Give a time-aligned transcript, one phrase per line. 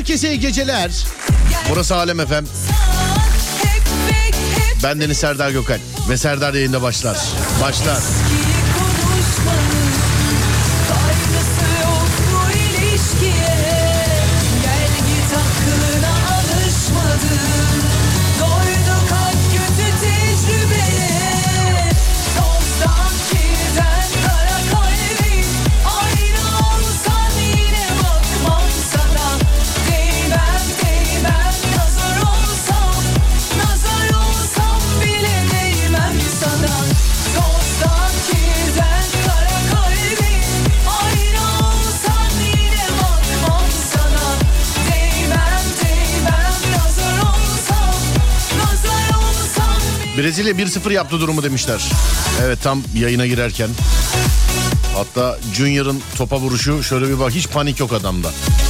[0.00, 1.04] Herkese iyi geceler.
[1.70, 2.44] Burası Alem Efem.
[4.82, 7.18] Ben Deniz Serdar Gökalp ve Serdar yayında başlar.
[7.62, 7.98] Başlar.
[50.20, 51.82] Brezilya 1-0 yaptı durumu demişler.
[52.42, 53.68] Evet tam yayına girerken.
[54.94, 58.28] Hatta Junior'ın topa vuruşu şöyle bir bak hiç panik yok adamda.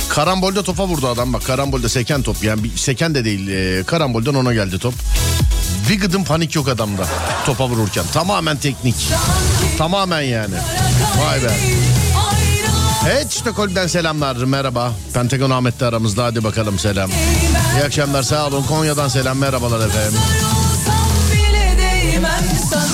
[0.09, 4.35] Karambolde topa vurdu adam bak karambolde seken top yani bir seken de değil e, karambolden
[4.35, 4.95] ona geldi top.
[5.89, 7.07] Bir gıdım panik yok adamda
[7.47, 8.97] topa vururken tamamen teknik
[9.79, 10.55] tamamen yani
[11.19, 11.51] vay be.
[13.11, 14.93] Evet Stockholm'den selamlar merhaba.
[15.15, 17.11] Pentagon Ahmet de aramızda hadi bakalım selam.
[17.77, 20.21] İyi akşamlar sağ olun Konya'dan selam merhabalar efendim.
[22.21, 22.90] Konu var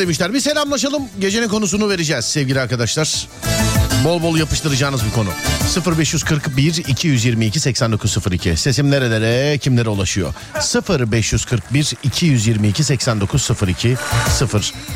[0.00, 0.34] demişler.
[0.34, 1.02] Bir selamlaşalım.
[1.18, 3.28] Gecenin konusunu vereceğiz sevgili arkadaşlar.
[4.04, 5.28] Bol bol yapıştıracağınız bir konu.
[5.98, 8.56] 0541 222 8902.
[8.56, 10.34] Sesim nerelere, kimlere ulaşıyor?
[11.12, 13.96] 0541 222 8902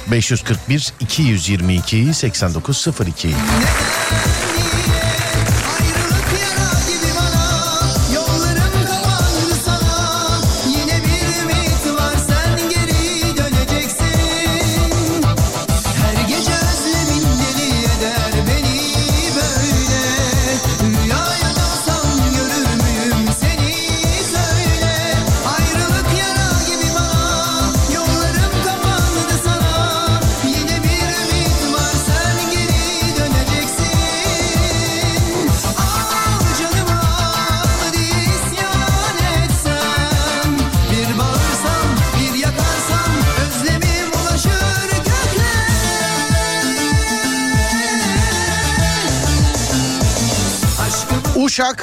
[0.06, 3.34] 0541 222 8902.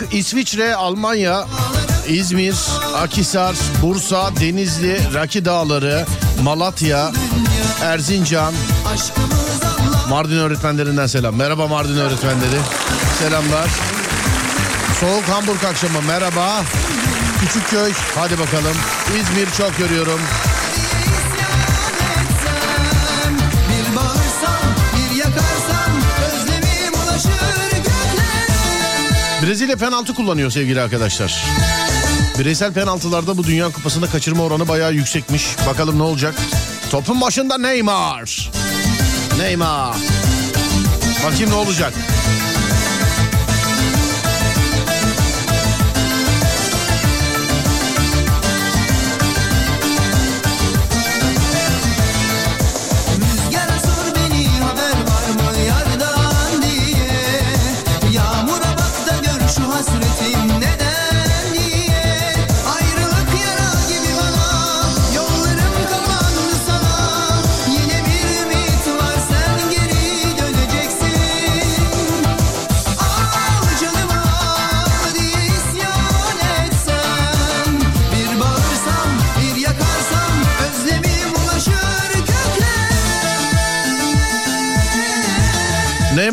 [0.01, 1.47] Uşak, İsviçre, Almanya,
[2.07, 2.55] İzmir,
[2.95, 6.05] Akisar, Bursa, Denizli, Raki Dağları,
[6.43, 7.11] Malatya,
[7.81, 8.53] Erzincan,
[10.09, 11.35] Mardin öğretmenlerinden selam.
[11.35, 12.59] Merhaba Mardin öğretmenleri.
[13.19, 13.69] Selamlar.
[14.99, 16.61] Soğuk Hamburg akşamı merhaba.
[17.41, 18.77] Küçükköy hadi bakalım.
[19.19, 20.19] İzmir çok görüyorum.
[29.45, 31.43] Brezilya penaltı kullanıyor sevgili arkadaşlar.
[32.39, 35.55] Bireysel penaltılarda bu Dünya Kupası'nda kaçırma oranı bayağı yüksekmiş.
[35.67, 36.35] Bakalım ne olacak?
[36.91, 38.51] Topun başında Neymar.
[39.37, 39.95] Neymar.
[41.25, 41.93] Bakayım ne olacak?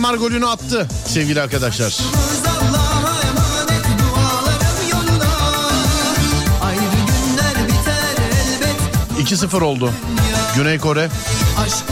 [0.08, 1.98] Neymar golünü attı sevgili arkadaşlar.
[9.20, 9.92] 2-0 oldu.
[10.56, 11.08] Güney Kore.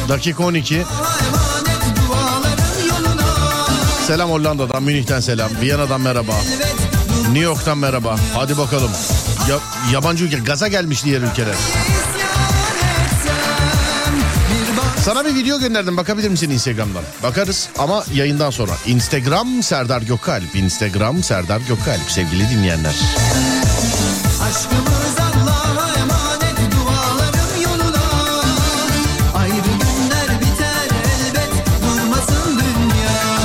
[0.09, 0.85] Dakika 12.
[4.07, 5.51] Selam Hollanda'dan, Münih'ten selam.
[5.61, 6.33] Viyana'dan merhaba.
[7.23, 8.17] New York'tan merhaba.
[8.35, 8.91] Hadi bakalım.
[9.49, 9.59] Ya,
[9.93, 11.57] yabancı ülke gaza gelmiş diğer ülkeler.
[15.07, 17.03] Sana bir video gönderdim bakabilir misin Instagram'dan?
[17.23, 18.73] Bakarız ama yayından sonra.
[18.87, 20.57] Instagram Serdar Gökalp.
[20.57, 22.95] Instagram Serdar Gökalp sevgili dinleyenler.
[24.43, 28.03] Aşkımız Allah'a emanet dualarım yoluna.
[29.35, 31.53] Ayrı günler biter elbet
[31.83, 33.39] durmasın dünya.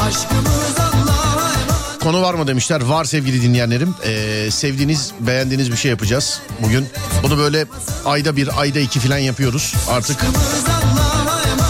[0.00, 2.02] Aşkımız Allah'a emanet.
[2.02, 2.80] Konu var mı demişler.
[2.80, 3.94] Var sevgili dinleyenlerim.
[4.04, 6.86] Ee, sevdiğiniz, beğendiğiniz bir şey yapacağız bugün.
[7.22, 7.66] Bunu böyle
[8.06, 10.16] ayda bir, ayda iki falan yapıyoruz artık.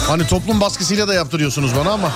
[0.08, 2.12] Hani toplum baskısıyla da yaptırıyorsunuz bana ama.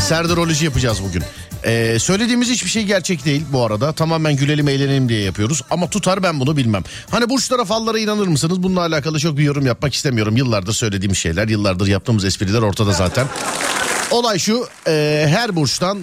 [0.00, 1.22] Serdaroloji yapacağız bugün.
[1.64, 3.92] Ee, söylediğimiz hiçbir şey gerçek değil bu arada.
[3.92, 5.62] Tamamen gülelim eğlenelim diye yapıyoruz.
[5.70, 6.82] Ama tutar ben bunu bilmem.
[7.10, 8.62] Hani burçlara fallara inanır mısınız?
[8.62, 10.36] Bununla alakalı çok bir yorum yapmak istemiyorum.
[10.36, 13.26] Yıllardır söylediğim şeyler, yıllardır yaptığımız espriler ortada zaten.
[14.10, 15.98] Olay şu e, her burçtan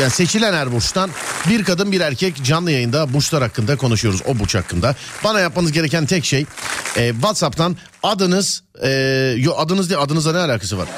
[0.00, 1.10] yani seçilen her burçtan
[1.48, 4.94] bir kadın bir erkek canlı yayında burçlar hakkında konuşuyoruz o burç hakkında.
[5.24, 6.46] Bana yapmanız gereken tek şey
[6.96, 8.88] e, WhatsApp'tan adınız e,
[9.38, 10.88] yo adınız değil adınızla ne alakası var?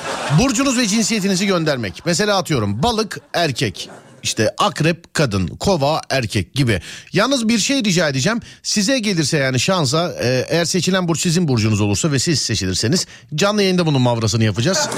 [0.40, 2.02] Burcunuz ve cinsiyetinizi göndermek.
[2.06, 3.90] Mesela atıyorum balık erkek
[4.26, 6.80] işte akrep kadın, kova erkek gibi.
[7.12, 8.40] Yalnız bir şey rica edeceğim.
[8.62, 13.62] Size gelirse yani şansa e, eğer seçilen burç sizin burcunuz olursa ve siz seçilirseniz canlı
[13.62, 14.88] yayında bunun mavrasını yapacağız.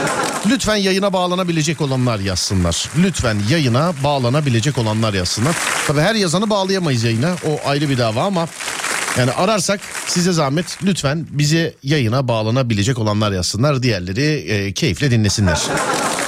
[0.47, 2.91] Lütfen yayına bağlanabilecek olanlar yazsınlar.
[2.99, 5.57] Lütfen yayına bağlanabilecek olanlar yazsınlar.
[5.87, 7.37] Tabii her yazanı bağlayamayız yayına.
[7.47, 8.49] O ayrı bir dava ama
[9.19, 13.83] yani ararsak size zahmet lütfen bize yayına bağlanabilecek olanlar yazsınlar.
[13.83, 15.59] Diğerleri e, keyifle dinlesinler.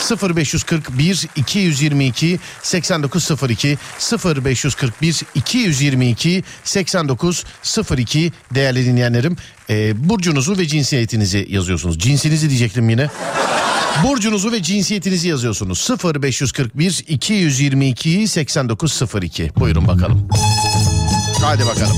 [0.01, 3.79] 0541 222 8902
[4.25, 9.37] 0541 222 8902 değerli dinleyenlerim
[9.71, 11.99] e, burcunuzu ve cinsiyetinizi yazıyorsunuz.
[11.99, 13.09] Cinsinizi diyecektim yine.
[14.05, 15.89] Burcunuzu ve cinsiyetinizi yazıyorsunuz.
[16.05, 19.51] 0541 222 8902.
[19.57, 20.29] Buyurun bakalım.
[21.43, 21.97] Hadi bakalım.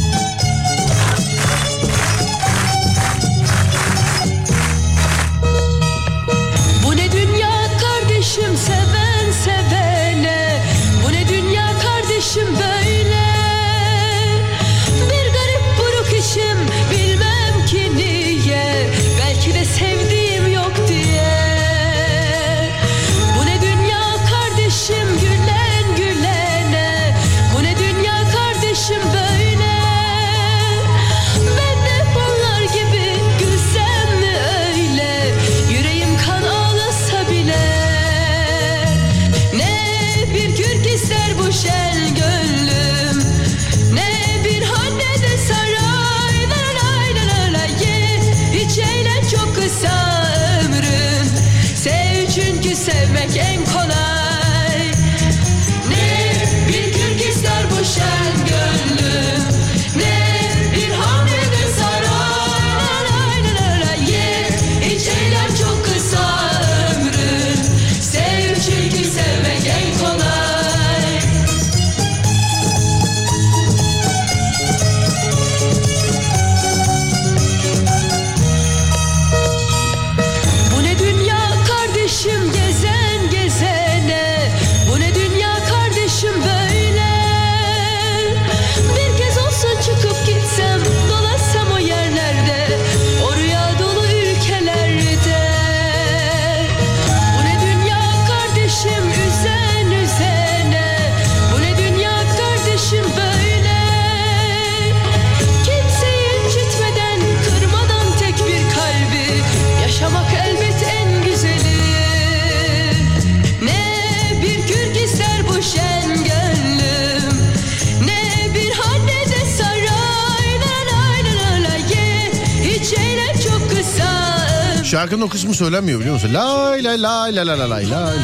[125.13, 126.35] şarkının o kısmı söylenmiyor biliyor musun?
[126.35, 128.17] Lay lay lay lay lay lay lay lay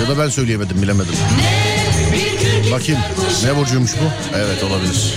[0.00, 1.14] Ya da ben söyleyemedim bilemedim.
[2.72, 3.00] Bakayım
[3.44, 4.36] ne burcuymuş bu?
[4.36, 5.14] Evet olabilir.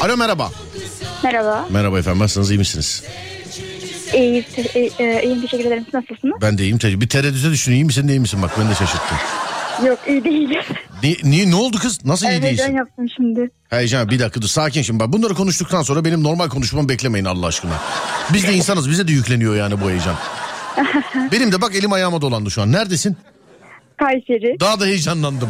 [0.00, 0.50] Alo merhaba.
[1.24, 1.66] Merhaba.
[1.70, 3.02] Merhaba efendim nasılsınız iyi misiniz?
[4.14, 5.84] İyiyim, te- e- e- iyiyim teşekkür ederim.
[5.84, 6.42] Siz Nasılsınız?
[6.42, 6.78] Ben de iyiyim.
[6.82, 9.16] Bir tereddüte düştün iyi misin değil misin bak beni de şaşırttın.
[9.86, 10.62] Yok iyi değilim.
[11.02, 12.04] Ni, niye ne oldu kız?
[12.04, 12.46] Nasıl iyi değilsin?
[12.46, 13.50] Heyecan yaptım şimdi.
[13.70, 17.46] Heyecan bir dakika dur sakin şimdi bak bunları konuştuktan sonra benim normal konuşmamı beklemeyin Allah
[17.46, 17.72] aşkına.
[18.32, 20.14] Biz de insanız bize de yükleniyor yani bu heyecan.
[21.32, 22.72] benim de bak elim ayağıma dolandı şu an.
[22.72, 23.16] Neredesin?
[23.96, 24.60] Kayseri.
[24.60, 25.48] Daha da heyecanlandım.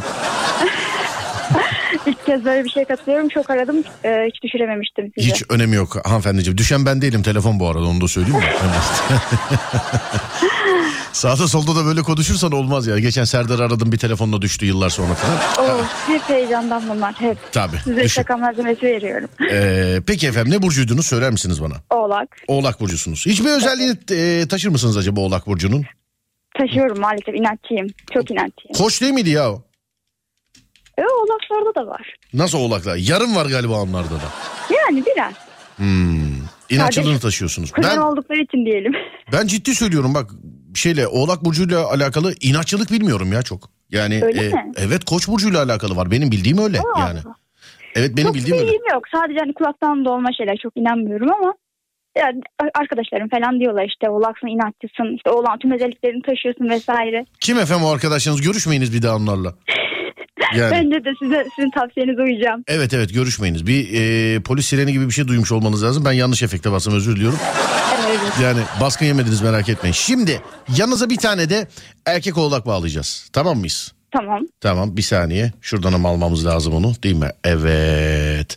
[2.06, 3.28] İlk kez böyle bir şey katılıyorum.
[3.28, 3.76] Çok aradım.
[4.04, 5.30] Ee, hiç düşürememiştim sizi.
[5.30, 6.58] Hiç önemi yok hanımefendiciğim.
[6.58, 8.44] Düşen ben değilim telefon bu arada onu da söyleyeyim mi?
[11.12, 12.98] Sağda solda da böyle konuşursan olmaz ya.
[12.98, 15.68] Geçen Serdar aradım bir telefonla düştü yıllar sonra falan.
[15.70, 17.14] Oo, hep heyecandan bunlar.
[17.14, 17.38] Hep.
[17.52, 17.76] Tabii.
[17.84, 18.08] Size düşün.
[18.08, 19.28] şaka malzemesi veriyorum.
[19.52, 21.74] Ee, peki efendim ne burcuydunuz söyler misiniz bana?
[21.90, 22.36] Oğlak.
[22.48, 23.26] Oğlak burcusunuz.
[23.26, 25.84] Hiçbir özelliğini e, taşır mısınız acaba Oğlak burcunun?
[26.58, 27.34] Taşıyorum maalesef.
[27.34, 27.86] inatçıyım.
[28.14, 28.74] Çok inatçıyım.
[28.78, 29.62] Koç değil miydi ya o?
[30.98, 32.14] E, oğlaklarda da var.
[32.34, 32.96] Nasıl oğlaklar?
[32.96, 34.28] Yarım var galiba onlarda da.
[34.86, 35.32] Yani biraz.
[35.76, 36.38] Hmm.
[36.70, 37.72] İnatçılığını taşıyorsunuz.
[37.72, 38.92] Kuzen Ben oldukları için diyelim.
[39.32, 40.30] ben ciddi söylüyorum bak
[40.74, 43.70] şeyle Oğlak burcuyla alakalı inatçılık bilmiyorum ya çok.
[43.90, 44.72] Yani Öyle e, mi?
[44.76, 46.10] evet Koç burcuyla alakalı var.
[46.10, 47.00] Benim bildiğim öyle Aa.
[47.00, 47.18] yani.
[47.94, 48.72] Evet benim çok bildiğim öyle.
[48.92, 49.02] yok.
[49.14, 51.54] Sadece hani kulaktan dolma şeyler çok inanmıyorum ama
[52.18, 52.40] yani
[52.74, 57.26] arkadaşlarım falan diyorlar işte oğlaksın inatçısın işte oğlan tüm özelliklerini taşıyorsun vesaire.
[57.40, 59.54] Kim efendim o arkadaşlarınız görüşmeyiniz bir daha onlarla.
[60.56, 60.70] Yani.
[60.70, 62.64] Bence de size sizin tavsiyenize uyacağım.
[62.68, 63.66] Evet evet görüşmeyiniz.
[63.66, 66.04] Bir e, polis sireni gibi bir şey duymuş olmanız lazım.
[66.04, 67.38] Ben yanlış efekte bastım özür diliyorum.
[68.08, 68.20] Evet.
[68.42, 69.92] Yani baskın yemediniz merak etmeyin.
[69.92, 70.42] Şimdi
[70.76, 71.68] yanınıza bir tane de
[72.06, 73.28] erkek oğlak bağlayacağız.
[73.32, 73.92] Tamam mıyız?
[74.10, 74.42] Tamam.
[74.60, 75.52] Tamam bir saniye.
[75.60, 77.30] Şuradan ama almamız lazım onu değil mi?
[77.44, 78.56] Evet.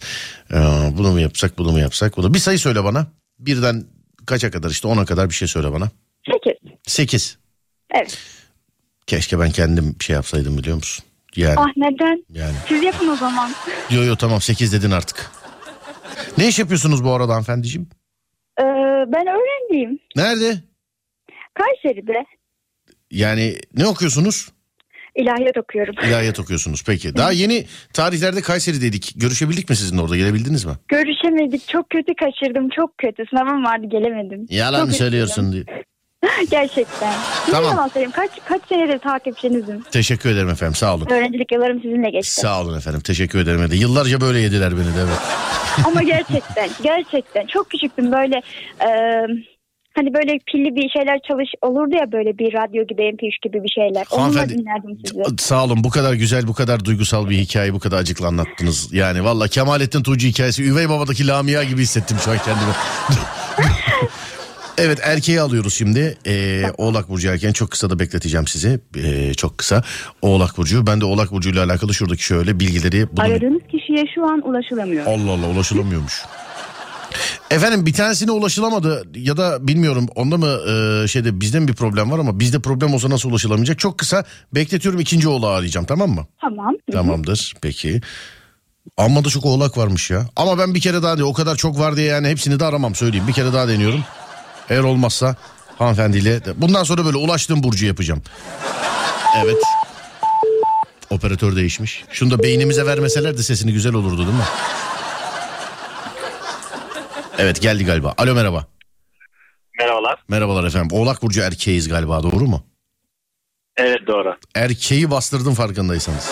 [0.53, 0.57] Ee,
[0.97, 2.17] bunu mu yapsak bunu mu yapsak?
[2.17, 2.33] Bunu.
[2.33, 3.07] Bir sayı söyle bana.
[3.39, 3.83] Birden
[4.25, 5.89] kaça kadar işte ona kadar bir şey söyle bana.
[6.31, 6.71] Sekiz.
[6.87, 7.37] Sekiz.
[7.91, 8.17] Evet.
[9.07, 11.05] Keşke ben kendim şey yapsaydım biliyor musun?
[11.35, 11.55] Yani.
[11.57, 12.25] Ah neden?
[12.33, 12.53] Yani.
[12.67, 13.51] Siz yapın o zaman.
[13.91, 15.31] Yo yo tamam sekiz dedin artık.
[16.37, 17.89] Ne iş yapıyorsunuz bu arada hanımefendiciğim?
[18.59, 18.63] Ee,
[19.07, 19.99] ben öğrenciyim.
[20.15, 20.55] Nerede?
[21.53, 22.25] Kayseri'de
[23.11, 24.49] Yani ne okuyorsunuz?
[25.15, 25.95] ilahiyat okuyorum.
[26.07, 27.15] İlahiyat okuyorsunuz peki.
[27.15, 29.13] Daha yeni tarihlerde Kayseri'deydik.
[29.15, 30.71] Görüşebildik mi sizinle orada gelebildiniz mi?
[30.87, 31.67] Görüşemedik.
[31.67, 32.69] Çok kötü kaçırdım.
[32.75, 33.23] Çok kötü.
[33.29, 34.45] Sınavım vardı gelemedim.
[34.49, 35.63] Yalan Çok söylüyorsun diye.
[36.51, 37.13] Gerçekten.
[37.51, 37.71] Tamam.
[37.71, 38.11] Yalan söyleyeyim.
[38.15, 39.81] Kaç, kaç senedir takipçinizim.
[39.91, 41.07] Teşekkür ederim efendim sağ olun.
[41.09, 42.33] Öğrencilik yıllarım sizinle geçti.
[42.35, 43.71] Sağ olun efendim teşekkür ederim.
[43.71, 43.75] de.
[43.75, 45.19] Yıllarca böyle yediler beni de evet.
[45.85, 48.35] Ama gerçekten gerçekten çok küçüktüm böyle
[48.79, 48.87] e,
[49.95, 53.69] hani böyle pilli bir şeyler çalış olurdu ya böyle bir radyo gibi MP3 gibi bir
[53.69, 54.05] şeyler.
[54.11, 55.21] Onunla Hanımefendi- dinlerdim sizi.
[55.37, 58.93] Sağ olun bu kadar güzel bu kadar duygusal bir hikayeyi bu kadar acıklı anlattınız.
[58.93, 62.71] Yani valla Kemalettin Tuğcu hikayesi Üvey Baba'daki Lamia gibi hissettim şu an kendimi.
[64.77, 66.17] Evet erkeği alıyoruz şimdi.
[66.27, 68.79] Ee, Oğlak Burcu erkeğini çok kısa da bekleteceğim sizi.
[68.97, 69.83] Ee, çok kısa.
[70.21, 70.87] Oğlak Burcu.
[70.87, 73.07] Ben de Oğlak Burcu ile alakalı şuradaki şöyle bilgileri...
[73.11, 73.25] Bunu...
[73.25, 75.05] Aradığınız kişiye şu an ulaşılamıyor.
[75.05, 76.21] Allah Allah ulaşılamıyormuş.
[77.51, 82.11] Efendim bir tanesine ulaşılamadı ya da bilmiyorum onda mı e, şeyde bizde mi bir problem
[82.11, 83.79] var ama bizde problem olsa nasıl ulaşılamayacak?
[83.79, 84.23] Çok kısa
[84.55, 86.27] bekletiyorum ikinci oğlağı arayacağım tamam mı?
[86.41, 86.75] Tamam.
[86.91, 88.01] Tamamdır peki.
[88.97, 90.25] Amma da çok oğlak varmış ya.
[90.35, 92.95] Ama ben bir kere daha diye o kadar çok var diye yani hepsini de aramam
[92.95, 93.27] söyleyeyim.
[93.27, 94.03] Bir kere daha deniyorum.
[94.71, 95.35] Eğer olmazsa
[95.77, 98.21] hanımefendiyle bundan sonra böyle ulaştığım burcu yapacağım.
[99.43, 99.57] Evet.
[101.09, 102.03] Operatör değişmiş.
[102.11, 104.43] Şunu da beynimize vermeseler de sesini güzel olurdu değil mi?
[107.37, 108.13] Evet geldi galiba.
[108.17, 108.65] Alo merhaba.
[109.79, 110.23] Merhabalar.
[110.27, 110.97] Merhabalar efendim.
[110.97, 112.63] Oğlak Burcu erkeğiz galiba doğru mu?
[113.77, 114.37] Evet doğru.
[114.55, 116.29] Erkeği bastırdım farkındaysanız.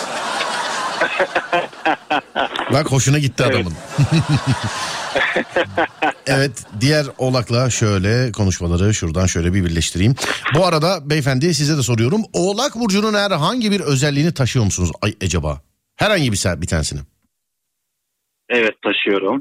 [2.72, 3.74] Bak hoşuna gitti adamın.
[4.12, 4.22] evet
[6.80, 10.14] diğer oğlakla şöyle konuşmaları şuradan şöyle bir birleştireyim.
[10.54, 12.22] Bu arada beyefendi size de soruyorum.
[12.32, 15.60] Oğlak burcunun herhangi bir özelliğini taşıyor musunuz ay, acaba?
[15.96, 17.00] Herhangi bir, bir tanesini.
[18.48, 19.40] Evet taşıyorum.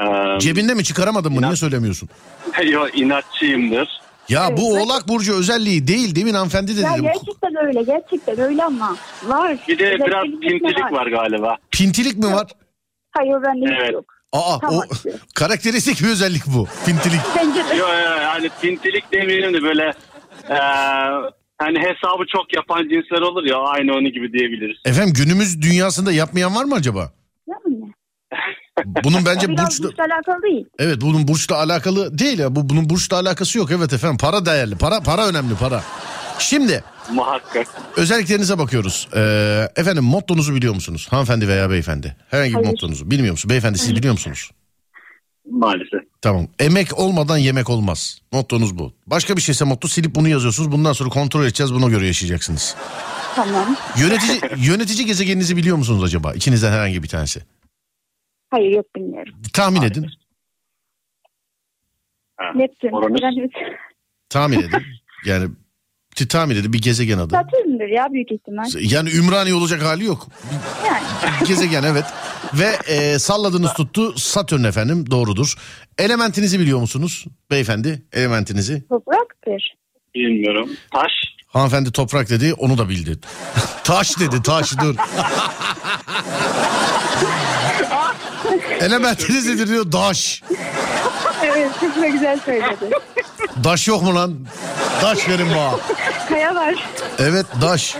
[0.00, 1.42] Ee, Cebinde mi çıkaramadın mı?
[1.42, 2.08] Niye söylemiyorsun?
[2.64, 4.00] yo, inatçıyımdır.
[4.28, 7.04] Ya Evet, bu oğlak burcu özelliği değil değil mi hanımefendi de Ya dedim.
[7.04, 9.56] gerçekten öyle gerçekten öyle ama var.
[9.68, 11.56] Bir de biraz pintilik var galiba.
[11.70, 12.46] Pintilik mi var?
[13.12, 13.92] Hayır hiç Evet.
[13.92, 14.04] yok.
[14.32, 15.12] Aa Tam o aksi.
[15.34, 16.68] karakteristik bir özellik bu.
[16.86, 17.20] Pintilik.
[17.36, 17.74] Bence de.
[17.74, 19.92] Yo, yo, yani pintilik demeyelim de böyle
[20.50, 20.54] ee,
[21.58, 24.76] hani hesabı çok yapan cinsler olur ya aynı onun gibi diyebiliriz.
[24.84, 27.12] Efendim günümüz dünyasında yapmayan var mı acaba?
[27.48, 27.92] Yani.
[29.04, 30.66] Bunun bence Biraz burçla burçla alakalı değil.
[30.78, 32.56] Evet bunun burçla alakalı değil ya.
[32.56, 33.70] Bu bunun burçla alakası yok.
[33.70, 34.76] Evet efendim para değerli.
[34.78, 35.82] Para para önemli para.
[36.40, 37.66] Şimdi Muhakkak.
[37.96, 39.08] özelliklerinize bakıyoruz.
[39.16, 41.06] Ee, efendim mottonuzu biliyor musunuz?
[41.10, 42.16] Hanımefendi veya beyefendi.
[42.30, 42.66] Herhangi bir Hayır.
[42.68, 43.50] mottonuzu bilmiyor musunuz?
[43.50, 44.50] Beyefendi siz biliyor musunuz?
[45.50, 46.00] Maalesef.
[46.22, 46.48] Tamam.
[46.58, 48.20] Emek olmadan yemek olmaz.
[48.32, 48.92] Mottonuz bu.
[49.06, 50.72] Başka bir şeyse motto silip bunu yazıyorsunuz.
[50.72, 51.74] Bundan sonra kontrol edeceğiz.
[51.74, 52.76] Buna göre yaşayacaksınız.
[53.36, 53.76] Tamam.
[53.98, 56.34] Yönetici yönetici gezegeninizi biliyor musunuz acaba?
[56.34, 57.40] İçinizden herhangi bir tanesi.
[58.50, 59.34] Hayır yok bilmiyorum.
[59.52, 60.06] Tahmin edin.
[62.36, 62.44] Ha.
[62.54, 62.92] Neptün.
[62.92, 63.50] Uranüs.
[64.28, 64.82] Tahmin edin.
[65.24, 65.48] Yani
[66.24, 67.34] t- tahmin edin bir gezegen adı.
[67.34, 68.64] Satürn'dür ya büyük ihtimal.
[68.80, 70.26] Yani Ümraniye olacak hali yok.
[70.86, 71.02] Yani.
[71.48, 72.04] Gezegen evet.
[72.54, 75.54] Ve e, salladığınız tuttu Satürn efendim doğrudur.
[75.98, 78.02] Elementinizi biliyor musunuz beyefendi?
[78.12, 78.82] Elementinizi.
[78.88, 79.74] Topraktır.
[80.14, 80.70] Bilmiyorum.
[80.92, 81.12] Taş.
[81.46, 83.18] Hanımefendi toprak dedi onu da bildi.
[83.84, 84.94] taş dedi taş dur.
[88.80, 90.42] Elementiniz nedir diyor daş.
[91.44, 92.90] Evet çok da güzel söyledi.
[93.64, 94.38] Daş yok mu lan?
[95.02, 95.76] Daş verin bana.
[96.28, 96.74] Kaya var.
[97.18, 97.96] Evet daş.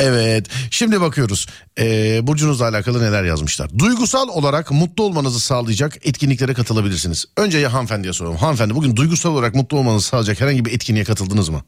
[0.00, 0.46] evet.
[0.70, 1.46] Şimdi bakıyoruz.
[1.80, 3.78] Ee, burcunuzla alakalı neler yazmışlar.
[3.78, 7.24] Duygusal olarak mutlu olmanızı sağlayacak etkinliklere katılabilirsiniz.
[7.36, 8.36] Önce ya hanımefendiye soralım.
[8.36, 11.62] Hanımefendi bugün duygusal olarak mutlu olmanızı sağlayacak herhangi bir etkinliğe katıldınız mı?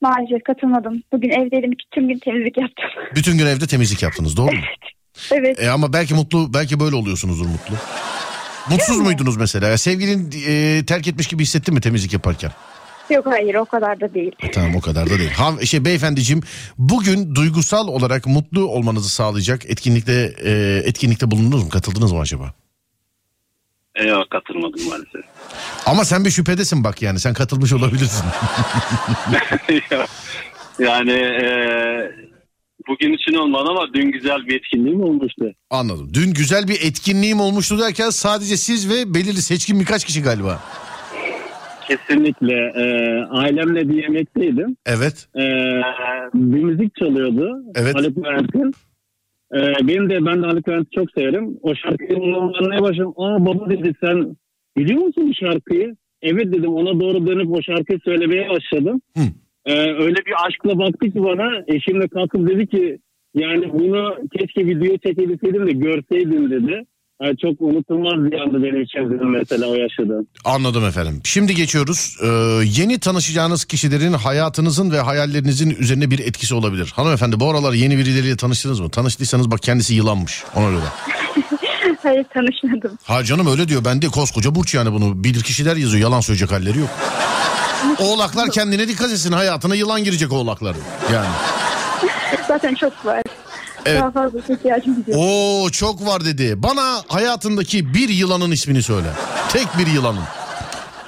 [0.00, 1.02] Maalesef katılmadım.
[1.12, 1.70] Bugün evdeydim.
[1.94, 2.90] Tüm gün temizlik yaptım.
[3.14, 4.62] Bütün gün evde temizlik yaptınız doğru mu?
[5.30, 5.62] evet.
[5.62, 7.74] E ama belki mutlu, belki böyle oluyorsunuzdur mutlu.
[8.70, 9.78] Mutsuz muydunuz mesela?
[9.78, 12.52] Sevgilin e, terk etmiş gibi hissettin mi temizlik yaparken?
[13.10, 14.32] Yok hayır o kadar da değil.
[14.42, 15.30] E, Tamam o kadar da değil.
[15.30, 16.42] Ha, şey beyefendiciğim
[16.78, 21.68] bugün duygusal olarak mutlu olmanızı sağlayacak etkinlikte e, etkinlikte bulundunuz mu?
[21.70, 22.52] Katıldınız mı acaba?
[23.94, 25.22] E, yok katılmadım maalesef.
[25.86, 28.24] Ama sen bir şüphedesin bak yani sen katılmış olabilirsin.
[30.78, 31.46] yani e,
[32.88, 35.44] bugün için olmadı ama dün güzel bir etkinliğim olmuştu.
[35.70, 36.10] Anladım.
[36.14, 40.60] Dün güzel bir etkinliğim olmuştu derken sadece siz ve belirli seçkin birkaç kişi galiba.
[41.88, 42.54] Kesinlikle.
[42.54, 42.84] E,
[43.30, 44.76] ailemle bir yemekteydim.
[44.86, 45.28] Evet.
[45.36, 45.42] E,
[46.34, 47.62] bir müzik çalıyordu.
[47.74, 47.94] Evet.
[47.94, 48.72] Haluk Levent'in.
[49.54, 51.58] E, benim de ben de Haluk Levent'i çok severim.
[51.62, 53.14] O şarkıyı anlamaya başladım.
[53.16, 54.36] Aa baba dedi sen
[54.76, 55.96] biliyor musun bu şarkıyı?
[56.22, 59.00] Evet dedim ona doğru dönüp o şarkıyı söylemeye başladım.
[59.16, 59.22] Hı.
[59.66, 62.98] E, öyle bir aşkla baktı ki bana eşimle kalkıp dedi ki
[63.34, 66.84] yani bunu keşke video çekebilseydim de görseydin dedi.
[67.22, 70.26] Yani çok unutulmaz bir andı benim için mesela o yaşadığım.
[70.44, 71.20] Anladım efendim.
[71.24, 72.16] Şimdi geçiyoruz.
[72.22, 72.26] Ee,
[72.64, 76.92] yeni tanışacağınız kişilerin hayatınızın ve hayallerinizin üzerine bir etkisi olabilir.
[76.96, 78.90] Hanımefendi bu aralar yeni birileriyle tanıştınız mı?
[78.90, 80.84] Tanıştıysanız bak kendisi yılanmış ona göre.
[82.02, 82.98] Hayır tanışmadım.
[83.04, 83.84] Ha canım öyle diyor.
[83.84, 85.24] Ben de koskoca burç yani bunu.
[85.24, 86.02] Bilir kişiler yazıyor.
[86.02, 86.90] Yalan söyleyecek halleri yok.
[87.98, 89.32] Oğlaklar kendine dikkat etsin.
[89.32, 90.82] Hayatına yılan girecek oğlakların.
[91.12, 91.28] Yani.
[92.48, 93.22] Zaten çok var.
[93.86, 94.00] Evet.
[94.00, 95.18] Daha fazla ihtiyacım yok.
[95.18, 96.62] Oo çok var dedi.
[96.62, 99.08] Bana hayatındaki bir yılanın ismini söyle.
[99.52, 100.22] Tek bir yılanın.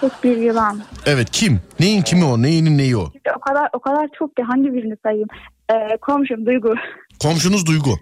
[0.00, 0.82] Tek bir yılan.
[1.06, 1.60] Evet kim?
[1.80, 2.42] Neyin kimi o?
[2.42, 3.12] Neyinin neyi o?
[3.37, 5.28] O kadar o kadar çok ki hangi birini sayayım?
[5.72, 6.74] Ee, komşum Duygu.
[7.22, 7.98] Komşunuz Duygu.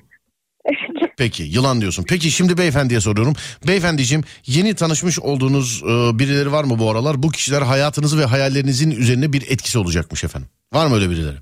[1.18, 2.04] Peki yılan diyorsun.
[2.08, 3.34] Peki şimdi beyefendiye soruyorum.
[3.68, 7.22] Beyefendiciğim yeni tanışmış olduğunuz e, birileri var mı bu aralar?
[7.22, 10.48] Bu kişiler hayatınızı ve hayallerinizin üzerine bir etkisi olacakmış efendim.
[10.72, 11.36] Var mı öyle birileri?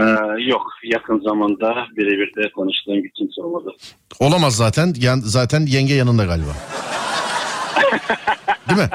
[0.00, 3.70] Ee, yok yakın zamanda birebir de konuştuğum bir kimse olmadı.
[4.20, 4.94] Olamaz zaten.
[5.00, 6.50] Yan, zaten yenge yanında galiba.
[8.68, 8.88] Değil mi?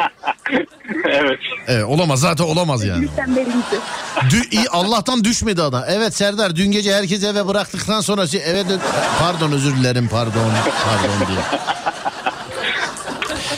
[1.10, 1.39] evet.
[1.68, 3.02] Evet, olamaz zaten olamaz yani.
[3.02, 3.80] Bizden belliydi.
[4.15, 5.84] Dü- iyi, Allah'tan düşmedi adam.
[5.88, 8.80] Evet Serdar dün gece herkes eve bıraktıktan sonra şey- eve dön-
[9.20, 10.52] pardon özür dilerim pardon
[10.86, 11.39] pardon diye.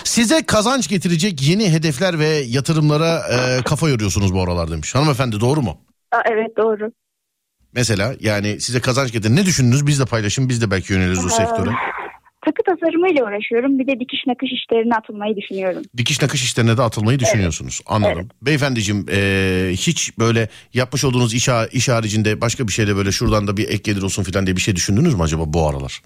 [0.04, 4.96] Size kazanç getirecek yeni hedefler ve yatırımlara e, kafa yoruyorsunuz bu aralar demiş.
[4.96, 5.82] Hanımefendi doğru mu?
[6.12, 6.92] Aa, evet doğru.
[7.78, 9.36] Mesela yani size kazanç getirin.
[9.36, 9.88] Ne düşündünüz?
[9.88, 10.50] Biz de paylaşın.
[10.50, 11.70] Biz de belki yöneliriz o sektöre.
[12.46, 13.80] Takı tasarımıyla uğraşıyorum.
[13.80, 15.84] Bir de dikiş nakış işlerine atılmayı düşünüyorum.
[15.98, 17.82] Dikiş nakış işlerine de atılmayı düşünüyorsunuz.
[17.86, 18.30] Anladım.
[18.42, 19.20] Beyefendiciğim e,
[19.72, 23.68] hiç böyle yapmış olduğunuz iş, ha- iş haricinde başka bir şeyle böyle şuradan da bir
[23.68, 26.02] ek gelir olsun falan diye bir şey düşündünüz mü acaba bu aralar?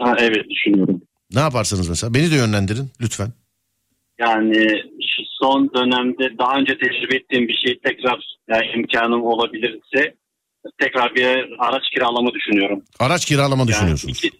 [0.00, 1.02] Ha, evet düşünüyorum.
[1.34, 2.14] Ne yaparsınız mesela?
[2.14, 3.32] Beni de yönlendirin lütfen.
[4.20, 4.66] Yani
[5.16, 10.14] şu son dönemde daha önce tecrübe ettiğim bir şey tekrar yani imkanım olabilirse
[10.78, 11.26] tekrar bir
[11.58, 12.82] araç kiralama düşünüyorum.
[13.00, 14.18] Araç kiralama Yani düşünüyorsunuz.
[14.24, 14.36] iki-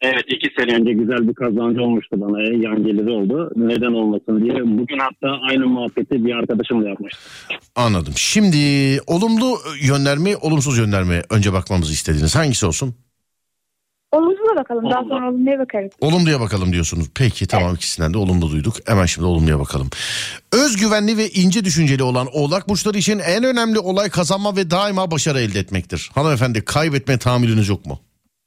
[0.00, 3.50] evet iki sene önce güzel bir kazancı olmuştu bana yan geliri oldu.
[3.56, 4.54] Neden olmasın diye.
[4.78, 7.22] Bugün hatta aynı muhabbeti bir arkadaşımla yapmıştım.
[7.76, 8.12] Anladım.
[8.16, 8.56] Şimdi
[9.06, 12.94] olumlu yönler mi olumsuz yönler mi önce bakmamızı istediğiniz hangisi olsun?
[14.14, 14.90] Olumsuz'a bakalım.
[14.90, 15.14] Daha Olumlu.
[15.14, 15.90] sonra olumluya bakarız.
[16.00, 17.06] Olumluya bakalım diyorsunuz.
[17.14, 18.74] Peki tamam ikisinden de olumlu duyduk.
[18.88, 19.90] Hemen şimdi olumluya bakalım.
[20.52, 25.40] Özgüvenli ve ince düşünceli olan oğlak burçları için en önemli olay kazanma ve daima başarı
[25.40, 26.10] elde etmektir.
[26.14, 28.00] Hanımefendi kaybetme tahammülünüz yok mu?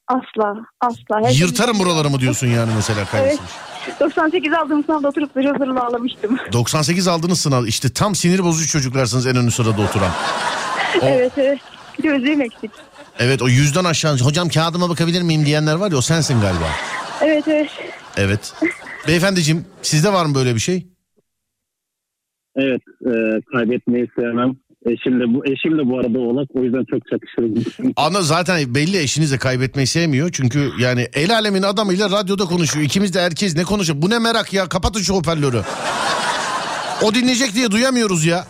[0.08, 0.54] Asla.
[0.82, 1.28] Asla.
[1.30, 3.12] Her Yırtarım buraları mı diyorsun yani mesela Evet.
[3.12, 3.52] kaybetmiş?
[4.00, 6.38] 98 aldığım sınavda oturup zırıl zırıl ağlamıştım.
[6.54, 10.12] 98 aldığınız sınav işte tam sinir bozucu çocuklarsınız en ön sırada oturan.
[11.02, 11.60] O- Evet evet.
[12.04, 12.72] Gözlüğüm eksik.
[13.20, 16.70] Evet o yüzden aşağı hocam kağıdıma bakabilir miyim diyenler var ya o sensin galiba.
[17.22, 17.70] Evet evet.
[18.18, 18.54] Evet.
[19.08, 20.88] Beyefendiciğim sizde var mı böyle bir şey?
[22.56, 23.12] Evet e,
[23.52, 24.56] kaybetmeyi sevmem.
[24.86, 27.94] Eşim de bu eşim de bu arada oğlak o yüzden çok çakışırız.
[27.96, 30.30] Ana zaten belli eşiniz de kaybetmeyi sevmiyor.
[30.32, 32.86] Çünkü yani el alemin adamıyla radyoda konuşuyor.
[32.86, 34.02] İkimiz de erkeğiz ne konuşuyor?
[34.02, 35.62] Bu ne merak ya kapatın şu hoparlörü.
[37.02, 38.46] O dinleyecek diye duyamıyoruz ya.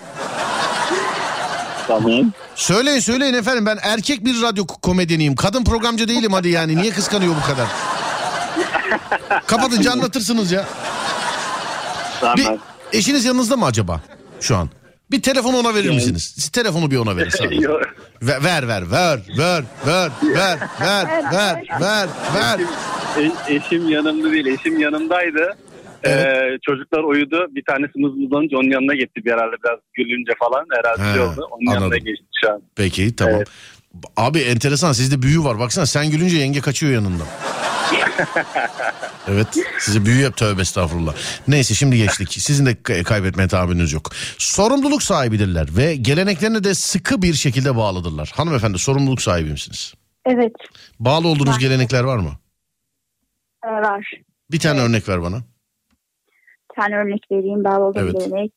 [1.88, 2.32] Tamam.
[2.56, 5.36] Söyleyin söyleyin efendim ben erkek bir radyo komedyeniyim.
[5.36, 6.78] Kadın programcı değilim hadi yani.
[6.78, 7.68] Niye kıskanıyor bu kadar?
[9.48, 10.66] Kapatınca anlatırsınız ya.
[12.22, 12.38] Tamam.
[12.38, 12.48] Bir,
[12.98, 14.02] eşiniz yanınızda mı acaba
[14.42, 14.70] şu an?
[15.12, 16.34] Bir telefon ona verir misiniz?
[16.36, 17.68] Siz telefonu bir ona verin sadece.
[18.22, 22.60] Ver ver ver ver ver ver ver ver ver ver ver.
[23.18, 24.46] E- eşim yanımda değil.
[24.46, 25.58] Eşim yanımdaydı.
[26.04, 26.26] Evet.
[26.28, 27.48] Ee, çocuklar uyudu.
[27.56, 30.66] Bir tanesi mızmızlanınca onun yanına gitti bir herhalde biraz gülünce falan.
[30.78, 31.48] Herhalde He, şey oldu.
[31.52, 32.04] Onun yanına anladım.
[32.06, 32.62] geçti şu an.
[32.76, 33.36] Peki tamam.
[33.36, 33.48] Evet.
[34.18, 35.60] Abi enteresan sizde büyü var.
[35.60, 37.28] Baksana sen gülünce yenge kaçıyor yanından.
[39.28, 39.48] evet
[39.80, 41.14] size büyü yap tövbe estağfurullah.
[41.48, 42.32] Neyse şimdi geçtik.
[42.32, 44.10] Sizin de kay- kaybetmeye tahammülünüz yok.
[44.38, 48.32] Sorumluluk sahibidirler ve geleneklerine de sıkı bir şekilde bağlıdırlar.
[48.36, 49.94] Hanımefendi sorumluluk sahibi misiniz?
[50.26, 50.54] Evet
[51.00, 51.60] Bağlı olduğunuz Var.
[51.60, 52.32] gelenekler var mı?
[53.66, 54.12] e, var.
[54.52, 55.38] Bir tane örnek ver bana.
[56.78, 57.64] Tane örnek vereyim.
[57.64, 58.14] Bağlı olduğum Evet.
[58.20, 58.54] gelenek.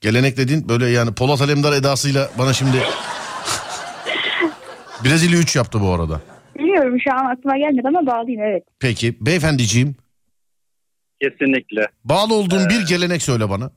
[0.00, 2.76] Gelenek dediğin böyle yani Polat Alemdar edasıyla bana şimdi...
[5.04, 6.20] Brezilya 3 yaptı bu arada.
[6.58, 8.64] Biliyorum şu an aklıma gelmedi ama bağlıyım evet.
[8.80, 9.96] Peki beyefendiciğim
[11.22, 11.88] Kesinlikle.
[12.04, 13.70] bağlı olduğun bir gelenek söyle bana.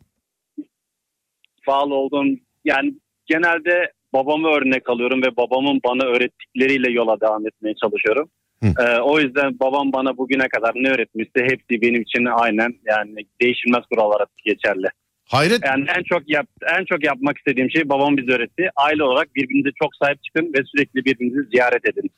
[1.68, 2.26] Bağlı olduğum
[2.66, 2.94] yani
[3.26, 8.30] genelde babamı örnek alıyorum ve babamın bana öğrettikleriyle yola devam etmeye çalışıyorum.
[8.63, 13.84] Ee, o yüzden babam bana bugüne kadar ne öğretmişse hepsi benim için aynen yani değişilmez
[13.89, 14.88] kural olarak geçerli.
[15.26, 16.48] Hayret Yani en çok yap,
[16.80, 18.70] en çok yapmak istediğim şey babam bize öğretti.
[18.76, 22.10] Aile olarak birbirinize çok sahip çıkın ve sürekli birbirinizi ziyaret edin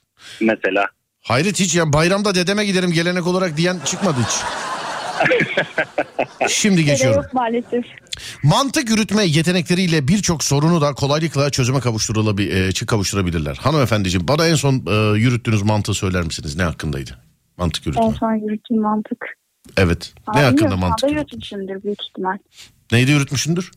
[0.41, 0.85] mesela.
[1.21, 4.35] Hayret hiç ya bayramda dedeme giderim gelenek olarak diyen çıkmadı hiç.
[6.49, 7.21] Şimdi geçiyorum.
[7.23, 7.85] yok maalesef.
[8.43, 13.55] Mantık yürütme yetenekleriyle birçok sorunu da kolaylıkla çözüme kavuşturulabilir, kavuşturabilirler.
[13.55, 16.55] Hanımefendiciğim bana en son e, yürüttüğünüz mantığı söyler misiniz?
[16.55, 17.17] Ne hakkındaydı?
[17.57, 18.17] Mantık En yürütme.
[18.19, 19.25] son yürüttüğüm mantık.
[19.77, 20.13] Evet.
[20.27, 22.37] Aa, Ne hakkında mantık yürütmüşümdür büyük ihtimal.
[22.91, 23.71] Neydi yürütmüşsündür?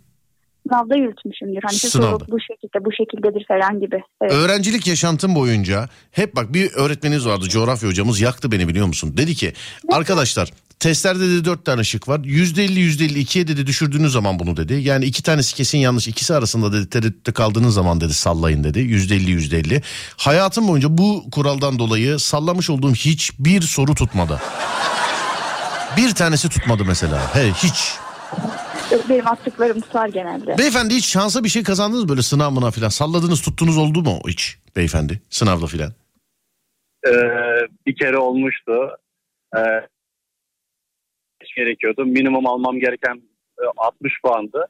[0.68, 1.61] Sınavda yürütmüşümdür.
[1.66, 2.25] Hani Sınavda.
[2.29, 4.03] bu şekilde bu şekildedir falan gibi.
[4.22, 4.33] Evet.
[4.33, 9.14] Öğrencilik yaşantım boyunca hep bak bir öğretmeniniz vardı coğrafya hocamız yaktı beni biliyor musun?
[9.16, 9.53] Dedi ki
[9.88, 14.38] arkadaşlar testlerde dedi dört tane şık var yüzde elli yüzde elli ikiye dedi düşürdüğünüz zaman
[14.38, 14.75] bunu dedi.
[14.75, 19.16] Yani iki tanesi kesin yanlış ikisi arasında dedi tereddütte kaldığınız zaman dedi sallayın dedi yüzde
[19.16, 19.83] elli yüzde elli.
[20.16, 24.40] Hayatım boyunca bu kuraldan dolayı sallamış olduğum hiçbir soru tutmadı.
[25.96, 27.35] Bir tanesi tutmadı mesela.
[27.35, 27.94] He hiç.
[29.09, 30.59] Benim attıklarım tutar genelde.
[30.59, 32.88] Beyefendi hiç şansa bir şey kazandınız böyle sınav mına falan.
[32.88, 35.90] Salladınız tuttunuz oldu mu hiç beyefendi sınavda filan?
[37.07, 37.12] Ee,
[37.87, 38.72] bir kere olmuştu.
[39.57, 39.61] Ee,
[41.57, 42.05] gerekiyordu.
[42.05, 43.22] Minimum almam gereken
[43.59, 44.66] e, 60 puandı.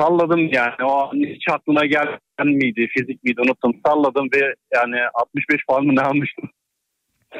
[0.00, 0.84] Salladım yani.
[0.84, 3.72] O an hiç aklıma gelen miydi, fizik miydi unuttum.
[3.86, 6.50] Salladım ve yani 65 puan mı ne almıştım.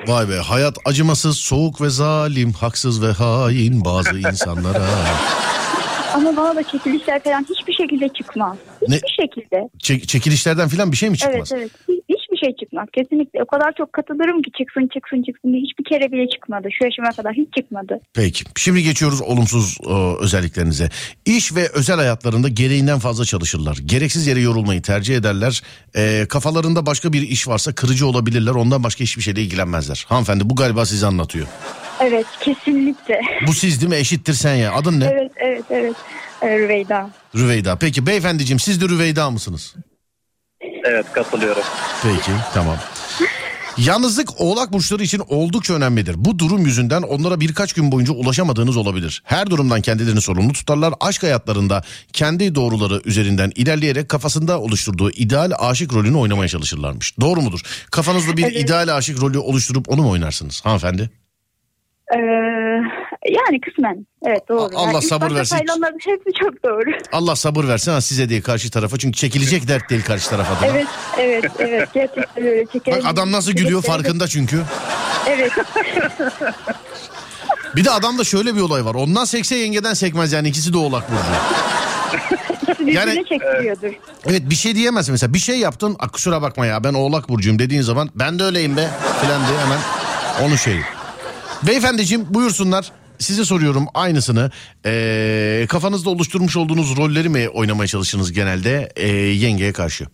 [0.06, 4.86] Vay be hayat acımasız, soğuk ve zalim, haksız ve hain bazı insanlara.
[6.14, 8.56] Ama bana da çekilişler falan hiçbir şekilde çıkmaz.
[8.88, 8.94] Ne?
[8.96, 9.68] Hiçbir şekilde.
[9.78, 11.52] Çek- çekilişlerden filan bir şey mi çıkmaz?
[11.52, 11.98] Evet evet.
[11.98, 12.02] Hi-
[12.38, 12.88] Hiçbir şey çıkmaz.
[12.92, 13.42] Kesinlikle.
[13.42, 16.68] O kadar çok katılırım ki çıksın çıksın çıksın diye hiçbir kere bile çıkmadı.
[16.78, 18.00] Şu yaşıma kadar hiç çıkmadı.
[18.14, 19.92] Peki şimdi geçiyoruz olumsuz e,
[20.24, 20.88] özelliklerinize.
[21.24, 23.78] İş ve özel hayatlarında gereğinden fazla çalışırlar.
[23.84, 25.62] Gereksiz yere yorulmayı tercih ederler.
[25.96, 28.52] E, kafalarında başka bir iş varsa kırıcı olabilirler.
[28.52, 30.06] Ondan başka hiçbir şeyle ilgilenmezler.
[30.08, 31.46] Hanımefendi bu galiba sizi anlatıyor.
[32.00, 33.20] Evet kesinlikle.
[33.46, 33.96] Bu siz değil mi?
[33.96, 34.72] Eşittir sen ya.
[34.72, 35.04] Adın ne?
[35.04, 35.96] evet evet evet.
[36.42, 37.10] Ee, Rüveyda.
[37.36, 37.76] Rüveyda.
[37.76, 39.74] Peki beyefendiciğim siz de Rüveyda mısınız?
[40.88, 41.62] Evet katılıyorum.
[42.02, 42.76] Peki tamam.
[43.76, 46.14] Yalnızlık oğlak burçları için oldukça önemlidir.
[46.18, 49.22] Bu durum yüzünden onlara birkaç gün boyunca ulaşamadığınız olabilir.
[49.24, 50.94] Her durumdan kendilerini sorumlu tutarlar.
[51.00, 57.20] Aşk hayatlarında kendi doğruları üzerinden ilerleyerek kafasında oluşturduğu ideal aşık rolünü oynamaya çalışırlarmış.
[57.20, 57.60] Doğru mudur?
[57.90, 58.56] Kafanızda bir Evet.
[58.64, 61.10] ideal aşık rolü oluşturup onu mu oynarsınız hanımefendi?
[62.14, 62.18] Ee,
[63.30, 64.06] yani kısmen.
[64.26, 64.70] Evet doğru.
[64.76, 65.56] Allah yani sabır versin.
[65.56, 66.90] sayılanların hepsi çok doğru.
[67.12, 68.98] Allah sabır versin ha size değil karşı tarafa.
[68.98, 70.54] Çünkü çekilecek dert değil karşı tarafa.
[70.54, 70.66] adına.
[70.66, 70.86] evet
[71.18, 71.88] evet evet.
[71.94, 72.64] Gerçekten öyle.
[72.86, 74.62] Bak adam nasıl gülüyor farkında çünkü.
[75.26, 75.52] Evet.
[77.76, 78.94] Bir de adamda şöyle bir olay var.
[78.94, 81.22] Ondan sekse yengeden sekmez yani ikisi de oğlak burcu.
[82.92, 83.92] Yani- çektiriyordur.
[84.26, 87.58] Evet bir şey diyemezsin mesela bir şey yaptın "Aa, kusura bakma ya ben oğlak burcuyum
[87.58, 89.78] dediğin zaman ben de öyleyim be filan diye hemen
[90.48, 90.76] onu şey.
[91.66, 94.50] Beyefendiciğim buyursunlar size soruyorum aynısını
[94.86, 100.04] Ee, kafanızda oluşturmuş olduğunuz rolleri mi oynamaya çalışırsınız genelde ee, yengeye karşı?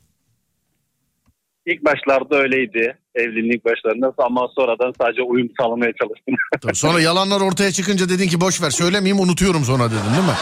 [1.66, 2.98] İlk başlarda öyleydi.
[3.14, 6.34] Evliliğin ilk başlarında ama sonradan sadece uyum sağlamaya çalıştım.
[6.60, 10.38] Tabii Sonra yalanlar ortaya çıkınca dedin ki boş ver söylemeyeyim unutuyorum sonra dedin değil mi?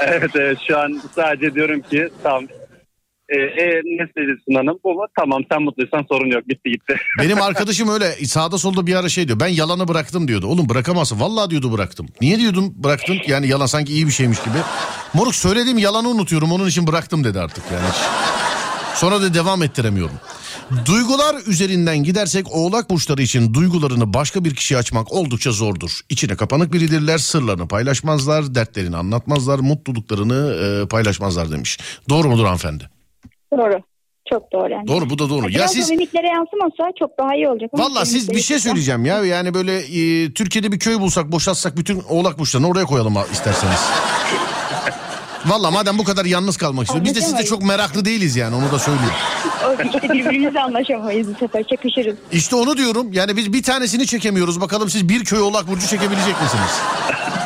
[0.06, 2.44] evet evet şu an sadece diyorum ki tamam.
[3.32, 4.78] E, e, ne istedin hanım?
[4.84, 5.06] Mu?
[5.18, 6.96] Tamam sen mutluysan sorun yok bitti gitti.
[7.18, 9.40] Benim arkadaşım öyle sağda solda bir ara şey diyor.
[9.40, 10.46] Ben yalanı bıraktım diyordu.
[10.46, 11.20] Oğlum bırakamazsın.
[11.20, 12.06] Vallahi diyordu bıraktım.
[12.20, 13.18] Niye diyordun bıraktın?
[13.26, 14.58] Yani yalan sanki iyi bir şeymiş gibi.
[15.14, 16.52] Moruk söylediğim yalanı unutuyorum.
[16.52, 17.86] Onun için bıraktım dedi artık yani.
[18.94, 20.16] Sonra da devam ettiremiyorum.
[20.86, 26.00] Duygular üzerinden gidersek oğlak burçları için duygularını başka bir kişiye açmak oldukça zordur.
[26.08, 31.78] İçine kapanık biridirler, sırlarını paylaşmazlar, dertlerini anlatmazlar, mutluluklarını e, paylaşmazlar demiş.
[32.08, 32.88] Doğru mudur hanımefendi?
[33.52, 33.82] Doğru.
[34.30, 34.88] Çok doğru yani.
[34.88, 35.44] Doğru bu da doğru.
[35.44, 37.70] Ya Biraz siz da mimiklere yansımasa çok daha iyi olacak.
[37.74, 39.24] Valla siz bir şey söyleyeceğim ya.
[39.24, 43.80] Yani böyle e, Türkiye'de bir köy bulsak boşaltsak bütün oğlak burçlarını oraya koyalım isterseniz.
[45.46, 47.04] Valla madem bu kadar yalnız kalmak istiyor.
[47.04, 49.12] Biz de sizde çok meraklı değiliz yani onu da söyleyeyim.
[49.84, 51.64] İşte birbirimizle anlaşamayız bu sefer.
[51.64, 52.16] Çakışırız.
[52.32, 53.12] İşte onu diyorum.
[53.12, 54.60] Yani biz bir tanesini çekemiyoruz.
[54.60, 56.80] Bakalım siz bir köy oğlak burcu çekebilecek misiniz?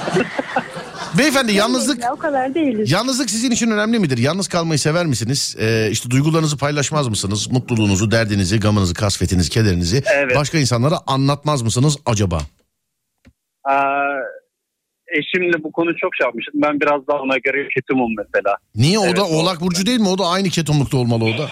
[1.18, 2.92] Beyefendi yalnızlık Ya, o kadar değiliz.
[2.92, 4.18] Yalnızlık sizin için önemli midir?
[4.18, 5.56] Yalnız kalmayı sever misiniz?
[5.60, 7.50] Ee, işte duygularınızı paylaşmaz mısınız?
[7.52, 10.36] Mutluluğunuzu, derdinizi, gamınızı, kasvetinizi, kederinizi Evet.
[10.36, 12.40] başka insanlara anlatmaz mısınız acaba?
[13.64, 14.16] Aa,
[15.08, 16.54] eşimle bu konu çok şey yapmıştık.
[16.54, 18.56] Ben biraz daha ona göre ketumum mesela.
[18.74, 20.08] Niye o Evet, da Oğlak Burcu değil mi?
[20.08, 21.48] O da aynı ketumlukta olmalı o da.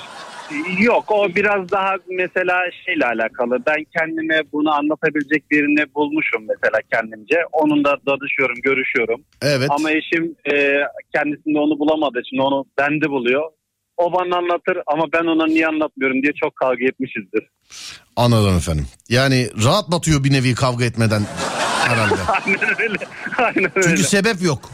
[0.79, 3.59] Yok o biraz daha mesela şeyle alakalı.
[3.67, 7.37] Ben kendime bunu anlatabilecek birini bulmuşum mesela kendimce.
[7.53, 9.21] Onunla danışıyorum, görüşüyorum.
[9.43, 9.71] Evet.
[9.71, 10.77] Ama eşim e,
[11.15, 13.43] kendisinde onu bulamadığı için onu bende buluyor.
[13.97, 17.43] O bana anlatır ama ben ona niye anlatmıyorum diye çok kavga etmişizdir.
[18.17, 18.87] Anladım efendim.
[19.09, 21.23] Yani rahat batıyor bir nevi kavga etmeden
[21.89, 22.15] herhalde.
[22.47, 22.97] Aynen öyle.
[23.39, 23.89] Aynen öyle.
[23.89, 24.71] Çünkü sebep yok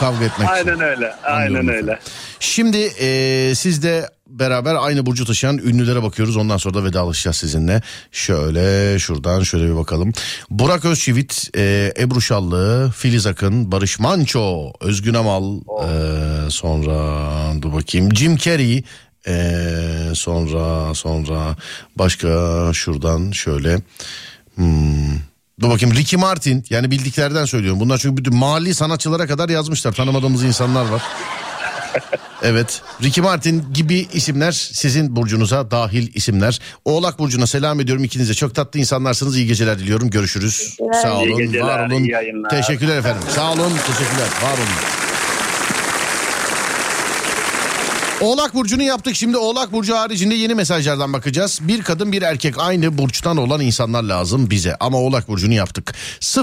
[0.00, 0.68] kavga etmek için.
[0.68, 1.14] Aynen öyle.
[1.22, 1.98] Aynen öyle.
[2.40, 6.36] Şimdi eee siz de beraber aynı burcu taşıyan ünlülere bakıyoruz.
[6.36, 7.82] Ondan sonra da vedalaşacağız sizinle.
[8.12, 10.12] Şöyle şuradan şöyle bir bakalım.
[10.50, 18.14] Burak Özçivit, eee, Ebru Şallı, Filiz Akın, Barış Manço, Özgün Amal, eee, sonra dur bakayım
[18.14, 18.84] Jim Carrey,
[19.26, 21.56] eee, sonra sonra
[21.96, 22.28] başka
[22.72, 23.80] şuradan şöyle
[24.54, 25.14] hmm,
[25.60, 27.80] Dur bakayım Ricky Martin yani bildiklerden söylüyorum.
[27.80, 29.92] Bunlar çünkü bütün mali sanatçılara kadar yazmışlar.
[29.92, 31.02] Tanımadığımız insanlar var.
[32.42, 32.82] Evet.
[33.02, 36.60] Ricky Martin gibi isimler sizin burcunuza dahil isimler.
[36.84, 38.34] Oğlak Burcu'na selam ediyorum ikinize.
[38.34, 39.36] Çok tatlı insanlarsınız.
[39.36, 40.10] İyi geceler diliyorum.
[40.10, 40.76] Görüşürüz.
[41.02, 41.36] Sağ olun.
[41.38, 42.08] Geceler, var olun.
[42.50, 43.22] Teşekkürler efendim.
[43.34, 43.72] Sağ olun.
[43.86, 44.28] Teşekkürler.
[44.42, 45.03] Var olun.
[48.24, 49.16] Oğlak Burcu'nu yaptık.
[49.16, 51.58] Şimdi Oğlak Burcu haricinde yeni mesajlardan bakacağız.
[51.62, 54.76] Bir kadın bir erkek aynı burçtan olan insanlar lazım bize.
[54.80, 55.94] Ama Oğlak Burcu'nu yaptık.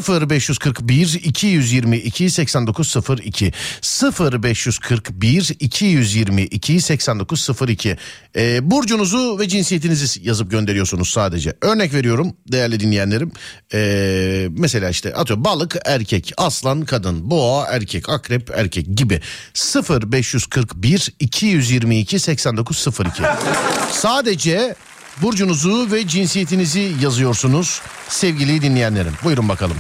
[0.10, 3.52] 0541 222 8902
[4.20, 7.98] 0541 222 8902
[8.36, 11.54] ee, Burcunuzu ve cinsiyetinizi yazıp gönderiyorsunuz sadece.
[11.62, 13.32] Örnek veriyorum değerli dinleyenlerim.
[13.74, 19.22] Ee, mesela işte atıyorum balık erkek, aslan kadın, boğa erkek, akrep erkek gibi.
[19.56, 21.70] 0541 222
[22.19, 23.23] 8902
[23.91, 24.75] Sadece
[25.21, 29.13] burcunuzu ve cinsiyetinizi yazıyorsunuz sevgili dinleyenlerim.
[29.23, 29.77] Buyurun bakalım.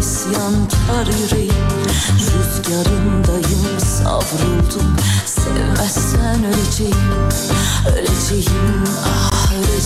[0.00, 1.41] İsyankar yüreğim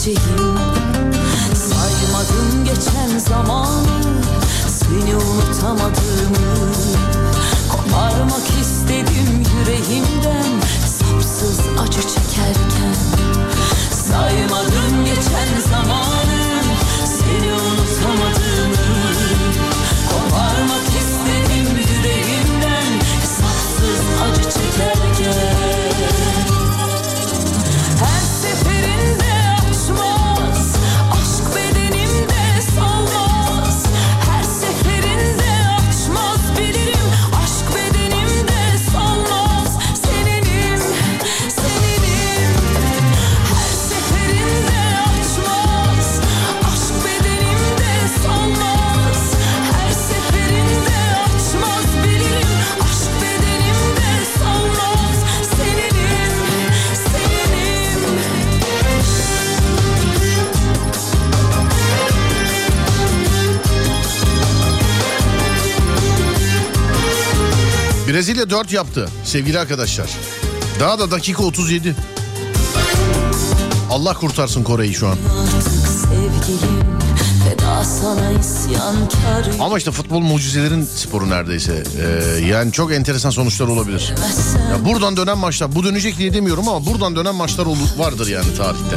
[0.06, 0.56] öleceğim
[1.54, 4.22] Saymadım geçen zamanı
[4.68, 6.36] Seni unutamadığımı.
[7.68, 10.05] Koparmak istedim yüreğimden
[68.46, 70.10] Brezilya 4 yaptı sevgili arkadaşlar.
[70.80, 71.94] Daha da dakika 37.
[73.90, 75.16] Allah kurtarsın Kore'yi şu an.
[79.60, 81.82] Ama işte futbol mucizelerin sporu neredeyse.
[81.98, 84.14] Ee, yani çok enteresan sonuçlar olabilir.
[84.70, 87.66] Ya buradan dönen maçlar, bu dönecek diye demiyorum ama buradan dönen maçlar
[87.98, 88.96] vardır yani tarihte.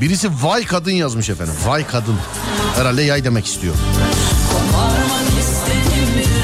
[0.00, 1.54] Birisi vay kadın yazmış efendim.
[1.66, 2.16] Vay kadın.
[2.76, 3.74] Herhalde yay demek istiyor.
[4.52, 6.39] Koparmak istedim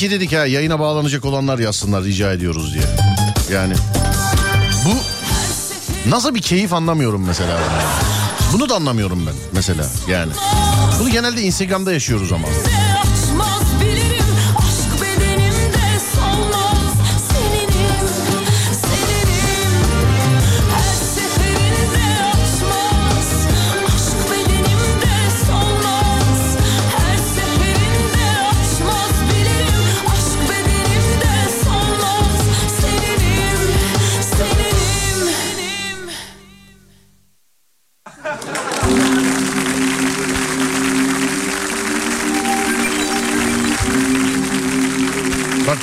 [0.00, 2.84] ki dedik ha yayına bağlanacak olanlar yazsınlar rica ediyoruz diye.
[3.52, 3.74] Yani
[4.84, 4.90] bu
[6.10, 7.58] nasıl bir keyif anlamıyorum mesela.
[8.52, 10.32] Bunu da anlamıyorum ben mesela yani.
[11.00, 12.48] Bunu genelde Instagram'da yaşıyoruz ama.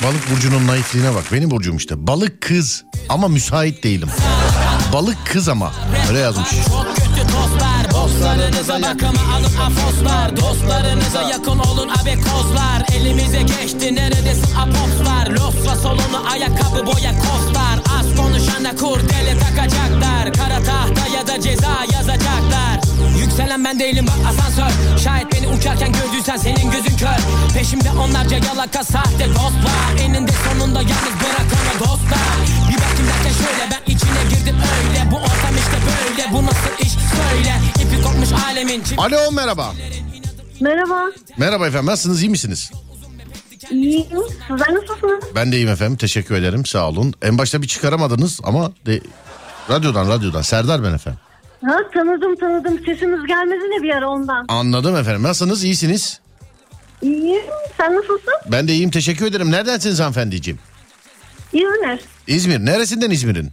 [0.08, 1.24] Balık burcunun naifliğine bak.
[1.32, 2.08] Benim burcum işte.
[2.08, 4.10] Balık kız ama müsait değilim.
[4.93, 5.72] Balık kız ama.
[6.10, 6.50] Öyle yazmış.
[7.91, 16.86] Dostlarınıza bakıma alın afoslar Dostlarınıza yakın olun abekozlar Elimize geçti neredesin apopslar Losla solunu ayakkabı
[16.86, 22.87] boya kostlar Az konuşana kurdele takacaklar Kara tahta ya da ceza yazacaklar
[23.38, 27.17] Yükselen ben değilim bak asansör Şayet beni uçarken gördüysen senin gözün kör
[27.54, 32.38] Peşimde onlarca yalaka sahte dostlar Eninde sonunda yalnız bırak onu dostlar
[32.69, 36.91] Bir bakayım derken şöyle ben içine girdim öyle Bu ortam işte böyle bu nasıl iş
[36.91, 39.73] söyle İpi kopmuş alemin Alo merhaba.
[40.60, 41.02] Merhaba.
[41.38, 42.71] Merhaba efendim nasılsınız iyi misiniz?
[43.71, 44.08] İyiyim.
[44.47, 45.23] Sizler nasılsınız?
[45.36, 47.13] Ben de iyiyim efendim teşekkür ederim sağ olun.
[47.21, 49.02] En başta bir çıkaramadınız ama de,
[49.69, 51.19] radyodan radyodan Serdar ben efendim.
[51.65, 52.80] Ha, tanıdım tanıdım.
[52.86, 54.46] Sesiniz gelmedi ne bir ara ondan.
[54.50, 56.20] Anladım efendim nasılsınız iyisiniz?
[57.02, 57.41] İyiyim.
[57.78, 58.34] Sen nasılsın?
[58.52, 59.52] Ben de iyiyim teşekkür ederim.
[59.52, 60.60] Neredensiniz hanımefendiciğim?
[61.54, 62.00] İzmir.
[62.28, 63.52] İzmir neresinden İzmir'in?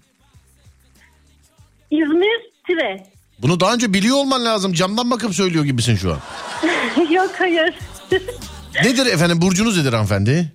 [1.91, 3.07] İzmir Tire.
[3.39, 6.19] Bunu daha önce biliyor olman lazım camdan bakıp söylüyor gibisin şu an.
[7.11, 7.75] Yok hayır.
[8.85, 10.53] Nedir efendim burcunuz nedir hanımefendi?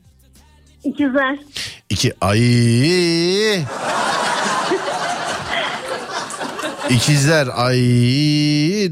[0.84, 1.40] İkizler.
[1.90, 2.40] İki ay.
[6.90, 7.78] İkizler ay.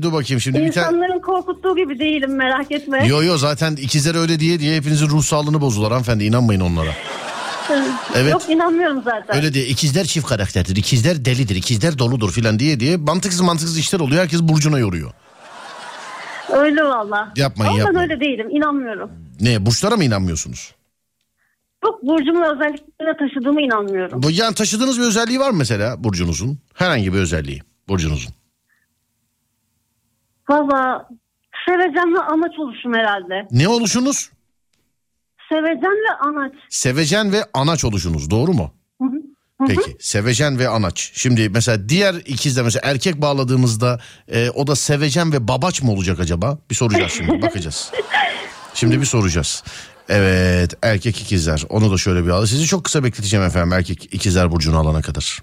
[0.01, 0.87] Dur bakayım şimdi bir tane.
[0.87, 3.07] İnsanların korkuttuğu gibi değilim merak etme.
[3.07, 6.91] Yo yo zaten ikizler öyle diye diye hepinizin ruh sağlığını bozdular hanımefendi inanmayın onlara.
[8.15, 8.31] Evet.
[8.33, 9.35] Yok inanmıyorum zaten.
[9.35, 13.99] Öyle diye ikizler çift karakterdir, ikizler delidir, ikizler doludur filan diye diye mantıksız mantıksız işler
[13.99, 14.21] oluyor.
[14.21, 15.11] Herkes burcuna yoruyor.
[16.53, 17.33] Öyle valla.
[17.35, 18.09] Yapmayın, Ama yapmayın.
[18.09, 19.09] ben öyle değilim inanmıyorum.
[19.41, 20.71] Ne burçlara mı inanmıyorsunuz?
[21.83, 24.23] Yok burcumun özelliklerine taşıdığıma inanmıyorum.
[24.23, 26.59] Bu yani taşıdığınız bir özelliği var mı mesela burcunuzun?
[26.73, 28.33] Herhangi bir özelliği burcunuzun.
[30.49, 31.09] Valla
[31.69, 33.47] sevecen ve anaç oluşum herhalde.
[33.51, 34.29] Ne oluşunuz?
[35.49, 36.53] Sevecen ve anaç.
[36.69, 38.73] Sevecen ve anaç oluşunuz doğru mu?
[39.67, 41.11] Peki sevecen ve anaç.
[41.13, 46.19] Şimdi mesela diğer ikizde mesela erkek bağladığımızda e, o da sevecen ve babaç mı olacak
[46.19, 46.57] acaba?
[46.69, 47.91] Bir soracağız şimdi bakacağız.
[48.73, 49.63] Şimdi bir soracağız.
[50.09, 52.45] Evet erkek ikizler onu da şöyle bir al.
[52.45, 55.39] Sizi çok kısa bekleteceğim efendim erkek ikizler burcunu alana kadar.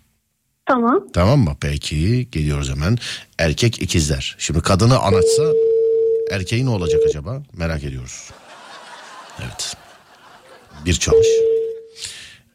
[0.67, 1.07] Tamam.
[1.13, 1.57] Tamam mı?
[1.61, 2.99] Peki geliyoruz hemen.
[3.39, 4.37] Erkek ikizler.
[4.39, 5.43] Şimdi kadını anaçsa
[6.31, 7.43] erkeği ne olacak acaba?
[7.53, 8.31] Merak ediyoruz.
[9.43, 9.77] Evet.
[10.85, 11.27] Bir çalış.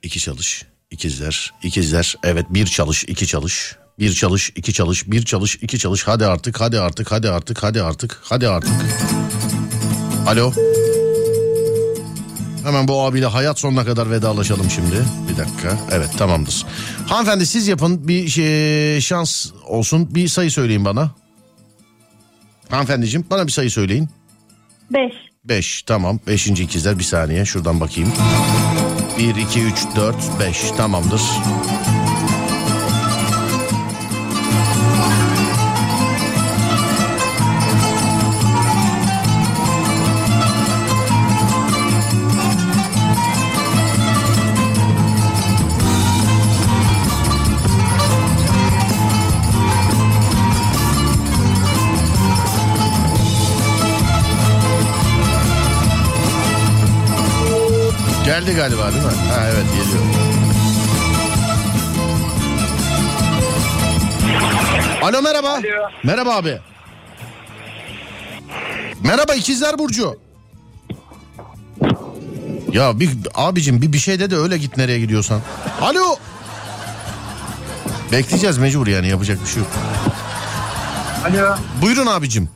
[0.03, 0.65] iki çalış.
[0.91, 1.53] İkizler.
[1.63, 2.15] ikizler.
[2.23, 3.03] Evet bir çalış.
[3.03, 3.75] iki çalış.
[3.99, 4.51] Bir çalış.
[4.55, 5.11] iki çalış.
[5.11, 5.55] Bir çalış.
[5.55, 6.07] iki çalış.
[6.07, 6.61] Hadi artık.
[6.61, 7.11] Hadi artık.
[7.11, 7.63] Hadi artık.
[7.63, 8.21] Hadi artık.
[8.23, 8.71] Hadi artık.
[10.27, 10.53] Alo.
[12.69, 15.05] Hemen bu abiyle hayat sonuna kadar vedalaşalım şimdi.
[15.29, 15.77] Bir dakika.
[15.91, 16.65] Evet tamamdır.
[17.07, 20.15] Hanımefendi siz yapın bir şey, şans olsun.
[20.15, 21.11] Bir sayı söyleyin bana.
[22.69, 24.09] Hanımefendiciğim bana bir sayı söyleyin.
[24.91, 25.13] Beş.
[25.45, 26.19] 5 tamam.
[26.27, 28.13] Beşinci ikizler bir saniye şuradan bakayım.
[29.17, 31.21] 1, 2, 3, 4, 5 tamamdır.
[58.39, 59.11] Geldi galiba değil mi?
[59.11, 60.03] Ha evet geliyor.
[65.01, 65.59] Alo merhaba.
[66.03, 66.59] Merhaba abi.
[69.03, 70.17] Merhaba ikizler Burcu.
[72.71, 75.41] Ya bir abicim bir bir şey de de öyle git nereye gidiyorsan.
[75.81, 76.15] Alo.
[78.11, 79.71] Bekleyeceğiz mecbur yani yapacak bir şey yok.
[81.25, 81.57] Alo.
[81.81, 82.49] Buyurun abicim.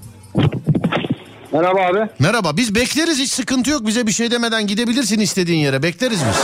[1.53, 2.09] Merhaba abi.
[2.19, 6.35] Merhaba biz bekleriz hiç sıkıntı yok bize bir şey demeden gidebilirsin istediğin yere bekleriz biz.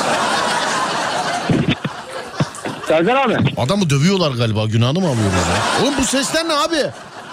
[2.87, 3.35] Serdar abi.
[3.57, 5.83] Adamı dövüyorlar galiba günahını mı alıyoruz ya?
[5.83, 6.75] Oğlum bu sesler ne abi?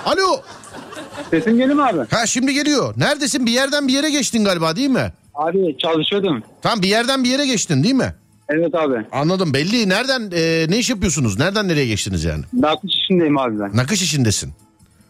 [0.07, 0.41] Alo.
[1.31, 1.99] Sesin geliyor mi abi?
[2.11, 2.95] Ha şimdi geliyor.
[2.97, 3.47] Neredesin?
[3.47, 5.13] Bir yerden bir yere geçtin galiba değil mi?
[5.35, 6.43] Abi çalışıyordum.
[6.63, 8.15] Tamam bir yerden bir yere geçtin değil mi?
[8.49, 8.95] Evet abi.
[9.13, 9.89] Anladım belli.
[9.89, 11.39] Nereden e, ne iş yapıyorsunuz?
[11.39, 12.45] Nereden nereye geçtiniz yani?
[12.53, 13.77] Nakış işindeyim abi ben.
[13.77, 14.53] Nakış işindesin.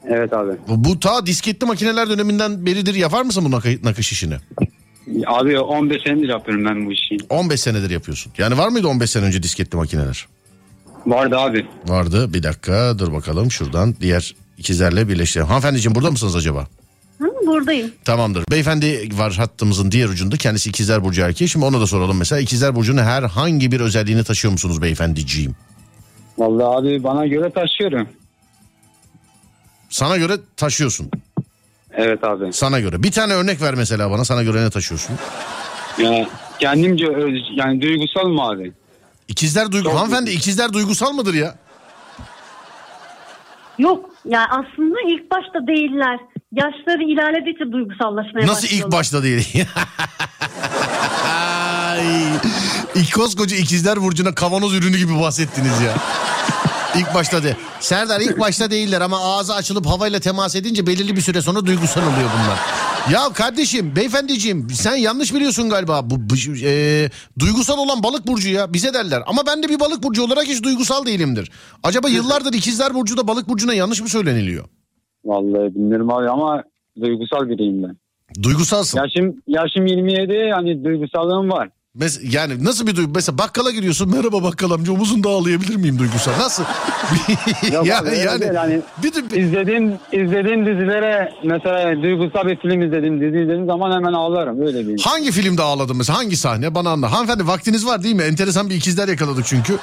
[0.09, 0.53] Evet abi.
[0.69, 4.35] Bu, bu ta disketli makineler döneminden beridir yapar mısın bu nakı- nakış işini?
[5.27, 7.17] Abi 15 senedir yapıyorum ben bu işi.
[7.29, 8.33] 15 senedir yapıyorsun.
[8.39, 10.27] Yani var mıydı 15 sene önce disketli makineler?
[11.07, 11.67] Vardı abi.
[11.87, 12.35] Vardı.
[12.35, 15.49] Bir dakika dur bakalım şuradan diğer ikizlerle birleştirelim.
[15.49, 16.67] Hanımefendiciğim burada mısınız acaba?
[17.19, 17.91] Hı, buradayım.
[18.05, 18.45] Tamamdır.
[18.51, 20.37] Beyefendi var hattımızın diğer ucunda.
[20.37, 21.49] Kendisi ikizler burcu erkeği.
[21.49, 22.41] Şimdi ona da soralım mesela.
[22.41, 25.55] İkizler burcunun herhangi bir özelliğini taşıyor musunuz beyefendiciğim?
[26.39, 28.09] Vallahi abi bana göre taşıyorum.
[29.91, 31.11] Sana göre taşıyorsun.
[31.93, 32.53] Evet abi.
[32.53, 33.03] Sana göre.
[33.03, 34.25] Bir tane örnek ver mesela bana.
[34.25, 35.17] Sana göre ne taşıyorsun?
[35.99, 36.27] Ya
[36.59, 38.73] kendimce öz, yani duygusal mı abi?
[39.29, 39.85] İkizler duygu.
[39.89, 41.55] Çok Hanımefendi ikizler duygusal mıdır ya?
[43.79, 46.19] Yok yani aslında ilk başta değiller.
[46.53, 49.65] Yaşları ilerledikçe duygusallaşmaya Nasıl ilk başta değil?
[51.27, 52.25] Ay,
[52.95, 55.95] İlk koskoca ikizler burcuna kavanoz ürünü gibi bahsettiniz ya.
[56.99, 57.57] İlk başta de.
[57.81, 62.03] Serdar ilk başta değiller ama ağzı açılıp havayla temas edince belirli bir süre sonra duygusal
[62.03, 62.59] oluyor bunlar.
[63.13, 66.11] Ya kardeşim, beyefendiciğim sen yanlış biliyorsun galiba.
[66.11, 66.35] Bu, bu
[66.65, 69.23] e, duygusal olan balık burcu ya bize derler.
[69.27, 71.51] Ama ben de bir balık burcu olarak hiç duygusal değilimdir.
[71.83, 74.65] Acaba yıllardır ikizler burcu da balık burcuna yanlış mı söyleniliyor?
[75.25, 76.65] Vallahi bilmiyorum abi ama
[77.03, 77.97] duygusal biriyim ben.
[78.43, 78.99] Duygusalsın.
[78.99, 81.69] Yaşım, yaşım 27 yani duygusallığım var.
[82.01, 83.13] Mes- yani nasıl bir duygu?
[83.15, 84.11] Mesela bakkala giriyorsun.
[84.17, 86.33] Merhaba bakkal amca omuzunu da ağlayabilir miyim duygusal?
[86.39, 86.63] Nasıl?
[87.73, 88.55] Yok abi, yani değil.
[88.55, 94.13] hani bir de- izlediğim izlediğim dizilere mesela duygusal bir film izledim dizi izlediğim zaman hemen
[94.13, 95.01] ağlarım öyle bir.
[95.03, 96.19] hangi filmde ağladın mesela?
[96.19, 96.75] Hangi sahne?
[96.75, 97.13] Bana anla.
[97.13, 98.23] Hanımefendi vaktiniz var değil mi?
[98.23, 99.77] Enteresan bir ikizler yakaladık çünkü.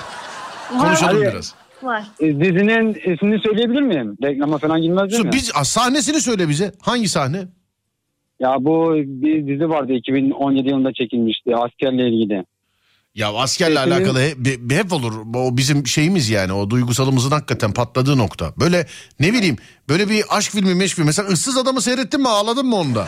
[0.80, 1.34] Konuşalım Hadi.
[1.34, 1.53] biraz.
[1.84, 2.03] Var.
[2.20, 4.18] E, Dizinin ismini söyleyebilir miyim?
[4.24, 5.34] Reklama falan girmez değil Şu, mi?
[5.34, 6.72] biz, ah, sahnesini söyle bize.
[6.82, 7.47] Hangi sahne?
[8.44, 12.46] Ya bu bir dizi vardı 2017 yılında çekilmişti askerle ilgili.
[13.16, 15.14] Ya askerle Filmin- alakalı hep, hep olur.
[15.36, 18.54] O bizim şeyimiz yani o duygusalımızın hakikaten patladığı nokta.
[18.60, 18.88] Böyle
[19.20, 19.58] ne bileyim
[19.89, 21.06] böyle bir aşk filmi meşk filmi.
[21.06, 23.08] Mesela ıssız adamı seyrettin mi ağladın mı onda?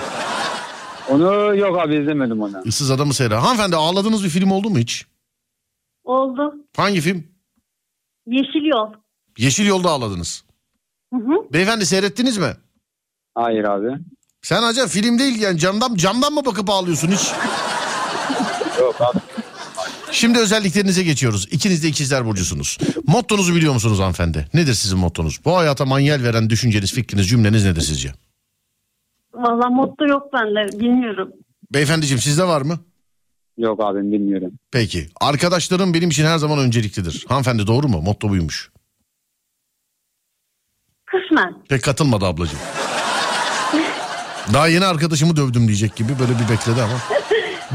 [1.09, 2.61] Onu yok abi izlemedim onu.
[2.65, 3.38] Issız adamı seyret.
[3.38, 5.05] Hanımefendi ağladığınız bir film oldu mu hiç?
[6.03, 6.55] Oldu.
[6.77, 7.27] Hangi film?
[8.27, 8.93] Yeşil yol.
[9.38, 10.43] Yeşil Yolda ağladınız.
[11.13, 11.53] Hı hı.
[11.53, 12.53] Beyefendi seyrettiniz mi?
[13.36, 13.88] Hayır abi.
[14.45, 17.31] Sen acaba film değil yani camdan camdan mı bakıp ağlıyorsun hiç?
[18.79, 19.19] Yok abi.
[20.11, 21.47] Şimdi özelliklerinize geçiyoruz.
[21.51, 22.77] İkiniz de ikizler burcusunuz.
[23.07, 24.47] Mottonuzu biliyor musunuz hanımefendi?
[24.53, 25.45] Nedir sizin mottonuz?
[25.45, 28.13] Bu hayata manyel veren düşünceniz, fikriniz, cümleniz nedir sizce?
[29.33, 31.31] Valla motto yok bende bilmiyorum.
[31.73, 32.79] Beyefendiciğim sizde var mı?
[33.57, 34.51] Yok abi bilmiyorum.
[34.71, 35.07] Peki.
[35.21, 37.25] Arkadaşlarım benim için her zaman önceliklidir.
[37.29, 38.01] Hanımefendi doğru mu?
[38.01, 38.71] Motto buymuş.
[41.05, 41.53] Kısmen.
[41.69, 42.59] Pek katılmadı ablacığım.
[44.53, 46.97] Daha yeni arkadaşımı dövdüm diyecek gibi böyle bir bekledi ama.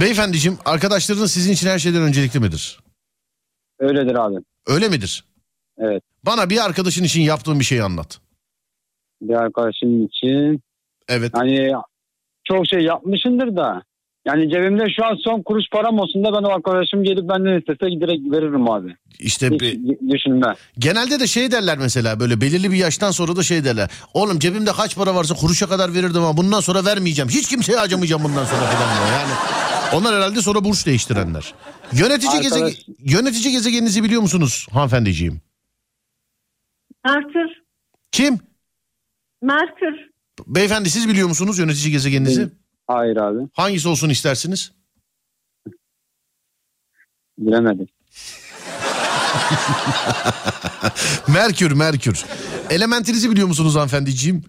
[0.01, 2.81] Beyefendiciğim arkadaşlarınız sizin için her şeyden öncelikli midir?
[3.79, 4.37] Öyledir abi.
[4.67, 5.25] Öyle midir?
[5.79, 6.03] Evet.
[6.27, 8.21] Bana bir arkadaşın için yaptığın bir şeyi anlat.
[9.23, 10.61] Bir arkadaşım için
[11.09, 11.31] Evet.
[11.35, 11.73] hani
[12.45, 13.83] çok şey yapmışındır da
[14.27, 17.91] yani cebimde şu an son kuruş param olsun da ben o arkadaşım gelip benden istese
[17.91, 18.97] giderek veririm abi.
[19.19, 20.55] İşte Hiç bir- düşünme.
[20.79, 23.91] genelde de şey derler mesela böyle belirli bir yaştan sonra da şey derler.
[24.15, 27.29] Oğlum cebimde kaç para varsa kuruşa kadar verirdim ama bundan sonra vermeyeceğim.
[27.29, 29.19] Hiç kimseye harcamayacağım bundan sonra falan diyor.
[29.19, 29.33] Yani
[29.95, 31.55] onlar herhalde sonra burç değiştirenler.
[31.93, 35.41] Yönetici Arkadaş- gezegen yönetici gezegeninizi biliyor musunuz hanımefendiciğim?
[37.05, 37.49] Merkür.
[38.13, 38.39] Kim?
[39.43, 40.11] Merkür.
[40.47, 42.41] Beyefendi siz biliyor musunuz yönetici gezegeninizi?
[42.43, 42.51] Bil-
[42.93, 44.73] Hayır abi Hangisi olsun istersiniz?
[47.39, 47.89] bilemedim.
[51.29, 52.25] Merkür, Merkür.
[52.71, 54.45] Elementinizi biliyor musunuz hanımefendiciğim?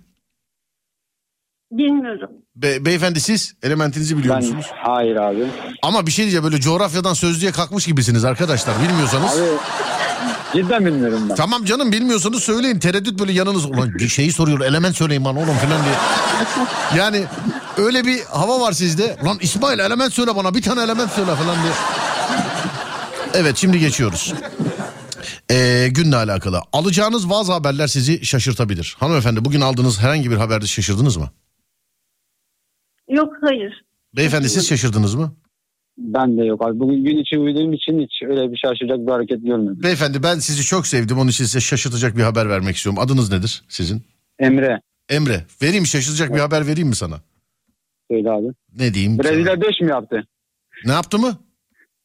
[1.72, 2.30] Bilmiyorum.
[2.56, 4.66] Be- beyefendi siz elementinizi biliyor Ben musunuz?
[4.76, 5.48] hayır abi.
[5.84, 9.40] Ama bir şey diyeceğim böyle coğrafyadan sözlüğe kalkmış gibisiniz arkadaşlar bilmiyorsanız.
[9.40, 9.48] Abi
[10.54, 11.36] cidden bilmiyorum ben.
[11.36, 13.66] Tamam canım bilmiyorsanız söyleyin tereddüt böyle yanınız.
[13.66, 15.96] Ulan bir şeyi soruyor element söyleyin bana oğlum falan diye.
[16.98, 17.24] Yani
[17.78, 19.18] öyle bir hava var sizde.
[19.26, 21.74] Lan İsmail element söyle bana bir tane element söyle falan diye.
[23.34, 24.34] Evet şimdi geçiyoruz.
[25.52, 26.62] Ee, günle alakalı.
[26.74, 28.96] Alacağınız bazı haberler sizi şaşırtabilir.
[29.00, 31.30] Hanımefendi bugün aldığınız herhangi bir haberde şaşırdınız mı?
[33.10, 33.86] Yok hayır.
[34.16, 35.34] Beyefendi siz şaşırdınız mı?
[36.04, 36.80] Ben de yok abi.
[36.80, 39.84] Bugün gün içi uyuduğum için hiç öyle bir şaşıracak bir hareket görmedim.
[39.84, 41.18] Beyefendi ben sizi çok sevdim.
[41.20, 43.00] Onun için size şaşırtacak bir haber vermek istiyorum.
[43.04, 44.02] Adınız nedir sizin?
[44.40, 45.46] Emre Emre.
[45.62, 47.22] Vereyim şaşırtacak bir haber vereyim mi sana?
[48.12, 48.48] söyle abi.
[48.78, 49.20] Ne diyeyim?
[49.20, 50.24] Brezilya 5 mi yaptı?
[50.86, 51.38] Ne yaptı mı?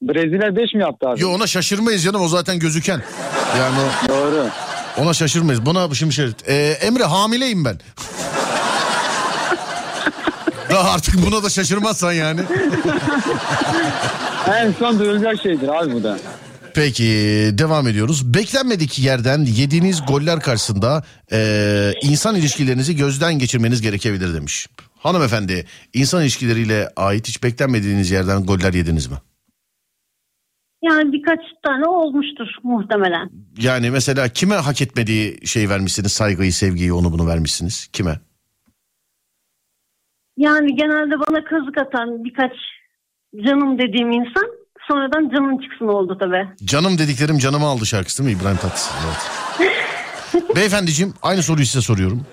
[0.03, 1.22] Brezilya 5 mi yaptı abi?
[1.22, 3.03] Yo ona şaşırmayız canım o zaten gözüken.
[3.59, 4.49] Yani o- Doğru.
[4.99, 5.66] ona şaşırmayız.
[5.66, 6.26] Buna şimdi şey...
[6.49, 7.78] Ee, Emre hamileyim ben.
[10.74, 12.40] Artık buna da şaşırmazsan yani.
[14.60, 16.18] En son duyulacak şeydir abi bu da.
[16.74, 17.04] Peki
[17.52, 18.34] devam ediyoruz.
[18.34, 24.66] Beklenmedik yerden yediğiniz goller karşısında eee, insan ilişkilerinizi gözden geçirmeniz gerekebilir demiş.
[24.98, 29.16] Hanımefendi insan ilişkileriyle ait hiç beklenmediğiniz yerden goller yediniz mi?
[30.82, 33.30] Yani birkaç tane olmuştur muhtemelen.
[33.58, 38.20] Yani mesela kime hak etmediği şey vermişsiniz saygıyı sevgiyi onu bunu vermişsiniz kime?
[40.37, 42.53] Yani genelde bana kazık atan birkaç
[43.47, 44.47] canım dediğim insan
[44.89, 46.49] sonradan canın çıksın oldu tabii.
[46.64, 48.93] Canım dediklerim canımı aldı şarkısı değil mi İbrahim Tatlıses?
[49.61, 50.57] Evet.
[50.57, 52.26] Beyefendiciğim aynı soruyu size soruyorum.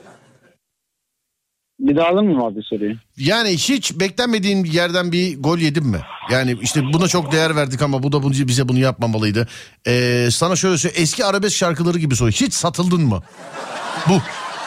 [1.80, 2.96] Bir daha alır mı abi soruyu?
[3.18, 6.00] Yani hiç beklenmediğin yerden bir gol yedin mi?
[6.32, 9.48] Yani işte buna çok değer verdik ama bu da bunu, bize bunu yapmamalıydı.
[9.88, 12.34] Ee, sana şöyle söyleyeyim eski arabesk şarkıları gibi soruyor.
[12.34, 13.22] Hiç satıldın mı?
[14.10, 14.14] Bu.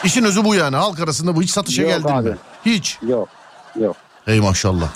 [0.03, 2.29] İşin özü bu yani halk arasında bu hiç satışa Yok geldin abi.
[2.29, 2.35] mi?
[2.67, 2.97] Hiç.
[3.07, 3.29] Yok.
[3.79, 3.95] Yok.
[4.27, 4.89] Ey maşallah.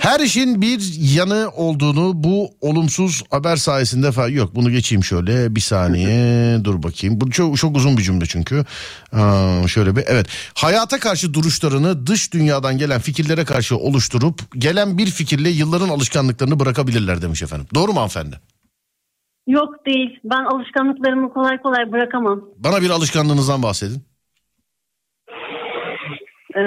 [0.00, 0.80] Her işin bir
[1.16, 7.20] yanı olduğunu bu olumsuz haber sayesinde falan yok bunu geçeyim şöyle bir saniye dur bakayım.
[7.20, 8.64] Bu çok, çok uzun bir cümle çünkü.
[9.12, 10.26] Aa, şöyle bir evet.
[10.54, 17.22] Hayata karşı duruşlarını dış dünyadan gelen fikirlere karşı oluşturup gelen bir fikirle yılların alışkanlıklarını bırakabilirler
[17.22, 17.66] demiş efendim.
[17.74, 18.40] Doğru mu hanımefendi?
[19.46, 20.18] Yok değil.
[20.24, 22.40] Ben alışkanlıklarımı kolay kolay bırakamam.
[22.58, 24.02] Bana bir alışkanlığınızdan bahsedin.
[26.56, 26.60] Ee,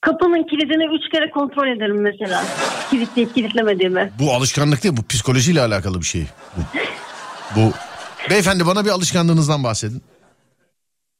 [0.00, 2.44] kapının kilidini üç kere kontrol ederim mesela.
[2.90, 4.12] Kilitleyip kilitlemediğimi.
[4.20, 6.26] Bu alışkanlık değil bu psikolojiyle alakalı bir şey.
[6.56, 6.60] Bu.
[7.56, 7.72] bu.
[8.30, 10.02] Beyefendi bana bir alışkanlığınızdan bahsedin.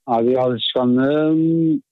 [0.06, 1.82] Abi alışkanlığım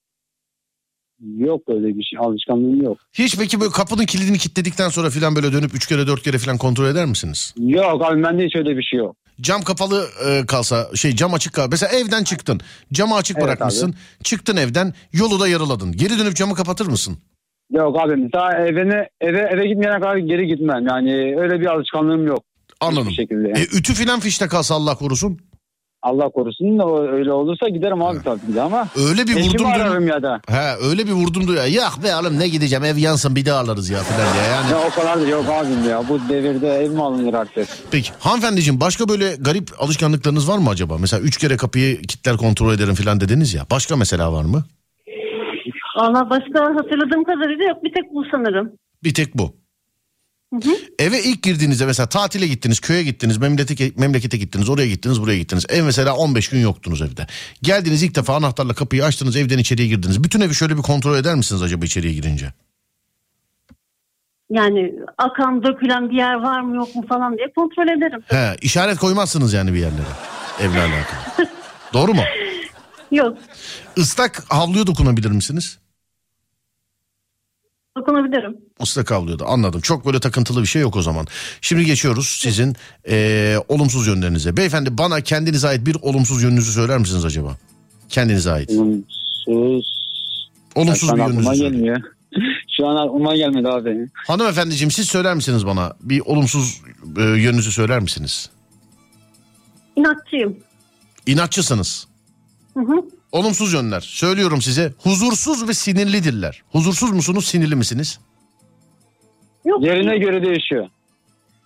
[1.39, 2.19] yok öyle bir şey.
[2.19, 2.99] Alışkanlığım yok.
[3.13, 6.59] Hiç peki böyle kapının kilidini kilitledikten sonra filan böyle dönüp üç kere dört kere filan
[6.59, 7.55] kontrol eder misiniz?
[7.59, 9.17] Yok abi bende hiç öyle bir şey yok.
[9.41, 11.69] Cam kapalı e, kalsa şey cam açık kal.
[11.71, 12.61] Mesela evden çıktın
[12.93, 13.95] camı açık Evet bırakmışsın.
[14.23, 15.93] Çıktın evden yolu da yaraladın.
[15.93, 17.19] Geri dönüp camı kapatır mısın?
[17.71, 20.87] Yok abi mesela evine, eve, eve gitmeyene kadar geri gitmem.
[20.87, 22.45] Yani öyle bir alışkanlığım yok.
[22.81, 23.11] Anladım.
[23.13, 23.49] Şekilde.
[23.49, 25.39] E, ütü filan fişte kalsa Allah korusun.
[26.07, 28.89] Allah korusun da o- öyle olursa giderim abi tabii ki ama.
[29.09, 30.41] Öyle bir vurdum ararım ya da.
[30.49, 31.65] He öyle bir vurdum diyor.
[31.65, 34.71] Yak be oğlum ne gideceğim ev yansın bir daha alırız ya filan diye yani.
[34.71, 36.03] Ya o kadar da yok abim ya.
[36.09, 37.69] Bu devirde ev mi alınır artık?
[37.91, 40.99] Peki hanımefendiciğim başka böyle garip alışkanlıklarınız var mı acaba?
[40.99, 43.67] Mesela üç kere kapıyı kilitler kontrol ederim filan dediniz ya.
[43.71, 44.65] Başka mesela var mı?
[45.97, 47.85] Valla başka hatırladığım kadarıyla yok.
[47.85, 48.73] Bir tek bu sanırım.
[49.05, 49.55] Bir tek bu.
[50.99, 55.67] Eve ilk girdiğinizde mesela tatile gittiniz, köye gittiniz, memlekete, memlekete gittiniz, oraya gittiniz, buraya gittiniz.
[55.69, 57.27] Ev mesela 15 gün yoktunuz evde.
[57.63, 60.25] Geldiniz ilk defa anahtarla kapıyı açtınız, evden içeriye girdiniz.
[60.25, 62.53] Bütün evi şöyle bir kontrol eder misiniz acaba içeriye girince?
[64.51, 68.21] Yani akan dökülen bir yer var mı yok mu falan diye kontrol ederim.
[68.27, 70.09] He, işaret koymazsınız yani bir yerlere.
[70.61, 71.49] Evle alakalı.
[71.93, 72.23] Doğru mu?
[73.11, 73.39] Yok
[73.97, 75.79] Islak havluya dokunabilir misiniz?
[77.97, 78.57] Dokunabilirim.
[78.83, 79.81] Islak havluya da anladım.
[79.81, 81.27] Çok böyle takıntılı bir şey yok o zaman.
[81.61, 82.77] Şimdi geçiyoruz sizin
[83.09, 84.57] eee, olumsuz yönlerinize.
[84.57, 87.57] Beyefendi bana kendinize ait bir olumsuz yönünüzü söyler misiniz acaba?
[88.09, 88.71] Kendinize ait.
[89.45, 89.87] Sus.
[90.75, 91.73] Olumsuz bir Şu an yönünüzü aklıma söyleyin.
[91.75, 92.01] gelmiyor.
[92.77, 94.09] Şu an aklıma gelmedi abi.
[94.27, 95.93] Hanımefendiciğim siz söyler misiniz bana?
[96.01, 96.81] Bir olumsuz
[97.19, 98.51] e, yönünüzü söyler misiniz?
[99.97, 100.57] İnatçıyım.
[101.27, 102.07] İnatçısınız.
[102.75, 102.95] Hı hı.
[103.33, 104.01] Olumsuz yönler.
[104.01, 104.93] Söylüyorum size.
[105.03, 106.63] Huzursuz ve sinirlidirler.
[106.73, 108.19] Huzursuz musunuz, sinirli misiniz?
[109.65, 110.89] Yok Yerine göre değişiyor.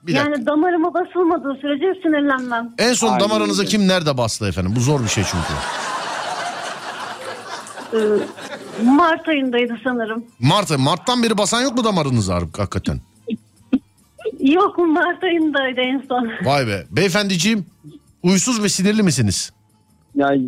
[0.03, 0.31] Bir dakika.
[0.31, 2.71] yani damarıma basılmadığı sürece sinirlenmem.
[2.79, 3.71] En son Aynen damarınıza öyle.
[3.71, 4.73] kim nerede bastı efendim?
[4.77, 5.53] Bu zor bir şey çünkü.
[7.93, 7.99] Ee,
[8.85, 10.25] Mart ayındaydı sanırım.
[10.41, 13.01] Mart, Mart'tan beri basan yok mu damarınıza hak- hakikaten?
[14.41, 16.31] Yok Mart ayındaydı en son.
[16.45, 16.87] Vay be.
[16.91, 17.67] Beyefendiciğim
[18.23, 19.53] huysuz ve sinirli misiniz?
[20.15, 20.43] Yani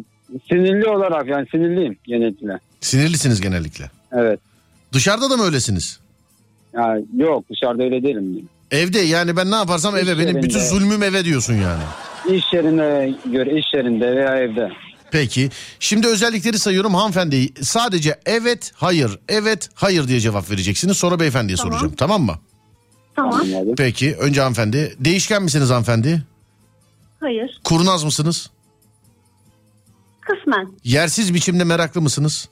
[0.48, 2.58] sinirli olarak yani sinirliyim genellikle.
[2.80, 3.90] Sinirlisiniz genellikle.
[4.12, 4.40] Evet.
[4.92, 6.00] Dışarıda da mı öylesiniz?
[6.74, 8.48] Yani yok dışarıda öyle değilim.
[8.70, 10.68] Evde yani ben ne yaparsam eve İş benim bütün yerinde.
[10.68, 11.82] zulmüm eve diyorsun yani.
[12.36, 14.68] İş yerine göre iş yerinde veya evde.
[15.10, 15.50] Peki.
[15.80, 17.64] Şimdi özellikleri sayıyorum hanımefendi.
[17.64, 20.96] Sadece evet, hayır, evet, hayır diye cevap vereceksiniz.
[20.96, 21.72] Sonra beyefendiye Tamam.
[21.72, 21.94] soracağım.
[21.96, 22.34] Tamam mı?
[23.16, 23.42] Tamam.
[23.76, 24.14] Peki.
[24.16, 24.94] Önce hanımefendi.
[24.98, 26.22] Değişken misiniz hanımefendi?
[27.20, 27.60] Hayır.
[27.64, 28.50] Kurnaz mısınız?
[30.22, 30.68] Kısmen.
[30.84, 32.48] Yersiz biçimde meraklı mısınız?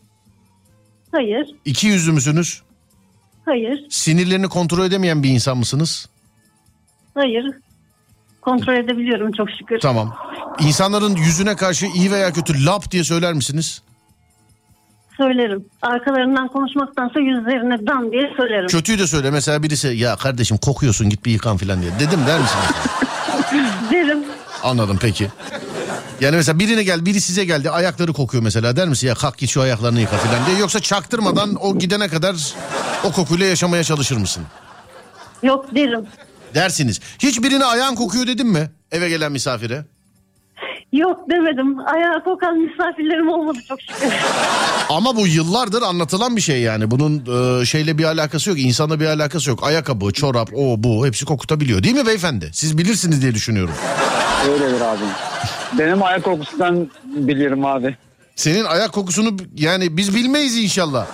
[1.12, 1.46] Hayır.
[1.64, 2.62] İki yüzlü müsünüz?
[3.44, 3.86] Hayır.
[3.90, 6.08] Sinirlerini kontrol edemeyen bir insan mısınız?
[7.14, 7.44] Hayır.
[8.42, 9.80] Kontrol edebiliyorum çok şükür.
[9.80, 10.16] Tamam.
[10.60, 13.82] İnsanların yüzüne karşı iyi veya kötü lap diye söyler misiniz?
[15.16, 15.64] Söylerim.
[15.82, 18.66] Arkalarından konuşmaktansa yüzlerine dan diye söylerim.
[18.66, 19.30] Kötüyü de söyle.
[19.30, 21.92] Mesela birisi ya kardeşim kokuyorsun git bir yıkan falan diye.
[22.00, 22.64] Dedim der misiniz?
[23.90, 24.18] Derim.
[24.62, 25.28] Anladım peki.
[26.20, 29.50] Yani mesela birine gel biri size geldi ayakları kokuyor mesela der misin ya kalk git
[29.50, 32.36] şu ayaklarını yıka falan diye yoksa çaktırmadan o gidene kadar
[33.04, 34.42] o kokuyla yaşamaya çalışır mısın?
[35.42, 36.06] Yok derim.
[36.54, 37.00] Dersiniz.
[37.18, 39.84] Hiç birine ayağın kokuyor dedim mi eve gelen misafire?
[40.92, 41.78] Yok demedim.
[41.78, 44.12] Ayağa kokan misafirlerim olmadı çok şükür.
[44.88, 46.90] Ama bu yıllardır anlatılan bir şey yani.
[46.90, 47.24] Bunun
[47.60, 48.58] e, şeyle bir alakası yok.
[48.60, 49.64] insanla bir alakası yok.
[49.64, 51.82] Ayakkabı, çorap, o bu hepsi kokutabiliyor.
[51.82, 52.50] Değil mi beyefendi?
[52.52, 53.74] Siz bilirsiniz diye düşünüyorum.
[54.48, 55.04] Öyledir abi.
[55.78, 57.96] Benim ayak kokusundan biliyorum abi.
[58.36, 61.06] Senin ayak kokusunu yani biz bilmeyiz inşallah.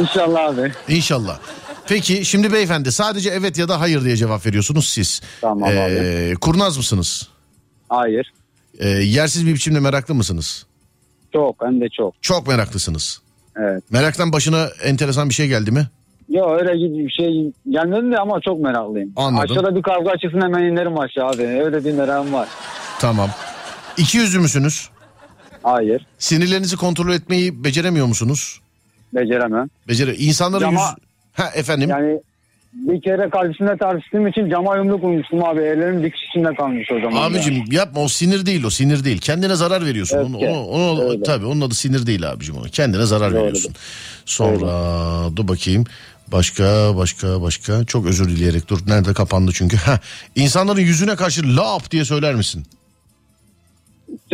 [0.00, 0.72] İnşallah abi.
[0.88, 1.38] İnşallah.
[1.86, 5.20] Peki şimdi beyefendi sadece evet ya da hayır diye cevap veriyorsunuz siz.
[5.40, 7.28] Tamam Ee, Kurnaz mısınız?
[7.88, 8.32] Hayır.
[8.78, 10.66] Ee, yersiz bir biçimde meraklı mısınız?
[11.32, 12.22] Çok hem de çok.
[12.22, 13.20] Çok meraklısınız.
[13.56, 13.82] Evet.
[13.90, 15.86] Meraktan başına enteresan bir şey geldi mi?
[16.28, 19.12] Yok öyle bir şey gelmedi de ama çok meraklıyım.
[19.16, 19.50] Anladım.
[19.58, 21.42] Aşağıda bir kavga çıksın hemen inerim aşağı abi.
[21.42, 22.48] Öyle bir merakım var.
[23.02, 23.30] Tamam.
[23.96, 24.88] İki yüzlü müsünüz?
[25.62, 26.06] Hayır.
[26.18, 28.60] Sinirlerinizi kontrol etmeyi beceremiyor musunuz?
[29.14, 29.68] Beceremem.
[29.88, 30.14] Becere.
[30.14, 31.06] İnsanların Cama- yüz...
[31.32, 31.90] Ha efendim.
[31.90, 32.20] Yani
[32.72, 35.60] bir kere karşısında tartıştığım için cama yumruk vurmuştum abi.
[35.60, 37.30] Ellerim dikiş içinde kalmış o zaman.
[37.30, 39.18] Abicim yapma o sinir değil o sinir değil.
[39.18, 40.18] Kendine zarar veriyorsun.
[40.18, 40.48] Onu, Öfke.
[40.50, 41.22] onu, onu- Öyle.
[41.22, 42.64] tabii onun adı sinir değil abicim onu.
[42.70, 43.46] Kendine zarar Doğrudur.
[43.46, 43.74] veriyorsun.
[44.24, 45.84] Sonra dur bakayım.
[46.28, 49.76] Başka başka başka çok özür dileyerek dur nerede kapandı çünkü.
[49.86, 50.00] Ha
[50.36, 52.66] insanların yüzüne karşı lap diye söyler misin?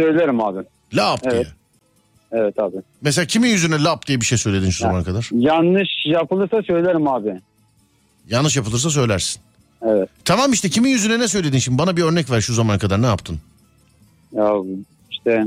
[0.03, 0.59] Söylerim abi.
[0.95, 1.33] Lap diye.
[1.35, 1.47] Evet.
[2.33, 2.77] Evet abi.
[3.03, 5.29] Mesela kimin yüzüne lap diye bir şey söyledin şu zamana kadar?
[5.33, 7.41] Yanlış yapılırsa söylerim abi.
[8.29, 9.43] Yanlış yapılırsa söylersin.
[9.83, 10.09] Evet.
[10.25, 11.79] Tamam işte kimin yüzüne ne söyledin şimdi?
[11.79, 13.39] Bana bir örnek ver şu zamana kadar ne yaptın?
[14.33, 14.53] Ya
[15.11, 15.47] işte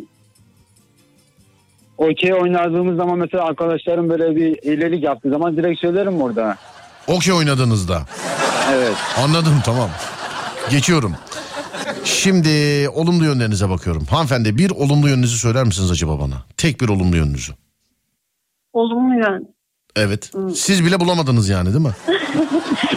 [1.97, 6.57] okey oynadığımız zaman mesela arkadaşlarım böyle bir iyilik yaptığı zaman direkt söylerim orada.
[7.07, 8.01] Okey oynadığınızda.
[8.73, 8.95] Evet.
[9.23, 9.89] Anladım tamam.
[10.69, 11.15] Geçiyorum.
[12.03, 14.05] Şimdi olumlu yönlerinize bakıyorum.
[14.09, 16.35] Hanımefendi bir olumlu yönünüzü söyler misiniz acaba bana?
[16.57, 17.51] Tek bir olumlu yönünüzü.
[18.73, 19.47] Olumlu yön.
[19.95, 20.31] Evet.
[20.55, 21.95] Siz bile bulamadınız yani değil mi?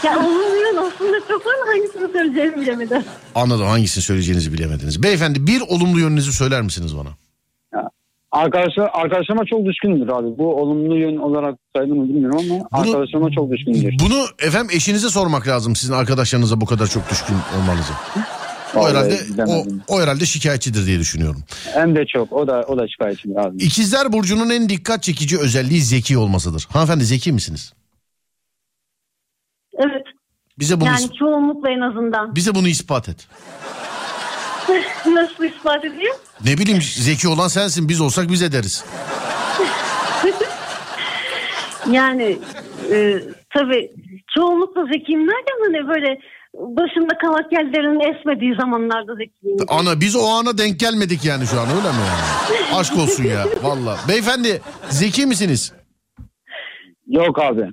[0.04, 3.04] Ya olumlu yön aslında çok var ama hangisini söyleyeceğimi bilemedim.
[3.34, 5.02] Anladım hangisini söyleyeceğinizi bilemediniz.
[5.02, 7.08] Beyefendi bir olumlu yönünüzü söyler misiniz bana?
[8.32, 10.38] Arkadaşlar, arkadaşıma çok düşkündür abi.
[10.38, 13.94] Bu olumlu yön olarak sayılır mı bilmiyorum ama arkadaşıma çok düşkündür.
[14.04, 17.92] Bunu efendim eşinize sormak lazım sizin arkadaşlarınıza bu kadar çok düşkün olmanızı.
[18.76, 21.44] O herhalde o, o herhalde şikayetçidir diye düşünüyorum.
[21.74, 22.32] Hem de çok.
[22.32, 23.56] O da o da şikayetçidir abi.
[23.64, 26.66] İkizler burcunun en dikkat çekici özelliği zeki olmasıdır.
[26.70, 27.72] Hanımefendi zeki misiniz?
[29.78, 30.02] Evet.
[30.58, 32.34] Bize bunu Yani çoğunlukla en azından.
[32.36, 33.28] bize bunu ispat et.
[35.06, 36.14] Nasıl ispat edeyim?
[36.44, 38.84] Ne bileyim zeki olan sensin biz olsak biz ederiz.
[41.90, 42.38] Yani
[42.92, 43.90] e, tabii
[44.36, 46.20] çoğunlukla zekiyim derken hani böyle
[46.54, 49.56] başında kavak yerlerinin esmediği zamanlarda zekiyim.
[49.68, 52.74] Ana biz o ana denk gelmedik yani şu an öyle mi yani?
[52.76, 53.98] Aşk olsun ya valla.
[54.08, 55.72] Beyefendi zeki misiniz?
[57.06, 57.60] Yok abi.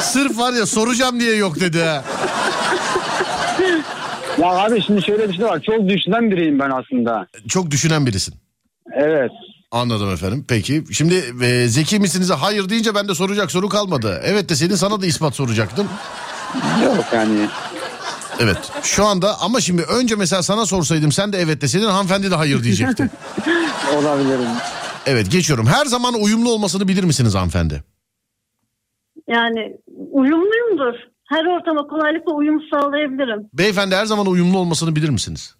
[0.00, 2.04] Sırf var ya soracağım diye yok dedi ha.
[4.38, 5.60] Ya abi şimdi şöyle bir şey var.
[5.60, 7.26] Çok düşünen biriyim ben aslında.
[7.48, 8.34] Çok düşünen birisin.
[8.92, 9.30] Evet.
[9.72, 10.44] Anladım efendim.
[10.48, 12.30] Peki şimdi e, zeki misiniz?
[12.30, 14.20] Hayır deyince ben de soracak soru kalmadı.
[14.24, 15.88] Evet de senin sana da ispat soracaktım.
[16.84, 17.48] Yok yani.
[18.40, 22.34] Evet şu anda ama şimdi önce mesela sana sorsaydım sen de evet deseydin hanımefendi de
[22.34, 23.10] hayır diyecekti.
[23.96, 24.48] Olabilirim.
[25.06, 25.66] evet geçiyorum.
[25.66, 27.82] Her zaman uyumlu olmasını bilir misiniz hanımefendi?
[29.28, 29.76] Yani
[30.10, 30.94] uyumluyumdur.
[31.24, 33.48] Her ortama kolaylıkla uyum sağlayabilirim.
[33.54, 35.54] Beyefendi her zaman uyumlu olmasını bilir misiniz?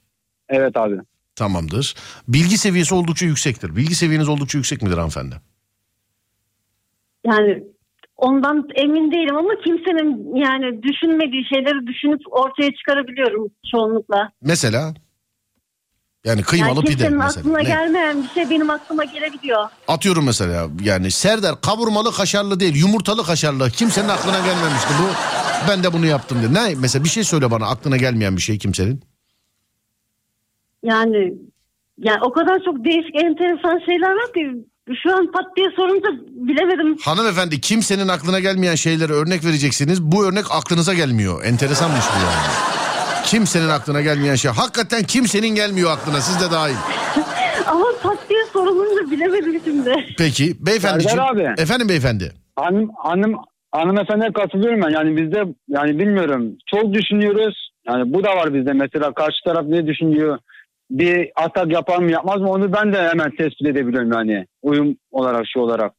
[0.48, 0.94] Evet abi.
[1.38, 1.94] Tamamdır.
[2.28, 3.76] Bilgi seviyesi oldukça yüksektir.
[3.76, 5.34] Bilgi seviyeniz oldukça yüksek midir hanımefendi?
[7.26, 7.64] Yani
[8.16, 14.30] ondan emin değilim ama kimsenin yani düşünmediği şeyleri düşünüp ortaya çıkarabiliyorum çoğunlukla.
[14.42, 14.94] Mesela?
[16.24, 17.40] Yani kıymalı yani pide mesela.
[17.40, 17.64] aklına Ne?
[17.64, 19.68] gelmeyen bir şey benim aklıma gelebiliyor.
[19.88, 23.70] Atıyorum mesela yani Serdar kavurmalı kaşarlı değil yumurtalı kaşarlı.
[23.70, 25.06] Kimsenin aklına gelmemişti bu.
[25.70, 26.54] Ben de bunu yaptım diye.
[26.54, 29.02] Ne mesela bir şey söyle bana aklına gelmeyen bir şey kimsenin.
[30.88, 31.34] Yani
[31.98, 34.64] yani o kadar çok değişik enteresan şeyler var ki
[35.02, 36.96] şu an pat diye sorunca bilemedim.
[37.04, 40.02] Hanımefendi kimsenin aklına gelmeyen şeylere örnek vereceksiniz.
[40.02, 41.44] Bu örnek aklınıza gelmiyor.
[41.44, 42.52] Enteresanmış bu yani.
[43.24, 44.50] Kimsenin aklına gelmeyen şey.
[44.50, 46.74] Hakikaten kimsenin gelmiyor aklına siz de dahil.
[47.66, 50.06] Ama pat diye sorulunca bilemedim şimdi.
[50.18, 51.16] Peki beyefendiciğim.
[51.18, 51.62] Serdar abi.
[51.62, 52.32] Efendim beyefendi.
[52.56, 53.34] Hanım, hanım,
[53.72, 54.90] hanımefendiye katılıyorum ben.
[54.90, 56.56] Yani bizde yani bilmiyorum.
[56.66, 57.70] Çok düşünüyoruz.
[57.88, 58.72] Yani bu da var bizde.
[58.72, 60.38] Mesela karşı taraf ne düşünüyor?
[60.90, 64.46] Bir atak yapar mı yapmaz mı onu ben de hemen tespit edebiliyorum yani.
[64.62, 65.92] Uyum olarak şu olarak.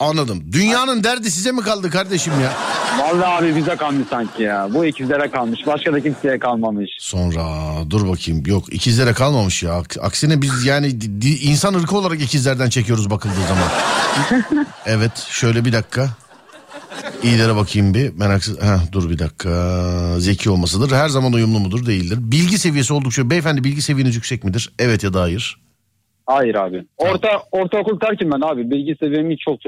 [0.00, 0.44] Anladım.
[0.52, 2.52] Dünyanın derdi size mi kaldı kardeşim ya?
[2.98, 4.68] Vallahi abi bize kalmış sanki ya.
[4.74, 5.60] Bu ikizlere kalmış.
[5.66, 6.90] Başka da kimseye kalmamış.
[7.00, 7.42] Sonra
[7.90, 8.42] dur bakayım.
[8.46, 9.70] Yok ikizlere kalmamış ya.
[9.70, 10.86] Aks- Aksine biz yani
[11.42, 13.68] insan ırkı olarak ikizlerden çekiyoruz bakıldığı zaman.
[14.86, 16.08] evet şöyle bir dakika.
[17.22, 18.12] İyilere bakayım bir.
[18.18, 18.62] Meraksız.
[18.62, 19.50] Heh, dur bir dakika.
[20.18, 20.90] Zeki olmasıdır.
[20.96, 21.86] Her zaman uyumlu mudur?
[21.86, 22.18] Değildir.
[22.20, 23.30] Bilgi seviyesi oldukça.
[23.30, 24.72] Beyefendi bilgi seviyeniz yüksek midir?
[24.78, 25.56] Evet ya da hayır.
[26.26, 26.84] Hayır abi.
[26.98, 28.70] Orta ortaokul terkim ben abi.
[28.70, 29.60] Bilgi seviyem hiç çok.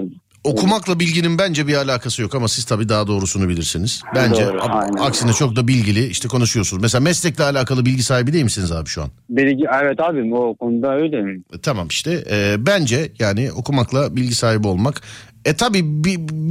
[0.44, 4.02] Okumakla bilginin bence bir alakası yok ama siz tabii daha doğrusunu bilirsiniz.
[4.14, 4.96] Bence Doğru, a- aynen.
[4.96, 6.82] aksine çok da bilgili işte konuşuyorsunuz.
[6.82, 9.08] Mesela meslekle alakalı bilgi sahibi değil misiniz abi şu an?
[9.28, 11.40] Bilgi evet abi o konuda öyle mi?
[11.54, 15.02] E, Tamam işte e, bence yani okumakla bilgi sahibi olmak.
[15.46, 15.80] E tabi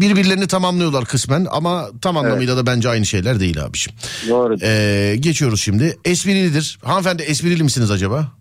[0.01, 3.99] birbirlerini tamamlıyorlar kısmen ama tam anlamıyla da bence aynı şeyler değil abiciğim.
[4.29, 4.57] Doğru.
[4.61, 5.97] E, geçiyoruz şimdi.
[6.05, 6.79] Esprilidir.
[6.83, 8.31] Hanımefendi esprili misiniz acaba?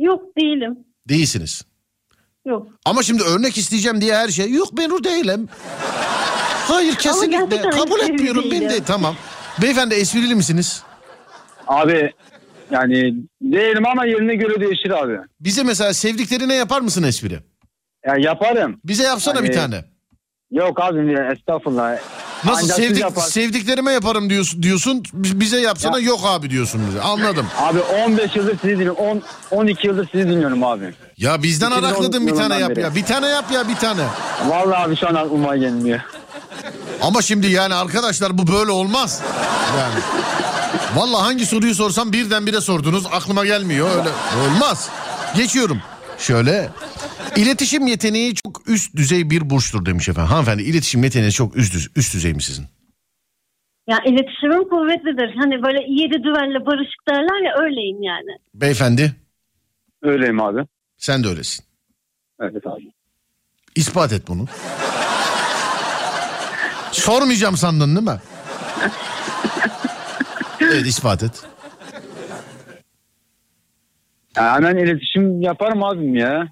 [0.00, 0.78] Yok değilim.
[1.08, 1.62] Değilsiniz.
[2.46, 2.68] Yok.
[2.84, 5.48] Ama şimdi örnek isteyeceğim diye her şey yok ben o değilim.
[6.68, 9.16] Hayır kesinlikle kabul etmiyorum ben de tamam.
[9.62, 10.82] Beyefendi esprili misiniz?
[11.66, 12.12] Abi
[12.70, 15.18] yani değilim ama yerine göre değişir abi.
[15.40, 17.38] Bize mesela sevdiklerine yapar mısın espri?
[18.06, 18.80] Ya yaparım.
[18.84, 19.84] Bize yapsana Hani- bir tane.
[20.50, 21.96] Yok abi ya, estağfurullah.
[22.44, 27.00] Nasıl Ancak sevdik, yapar- sevdiklerime yaparım diyorsun, diyorsun bi- bize yapsana yok abi diyorsun bize.
[27.00, 27.46] Anladım.
[27.58, 28.96] Abi 15 yıldır sizi dinliyorum.
[28.96, 30.94] 10, 12 yıldır sizi dinliyorum abi.
[31.16, 32.80] Ya bizden 2010 arakladın bir tane yap beri.
[32.80, 32.94] ya.
[32.94, 34.02] Bir tane yap ya bir tane.
[34.48, 36.00] Vallahi abi şu an aklıma gelmiyor.
[37.02, 39.22] Ama şimdi yani arkadaşlar bu böyle olmaz.
[39.78, 39.94] Yani.
[40.96, 44.08] Vallahi hangi soruyu sorsam birdenbire sordunuz aklıma gelmiyor öyle.
[44.48, 44.88] Olmaz.
[45.36, 45.78] Geçiyorum.
[46.18, 46.68] Şöyle
[47.36, 50.30] iletişim yeteneği çok üst düzey bir burçtur demiş efendim.
[50.30, 52.66] Hanımefendi iletişim yeteneği çok üst, düz- üst düzey mi sizin?
[53.88, 55.34] Ya iletişimim kuvvetlidir.
[55.36, 58.36] Hani böyle yedi düvenle barışık derler ya öyleyim yani.
[58.54, 59.14] Beyefendi
[60.02, 60.60] Öyleyim abi.
[60.96, 61.64] sen de öylesin.
[62.40, 62.92] Evet abi.
[63.76, 64.46] İspat et bunu.
[66.92, 68.20] Sormayacağım sandın değil mi?
[70.60, 71.42] Evet ispat et.
[74.36, 76.48] Ya hemen iletişim yaparım abim ya.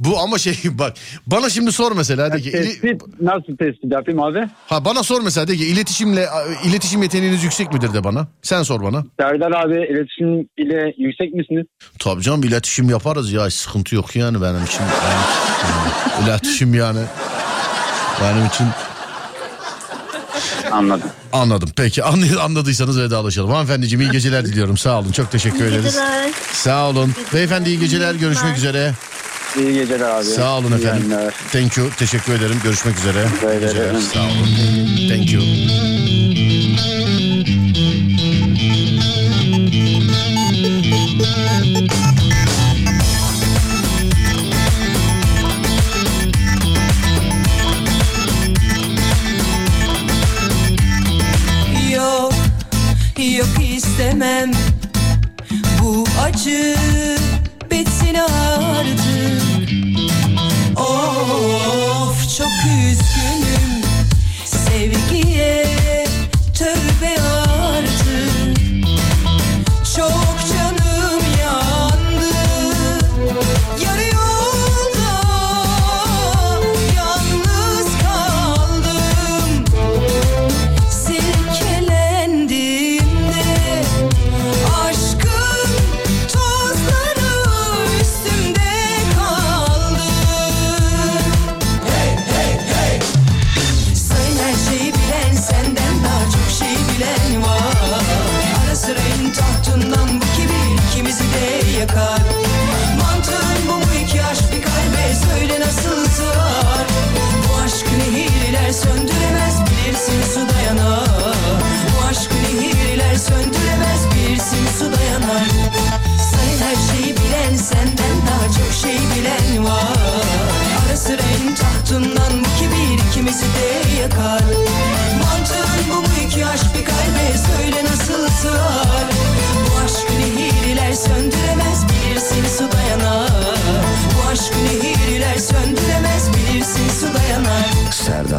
[0.00, 0.92] Bu ama şey bak
[1.26, 4.48] bana şimdi sor mesela de ki ili- Tespit nasıl tespit yapayım abi?
[4.66, 6.26] ha bana sor mesela de ki iletişimle
[6.64, 8.26] iletişim yeteneğiniz yüksek midir de bana.
[8.42, 9.04] Sen sor bana.
[9.20, 11.66] Serdar abi iletişim ile yüksek misiniz?
[11.98, 14.80] Tabii canım iletişim yaparız ya sıkıntı yok yani benim için.
[14.82, 17.00] Yani, iletişim yani
[18.22, 18.66] benim için
[20.72, 21.10] Anladım.
[21.32, 21.70] anladım.
[21.76, 22.04] Peki
[22.40, 23.50] anladıysanız vedalaşalım.
[23.50, 24.76] Hanımefendiciğim iyi geceler diliyorum.
[24.76, 25.12] Sağ olun.
[25.12, 25.84] Çok teşekkür İyi ederiz.
[25.84, 26.30] geceler.
[26.52, 27.14] Sağ olun.
[27.34, 28.14] Beyefendi iyi geceler.
[28.14, 28.92] Görüşmek üzere.
[29.58, 30.24] İyi geceler abi.
[30.24, 31.12] Sağ olun efendim.
[31.52, 31.88] Thank you.
[31.98, 32.56] Teşekkür ederim.
[32.64, 33.24] Görüşmek üzere.
[33.36, 33.68] Rica ederim.
[33.68, 34.00] Geceler.
[34.14, 35.08] Sağ olun.
[35.08, 35.42] Thank you.
[54.00, 54.50] İstemem.
[55.82, 56.79] Bu acı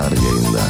[0.01, 0.61] Serdar yayında.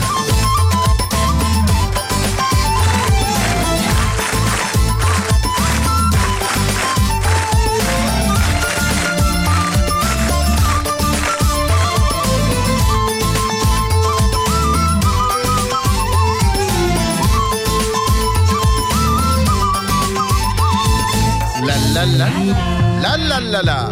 [21.62, 23.18] La la la.
[23.30, 23.90] La la la.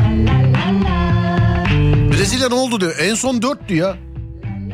[2.12, 2.96] Brezilya ne oldu diyor.
[3.00, 4.09] En son 4'tü ya.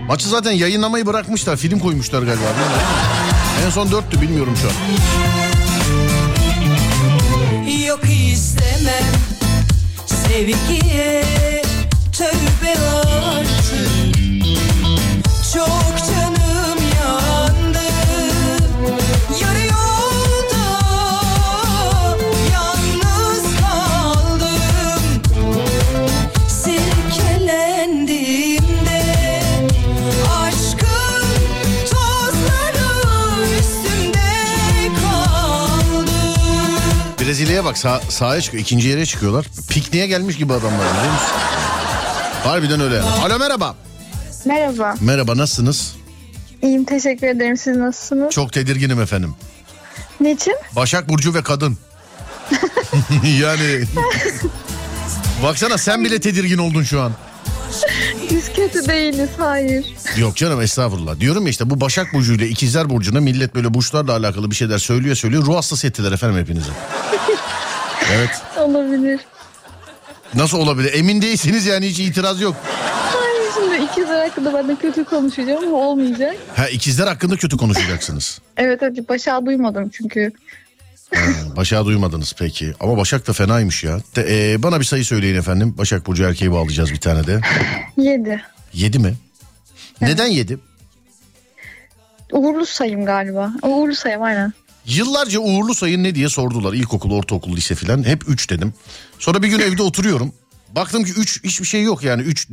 [0.08, 1.58] Maçı zaten yayınlamayı bırakmışlar.
[1.58, 2.44] Film koymuşlar galiba.
[3.66, 4.74] En son 4'tü bilmiyorum şu an.
[7.88, 8.02] Yok
[8.32, 9.14] istemem
[10.08, 11.24] sevgiye
[37.66, 38.64] Bak sah- sahaya çıkıyor.
[38.64, 39.46] ikinci yere çıkıyorlar.
[39.70, 41.28] Pikniğe gelmiş gibi adamlar biliyor musun?
[42.44, 43.02] Harbiden öyle.
[43.02, 43.76] Alo merhaba.
[44.46, 44.96] Merhaba.
[45.02, 45.96] Merhaba nasılsınız?
[46.62, 47.58] İyiyim teşekkür ederim.
[47.58, 48.32] Siz nasılsınız?
[48.34, 49.36] Çok tedirginim efendim.
[50.20, 50.56] Niçin?
[50.76, 51.78] Başak Burcu ve kadın.
[53.40, 53.84] yani...
[55.44, 57.12] Baksana sen bile tedirgin oldun şu an.
[58.32, 59.30] Biz kötü değiliz.
[59.38, 59.86] Hayır.
[60.18, 61.20] Yok canım estağfurullah.
[61.20, 64.78] Diyorum ya işte bu Başak Burcu ile İkizler Burcu'na millet böyle burçlarla alakalı bir şeyler
[64.78, 65.46] söylüyor söylüyor.
[65.46, 66.70] Ruh hastası ettiler efendim hepinizi.
[68.14, 68.30] Evet.
[68.58, 69.20] Olabilir.
[70.34, 70.94] Nasıl olabilir?
[70.94, 72.56] Emin değilsiniz yani hiç itiraz yok.
[73.14, 76.36] Hayır şimdi ikizler hakkında ben de kötü konuşacağım ama olmayacak.
[76.56, 78.40] Ha ikizler hakkında kötü konuşacaksınız.
[78.58, 80.32] Evet hadi başa duymadım çünkü.
[81.16, 81.22] Ha,
[81.56, 82.74] Başak'ı duymadınız peki.
[82.80, 84.00] Ama Başak da fenaymış ya.
[84.16, 85.76] De, e, bana bir sayı söyleyin efendim.
[85.78, 87.42] Başak Burcu erkeği bağlayacağız bir tane de.
[87.98, 88.42] Yedi.
[88.74, 89.14] Yedi mi?
[90.02, 90.58] Neden yedi?
[92.32, 93.52] Uğurlu sayım galiba.
[93.64, 94.54] Uğurlu sayım aynen.
[94.88, 96.74] Yıllarca uğurlu sayın ne diye sordular.
[96.74, 98.04] İlkokul, ortaokul, lise filan.
[98.04, 98.74] Hep 3 dedim.
[99.20, 100.34] Sonra bir gün evde oturuyorum.
[100.76, 102.22] Baktım ki 3 hiçbir şey yok yani.
[102.22, 102.48] 3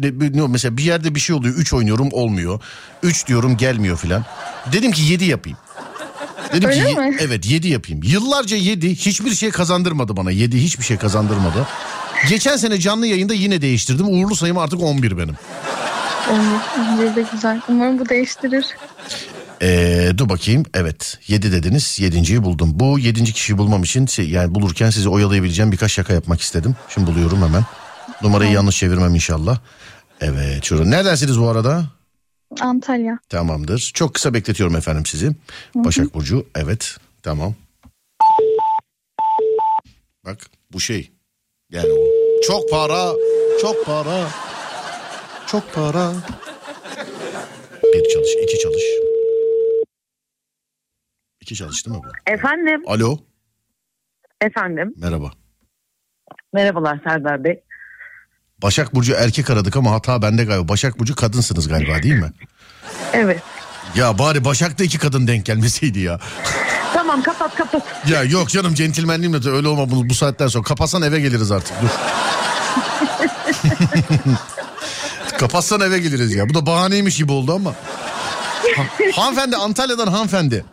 [0.49, 1.55] mesela bir yerde bir şey oluyor.
[1.55, 2.61] 3 oynuyorum olmuyor.
[3.03, 4.25] 3 diyorum gelmiyor filan.
[4.73, 5.59] Dedim ki 7 yapayım.
[6.53, 7.17] Dedim Öyle ki mi?
[7.21, 8.03] evet 7 yapayım.
[8.05, 10.31] Yıllarca 7 hiçbir şey kazandırmadı bana.
[10.31, 11.67] 7 hiçbir şey kazandırmadı.
[12.29, 14.07] Geçen sene canlı yayında yine değiştirdim.
[14.09, 15.37] Uğurlu sayım artık 11 benim.
[16.31, 17.01] Olur.
[17.01, 17.61] Bir de güzel.
[17.69, 18.67] Umarım bu değiştirir.
[19.63, 20.63] Ee, dur bakayım.
[20.75, 21.99] Evet 7 dediniz.
[22.01, 22.71] 7.yi buldum.
[22.75, 23.25] Bu 7.
[23.33, 26.77] kişiyi bulmam için şey- yani bulurken sizi oyalayabileceğim birkaç şaka yapmak istedim.
[26.89, 27.65] Şimdi buluyorum hemen.
[28.23, 29.59] Numarayı yanlış çevirmem inşallah.
[30.21, 30.85] Evet şurada.
[30.85, 31.85] Neredensiniz bu arada?
[32.61, 33.19] Antalya.
[33.29, 33.91] Tamamdır.
[33.95, 35.33] Çok kısa bekletiyorum efendim sizi.
[35.75, 36.47] Başak Burcu.
[36.55, 36.97] Evet.
[37.23, 37.55] Tamam.
[40.25, 40.39] Bak
[40.73, 41.11] bu şey.
[41.71, 42.07] Yani o.
[42.47, 43.13] Çok para.
[43.61, 44.29] Çok para.
[45.47, 46.13] Çok para.
[47.95, 48.31] Bir çalış.
[48.43, 49.12] iki çalış.
[51.53, 52.09] İki çalış değil mi bu?
[52.33, 53.19] Efendim, Alo.
[54.41, 54.95] efendim.
[54.97, 55.31] Merhaba.
[56.53, 57.63] Merhabalar Serdar Bey.
[58.63, 60.69] Başak Burcu erkek aradık ama hata bende galiba.
[60.69, 62.33] Başak Burcu kadınsınız galiba değil mi?
[63.13, 63.43] Evet.
[63.95, 66.21] Ya bari Başak'ta iki kadın denk gelmeseydi ya.
[66.95, 67.83] Tamam kapat kapat.
[68.09, 70.65] Ya yok canım centilmenliğimle de öyle olma bu, bu saatten sonra.
[70.65, 71.89] Kapatsan eve geliriz artık dur.
[75.39, 76.49] Kapatsan eve geliriz ya.
[76.49, 77.75] Bu da bahaneymiş gibi oldu ama.
[78.77, 78.83] Ha,
[79.17, 80.65] hanımefendi Antalya'dan hanımefendi.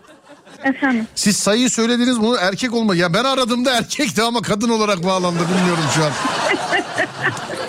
[0.64, 1.08] Efendim.
[1.16, 2.96] Siz sayıyı söylediniz bunu erkek olma.
[2.96, 6.12] Ya ben aradığımda erkekti ama kadın olarak bağlandı bilmiyorum şu an.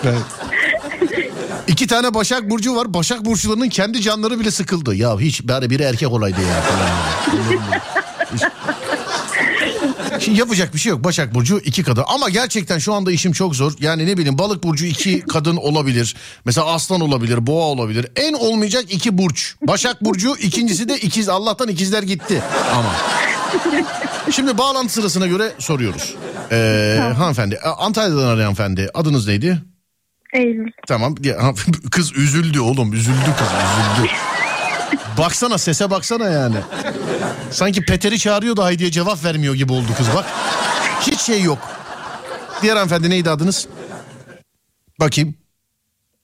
[0.05, 0.22] Evet.
[1.66, 2.95] İki tane Başak Burcu var.
[2.95, 4.95] Başak Burçlarının kendi canları bile sıkıldı.
[4.95, 6.88] Ya hiç bari biri erkek olaydı ya falan.
[10.20, 11.04] Şimdi yapacak bir şey yok.
[11.04, 12.04] Başak Burcu iki kadın.
[12.06, 13.72] Ama gerçekten şu anda işim çok zor.
[13.80, 16.16] Yani ne bileyim balık burcu iki kadın olabilir.
[16.44, 18.06] Mesela aslan olabilir, boğa olabilir.
[18.16, 19.54] En olmayacak iki burç.
[19.62, 21.28] Başak Burcu ikincisi de ikiz.
[21.28, 22.42] Allah'tan ikizler gitti.
[22.74, 22.96] Ama.
[24.30, 26.14] Şimdi bağlantı sırasına göre soruyoruz.
[26.52, 29.62] Ee, hanımefendi Antalya'dan arayan hanımefendi adınız neydi?
[30.32, 30.70] Eylül.
[30.88, 31.14] Tamam.
[31.90, 34.12] Kız üzüldü oğlum üzüldü kız üzüldü.
[35.20, 36.56] Baksana sese baksana yani.
[37.50, 40.26] Sanki Peter'i çağırıyor da Haydi'ye cevap vermiyor gibi oldu kız bak.
[41.00, 41.58] Hiç şey yok.
[42.62, 43.68] Diğer hanımefendi neydi adınız?
[45.00, 45.34] Bakayım.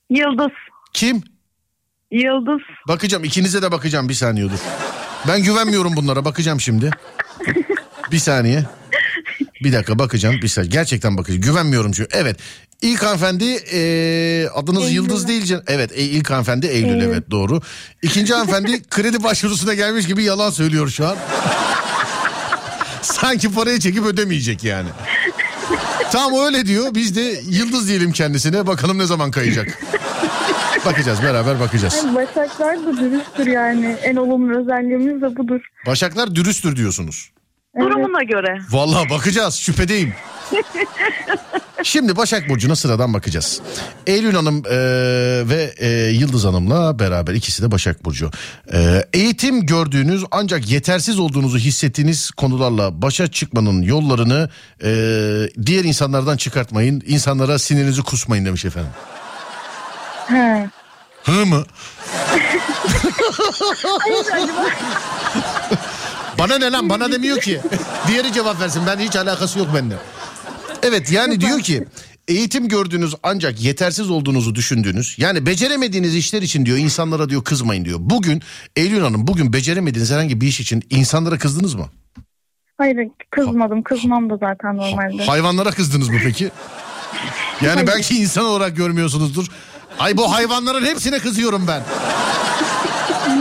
[0.09, 0.51] Yıldız.
[0.93, 1.23] Kim?
[2.11, 2.61] Yıldız.
[2.87, 4.59] Bakacağım ikinize de bakacağım bir saniye dur.
[5.27, 6.91] Ben güvenmiyorum bunlara bakacağım şimdi.
[8.11, 8.65] Bir saniye.
[9.63, 10.71] Bir dakika bakacağım bir saniye.
[10.71, 11.41] Gerçekten bakacağım.
[11.41, 12.09] Güvenmiyorum çünkü.
[12.17, 12.39] Evet.
[12.81, 14.95] İlk hanımefendi eee, adınız Eylül.
[14.95, 15.53] Yıldız değil.
[15.67, 17.01] Evet e, ilk hanımefendi Eylül, Eylül.
[17.01, 17.61] evet doğru.
[18.01, 21.15] İkinci hanımefendi kredi başvurusuna gelmiş gibi yalan söylüyor şu an.
[23.01, 24.89] Sanki parayı çekip ödemeyecek yani.
[26.11, 26.95] Tam öyle diyor.
[26.95, 28.67] Biz de Yıldız diyelim kendisine.
[28.67, 29.79] Bakalım ne zaman kayacak.
[30.85, 31.95] Bakacağız beraber bakacağız.
[31.97, 33.85] Yani Başaklar da dürüsttür yani.
[34.03, 35.61] En olumlu özelliğimiz de budur.
[35.85, 37.31] Başaklar dürüsttür diyorsunuz.
[37.77, 37.91] Evet.
[37.91, 38.61] Durumuna göre.
[38.69, 40.13] Vallahi bakacağız şüphedeyim.
[41.83, 43.61] Şimdi Başak Burcu'na sıradan bakacağız.
[44.07, 44.77] Eylül Hanım e,
[45.49, 48.31] ve e, Yıldız Hanım'la beraber ikisi de Başak Burcu.
[48.73, 54.49] E, eğitim gördüğünüz ancak yetersiz olduğunuzu hissettiğiniz konularla başa çıkmanın yollarını
[54.83, 54.89] e,
[55.65, 57.03] diğer insanlardan çıkartmayın.
[57.07, 58.91] İnsanlara sinirinizi kusmayın demiş efendim.
[60.27, 60.69] He.
[61.23, 61.63] Hı mı?
[66.39, 67.61] bana ne lan bana demiyor ki.
[68.07, 69.95] Diğeri cevap versin ben hiç alakası yok bende.
[70.83, 71.85] Evet yani diyor ki
[72.27, 77.99] eğitim gördüğünüz ancak yetersiz olduğunuzu düşündüğünüz yani beceremediğiniz işler için diyor insanlara diyor kızmayın diyor.
[78.01, 78.41] Bugün
[78.75, 81.85] Eylül Hanım bugün beceremediğiniz herhangi bir iş için insanlara kızdınız mı?
[82.77, 82.97] Hayır
[83.31, 83.83] kızmadım.
[83.83, 85.25] Kızmam da zaten normalde.
[85.25, 86.51] Hayvanlara kızdınız mı peki?
[87.61, 89.47] Yani belki insan olarak görmüyorsunuzdur.
[89.99, 91.81] Ay bu hayvanların hepsine kızıyorum ben.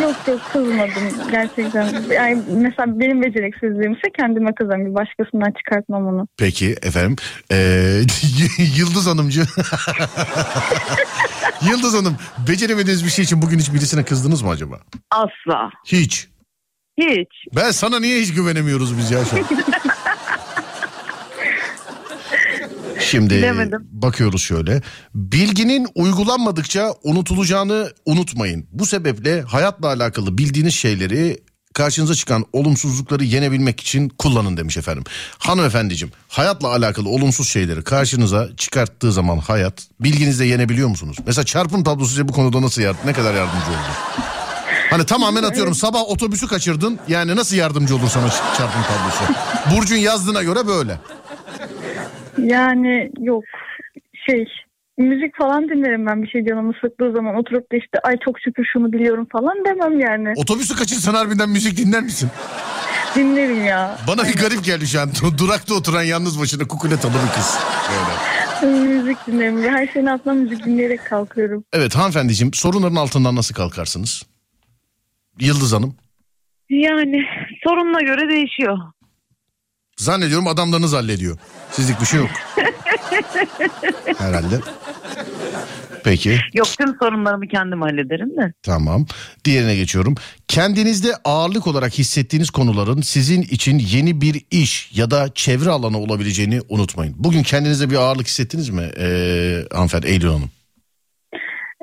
[0.02, 2.02] Yok yok kızmadım gerçekten.
[2.12, 4.86] Yani mesela benim beceriksizliğimse kendime kızarım.
[4.86, 6.28] Bir başkasından çıkartmam onu.
[6.38, 7.16] Peki efendim.
[7.52, 8.00] Ee,
[8.78, 9.40] Yıldız Hanımcı.
[11.70, 12.16] Yıldız Hanım
[12.48, 14.80] beceremediğiniz bir şey için bugün hiç birisine kızdınız mı acaba?
[15.10, 15.70] Asla.
[15.86, 16.28] Hiç.
[16.98, 17.28] Hiç.
[17.56, 19.42] Ben sana niye hiç güvenemiyoruz biz ya şu an?
[23.10, 23.88] Şimdi Bilemedim.
[23.90, 24.82] bakıyoruz şöyle.
[25.14, 28.66] Bilginin uygulanmadıkça unutulacağını unutmayın.
[28.72, 31.38] Bu sebeple hayatla alakalı bildiğiniz şeyleri
[31.74, 35.04] karşınıza çıkan olumsuzlukları yenebilmek için kullanın demiş efendim.
[35.38, 41.16] Hanımefendiciğim hayatla alakalı olumsuz şeyleri karşınıza çıkarttığı zaman hayat bilginizle yenebiliyor musunuz?
[41.26, 44.22] Mesela çarpım tablosu size bu konuda nasıl yardım, ne kadar yardımcı oldu?
[44.90, 49.34] Hani tamamen atıyorum sabah otobüsü kaçırdın yani nasıl yardımcı olur sana çarpım tablosu?
[49.76, 51.00] Burcu'nun yazdığına göre böyle.
[52.38, 53.44] Yani yok
[54.26, 54.44] şey
[54.98, 58.64] müzik falan dinlerim ben bir şey canımı sıktığı zaman oturup da işte ay çok şükür
[58.72, 60.32] şunu biliyorum falan demem yani.
[60.36, 62.30] Otobüsü kaçırsan harbiden müzik dinler misin?
[63.14, 63.98] Dinlerim ya.
[64.08, 65.10] Bana bir garip geldi şu an.
[65.38, 67.58] Durakta oturan yalnız başına kukuletalı bir kız.
[68.62, 68.72] Böyle.
[68.72, 69.62] müzik dinlerim.
[69.62, 71.64] Her şeyin altına müzik dinleyerek kalkıyorum.
[71.72, 74.22] Evet hanımefendiciğim sorunların altından nasıl kalkarsınız?
[75.40, 75.94] Yıldız Hanım.
[76.70, 77.22] Yani
[77.64, 78.78] sorununa göre değişiyor.
[80.00, 81.38] Zannediyorum adamlarınız hallediyor.
[81.70, 82.30] Sizlik bir şey yok.
[84.18, 84.60] Herhalde.
[86.04, 88.52] Peki Yok tüm sorunlarımı kendim hallederim de.
[88.62, 89.06] tamam.
[89.44, 90.14] Diğerine geçiyorum.
[90.48, 96.60] Kendinizde ağırlık olarak hissettiğiniz konuların sizin için yeni bir iş ya da çevre alanı olabileceğini
[96.68, 97.14] unutmayın.
[97.18, 100.50] Bugün kendinize bir ağırlık hissettiniz mi ee, hanımefendi Eylül Hanım?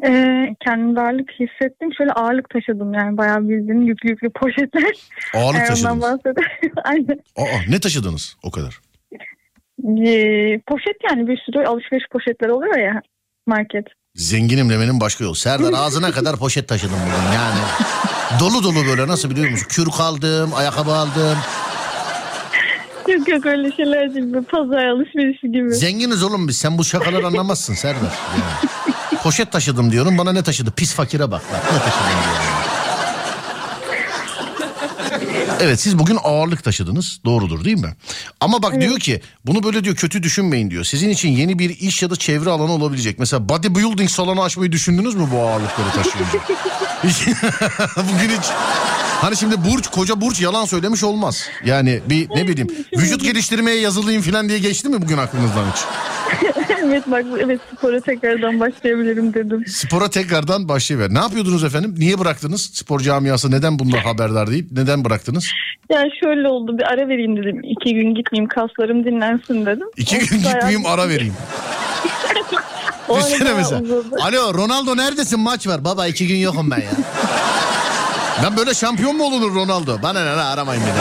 [0.06, 1.89] Ee, kendimde ağırlık hissettim.
[1.97, 4.93] Şöyle ağırlık taşıdım yani bayağı bildiğin yüklü yüklü poşetler.
[5.36, 6.38] Ağırlık ondan taşıdınız.
[6.84, 7.20] Aynen.
[7.38, 8.80] Aa, ne taşıdınız o kadar?
[9.84, 13.01] Ee, poşet yani bir sürü alışveriş poşetleri oluyor ya
[13.47, 13.86] market.
[14.16, 15.36] Zenginim demenin başka yolu.
[15.36, 17.60] Serdar ağzına kadar poşet taşıdım bugün yani.
[18.39, 19.68] Dolu dolu böyle nasıl biliyor musun?
[19.70, 21.38] Kürk aldım, ayakkabı aldım.
[23.08, 24.34] Yok yok öyle şeyler değil.
[24.51, 25.72] Pazar alışverişi gibi.
[25.72, 26.58] Zenginiz oğlum biz.
[26.58, 28.01] Sen bu şakaları anlamazsın Serdar.
[28.01, 28.72] Yani.
[29.24, 30.17] Poşet taşıdım diyorum.
[30.17, 30.71] Bana ne taşıdı?
[30.71, 31.41] Pis fakire bak.
[31.53, 32.43] bak ne taşıdım diyorum.
[35.59, 37.19] Evet siz bugün ağırlık taşıdınız.
[37.26, 37.95] Doğrudur değil mi?
[38.39, 40.84] Ama bak diyor ki bunu böyle diyor kötü düşünmeyin diyor.
[40.84, 43.19] Sizin için yeni bir iş ya da çevre alanı olabilecek.
[43.19, 46.39] Mesela bodybuilding salonu açmayı düşündünüz mü bu ağırlıkları taşıyınca?
[47.97, 48.45] Bugün hiç
[49.21, 51.47] Hani şimdi Burç koca Burç yalan söylemiş olmaz.
[51.65, 52.67] Yani bir ne bileyim
[52.97, 55.82] vücut geliştirmeye yazılıyım falan diye geçti mi bugün aklınızdan hiç?
[56.86, 59.63] evet bak evet spora tekrardan başlayabilirim dedim.
[59.67, 61.09] Spora tekrardan başlayıver.
[61.13, 61.95] Ne yapıyordunuz efendim?
[61.97, 62.61] Niye bıraktınız?
[62.73, 64.65] Spor camiası neden bundan haberdar değil?
[64.71, 65.47] Neden bıraktınız?
[65.91, 67.61] Yani şöyle oldu bir ara vereyim dedim.
[67.63, 69.88] İki gün gitmeyeyim kaslarım dinlensin dedim.
[69.97, 71.34] İki gün bayağı- gitmeyeyim ara vereyim.
[73.09, 73.81] O ara Düşünsene bayağı mesela.
[73.81, 74.15] uzadı.
[74.21, 75.86] Alo Ronaldo neredesin maç var?
[75.86, 76.91] Baba iki gün yokum ben ya.
[78.43, 80.01] ben böyle şampiyon mu olunur Ronaldo?
[80.03, 80.93] Bana ne lan, aramayın beni.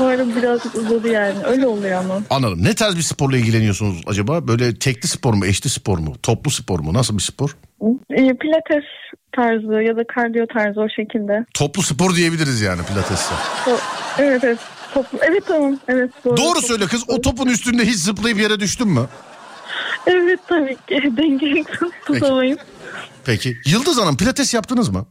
[0.00, 1.44] Ara birazcık uzadı yani.
[1.44, 2.20] Öyle oluyor ama.
[2.30, 2.64] Anladım.
[2.64, 4.48] Ne tarz bir sporla ilgileniyorsunuz acaba?
[4.48, 6.94] Böyle tekli spor mu, eşli spor mu, toplu spor mu?
[6.94, 7.56] Nasıl bir spor?
[8.10, 8.84] Ee, Pilates
[9.36, 11.44] tarzı ya da kardiyo tarzı o şekilde.
[11.54, 13.34] Toplu spor diyebiliriz yani pilates'e.
[13.70, 13.78] O-
[14.18, 14.58] evet evet.
[14.94, 15.18] Toplu.
[15.22, 15.78] Evet tamam.
[15.88, 16.36] Evet doğru.
[16.36, 17.00] Doğru Toplu söyle kız.
[17.00, 17.14] spor.
[17.14, 19.06] O topun üstünde hiç zıplayıp yere düştün mü?
[20.06, 21.16] Evet tabii ki.
[21.16, 21.64] Dengeyi
[22.06, 22.58] tutamayım.
[23.24, 23.56] Peki.
[23.66, 25.06] Yıldız Hanım pilates yaptınız mı?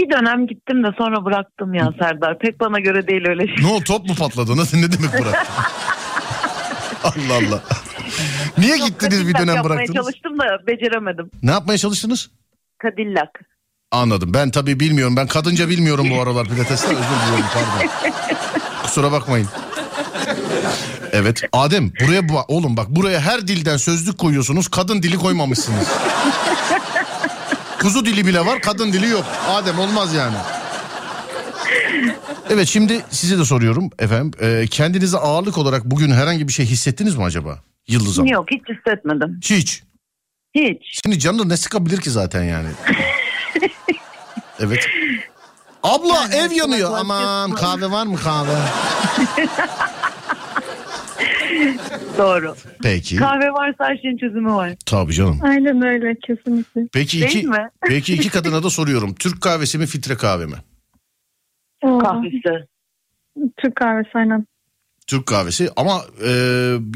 [0.00, 2.38] Bir dönem gittim de sonra bıraktım ya Serdar.
[2.38, 3.64] Pek bana göre değil öyle şey.
[3.64, 4.56] Ne oldu top mu patladı?
[4.56, 5.54] Nasıl ne demek bıraktın?
[7.04, 7.62] Allah Allah.
[8.58, 9.94] Niye gittiniz bir dönem bıraktınız?
[9.96, 11.30] çalıştım da beceremedim.
[11.42, 12.30] Ne yapmaya çalıştınız?
[12.78, 13.40] Kadillak.
[13.90, 14.34] Anladım.
[14.34, 15.16] Ben tabii bilmiyorum.
[15.16, 16.88] Ben kadınca bilmiyorum bu aralar pilatesle.
[16.88, 17.90] Özür diliyorum pardon.
[18.82, 19.48] Kusura bakmayın.
[21.12, 21.42] Evet.
[21.52, 24.68] Adem buraya bu oğlum bak buraya her dilden sözlük koyuyorsunuz.
[24.68, 25.88] Kadın dili koymamışsınız.
[27.84, 29.24] Kuzu dili bile var, kadın dili yok.
[29.48, 30.36] Adem olmaz yani.
[32.50, 34.32] Evet şimdi size de soruyorum efendim.
[34.40, 37.58] Ee, kendinize ağırlık olarak bugün herhangi bir şey hissettiniz mi acaba?
[37.88, 38.28] Yıldız Hanım.
[38.28, 39.40] Yok hiç hissetmedim.
[39.42, 39.82] Hiç.
[40.54, 41.00] Hiç.
[41.02, 42.68] Şimdi canını ne sıkabilir ki zaten yani?
[44.60, 44.86] evet.
[45.82, 46.98] Abla ev yanıyor.
[46.98, 48.56] Aman kahve var mı kahve?
[52.18, 52.54] Doğru.
[52.82, 53.16] Peki.
[53.16, 54.72] Kahve varsa her şeyin çözümü var.
[54.86, 55.38] Tabii canım.
[55.42, 56.80] Aynen öyle kesinlikle.
[56.92, 57.68] Peki Değil iki, mi?
[57.88, 59.14] peki iki kadına da soruyorum.
[59.14, 60.56] Türk kahvesi mi filtre kahve mi?
[61.82, 62.66] Kahvesi.
[63.56, 64.46] Türk kahvesi aynen.
[65.06, 66.30] Türk kahvesi ama e,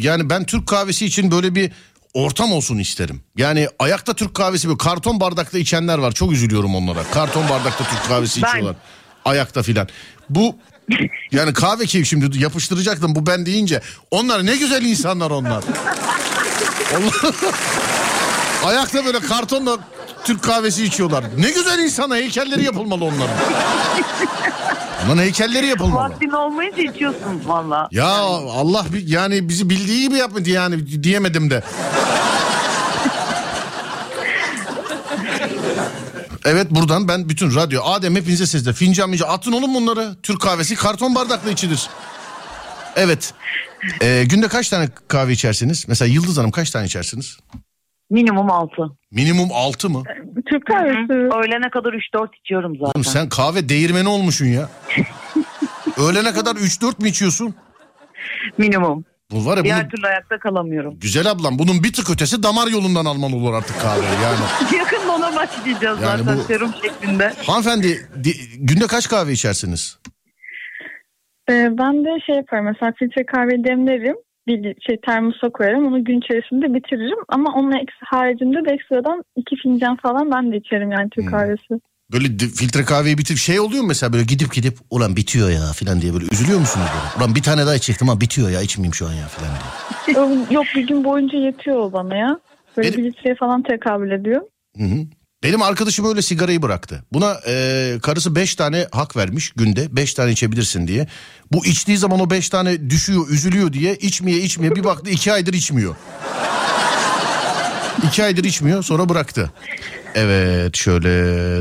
[0.00, 1.70] yani ben Türk kahvesi için böyle bir
[2.14, 3.20] ortam olsun isterim.
[3.36, 6.12] Yani ayakta Türk kahvesi böyle karton bardakta içenler var.
[6.12, 7.02] Çok üzülüyorum onlara.
[7.02, 8.48] Karton bardakta Türk kahvesi Ben.
[8.48, 8.76] içiyorlar.
[9.24, 9.88] Ayakta filan.
[10.30, 10.56] Bu
[11.32, 13.80] yani kahve keyif şimdi yapıştıracaktım bu ben deyince.
[14.10, 15.64] Onlar ne güzel insanlar onlar.
[16.96, 17.34] onlar
[18.64, 19.78] ayakta böyle kartonla
[20.24, 21.24] Türk kahvesi içiyorlar.
[21.38, 23.36] Ne güzel insana heykelleri yapılmalı onların.
[25.06, 26.10] Onların heykelleri yapılmalı.
[26.10, 27.88] Vaktin olmayınca içiyorsun valla.
[27.90, 31.62] Ya Allah yani bizi bildiği gibi yapmadı yani diyemedim de.
[36.44, 40.16] Evet buradan ben bütün radyo Adem hepinize sesle fincan mincan atın oğlum bunları.
[40.22, 41.88] Türk kahvesi karton bardakla içilir.
[42.96, 43.34] Evet.
[44.02, 45.84] Ee, günde kaç tane kahve içersiniz?
[45.88, 47.38] Mesela Yıldız Hanım kaç tane içersiniz?
[48.10, 48.82] Minimum 6.
[49.10, 50.02] Minimum 6 mı?
[50.50, 51.12] Türk kahvesi.
[51.12, 52.90] Öğlene kadar 3-4 içiyorum zaten.
[52.94, 54.68] Oğlum sen kahve değirmeni olmuşsun ya.
[55.96, 57.54] Öğlene kadar 3-4 mü içiyorsun?
[58.58, 59.04] Minimum.
[59.32, 60.98] Bu var ya bunu Diğer türlü ayakta kalamıyorum.
[61.00, 64.76] Güzel ablam bunun bir tık ötesi damar yolundan alman olur artık kahveyi yani.
[64.78, 67.32] Yakında ona başlayacağız Yani zaten bu- serum şeklinde.
[67.46, 69.98] Hanımefendi di- günde kaç kahve içersiniz?
[71.50, 74.16] Ee, ben de şey yaparım mesela filtre kahve demlerim.
[74.46, 77.18] Bir şey termosa koyarım onu gün içerisinde bitiririm.
[77.28, 77.72] Ama onun
[78.04, 81.30] haricinde de ekstradan iki fincan falan ben de içerim yani Türk Hmm.
[81.32, 81.80] kahvesi.
[82.12, 86.00] Böyle filtre kahveyi bitirip şey oluyor mu mesela böyle gidip gidip ulan bitiyor ya filan
[86.02, 87.24] diye böyle üzülüyor musunuz böyle?
[87.24, 89.50] Ulan bir tane daha içecektim ama bitiyor ya içmeyeyim şu an ya filan
[90.06, 90.18] diye.
[90.50, 92.38] Yok- bir gün boyunca yetiyor o bana ya.
[92.76, 94.40] Böyle Benim- bir litreye falan tekabül ediyor.
[94.78, 94.96] Hı hı.
[95.42, 97.04] Benim arkadaşım öyle sigarayı bıraktı.
[97.12, 101.06] Buna e, karısı 5 tane hak vermiş günde 5 tane içebilirsin diye.
[101.52, 105.52] Bu içtiği zaman o 5 tane düşüyor üzülüyor diye içmeye içmeye bir baktı 2 aydır
[105.54, 105.96] içmiyor.
[108.06, 109.52] 2 aydır içmiyor sonra bıraktı.
[110.14, 111.10] Evet şöyle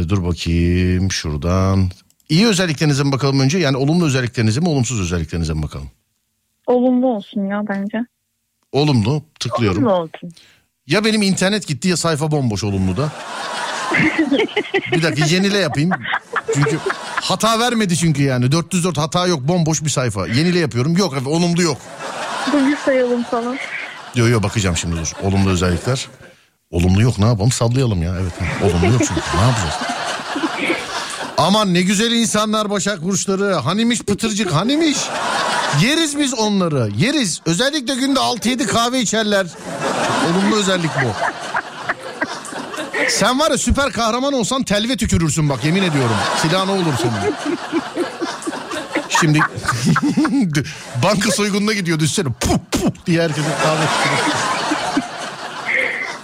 [0.10, 1.90] dur bakayım şuradan.
[2.30, 3.58] İyi özelliklerinize mi bakalım önce?
[3.58, 5.88] Yani olumlu özelliklerinize mi olumsuz özelliklerinize mi bakalım?
[6.68, 7.98] Olumlu olsun ya bence.
[8.72, 9.84] Olumlu tıklıyorum.
[9.84, 10.32] Ne olsun?
[10.88, 13.12] Ya benim internet gitti ya sayfa bomboş olumlu da.
[14.92, 15.90] bir dakika yenile yapayım.
[16.54, 16.78] Çünkü
[17.22, 18.52] hata vermedi çünkü yani.
[18.52, 20.28] 404 hata yok bomboş bir sayfa.
[20.28, 20.98] Yenile yapıyorum.
[20.98, 21.78] Yok efendim olumlu yok.
[22.54, 23.58] Dur bir sayalım falan.
[24.16, 25.12] Yo yo bakacağım şimdi dur.
[25.24, 26.08] Olumlu özellikler.
[26.72, 28.16] Olumlu yok ne yapalım sallayalım ya.
[28.22, 28.34] Evet
[28.64, 29.74] olumlu yok çünkü ne yapacağız?
[31.38, 33.56] Aman ne güzel insanlar Başak Burçları.
[33.56, 34.98] Hanimiş pıtırcık hanimiş.
[35.82, 37.42] Yeriz biz onları yeriz.
[37.46, 39.48] Özellikle günde 6-7 kahve içerler.
[40.32, 41.08] Olumlu özellik bu.
[43.10, 46.16] Sen var ya süper kahraman olsan telve tükürürsün bak yemin ediyorum.
[46.42, 47.36] Silahın olur senin.
[49.10, 49.40] Şimdi
[51.04, 52.28] banka soygununa gidiyor düşsene.
[52.40, 53.86] Puh puh diye herkese kahve.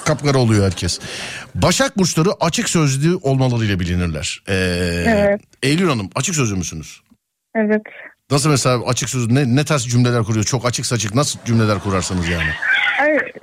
[0.05, 0.99] Kapkara oluyor herkes.
[1.55, 4.43] Başak burçları açık sözlü olmalarıyla bilinirler.
[4.49, 4.53] Ee,
[5.07, 5.41] Evet.
[5.63, 7.01] Eylül Hanım açık sözlü müsünüz?
[7.55, 7.81] Evet.
[8.31, 10.45] Nasıl mesela açık sözlü ne, ne tarz cümleler kuruyor?
[10.45, 12.49] Çok açık saçık nasıl cümleler kurarsınız yani?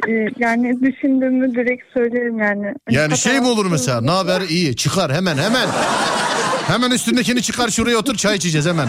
[0.08, 2.74] E, yani düşündüğümü direkt söylerim yani.
[2.90, 4.00] Yani şey mi olur mesela?
[4.00, 4.40] Ne haber?
[4.40, 4.76] İyi.
[4.76, 5.68] Çıkar hemen hemen.
[6.66, 8.88] Hemen üstündekini çıkar şuraya otur çay içeceğiz hemen.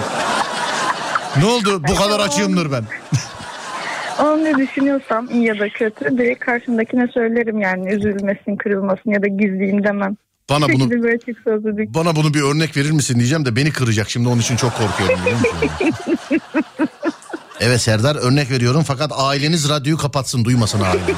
[1.38, 1.84] Ne oldu?
[1.88, 2.84] Bu kadar açığımdır ben.
[4.22, 9.27] Onu ne düşünüyorsam iyi ya da kötü direkt karşımdakine söylerim yani üzülmesin kırılmasın ya da
[9.27, 10.18] gizleyeyim demem.
[10.49, 10.91] Bana bunu
[11.93, 15.19] bana bunu bir örnek verir misin diyeceğim de beni kıracak şimdi onun için çok korkuyorum.
[17.60, 21.15] evet Serdar örnek veriyorum fakat aileniz radyoyu kapatsın duymasın aileniz.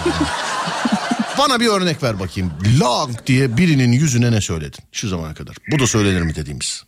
[1.37, 2.51] Bana bir örnek ver bakayım.
[2.81, 5.55] Lang diye birinin yüzüne ne söyledin şu zamana kadar?
[5.71, 6.83] Bu da söylenir mi dediğimiz.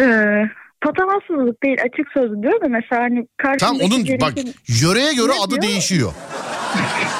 [0.00, 0.44] Ee,
[0.84, 3.26] patavatsızlık değil açık sözlü diyor da mesela hani
[3.58, 4.32] Tam onun biri bak
[4.82, 5.62] yöreye göre Ne adı diyor?
[5.62, 6.12] değişiyor.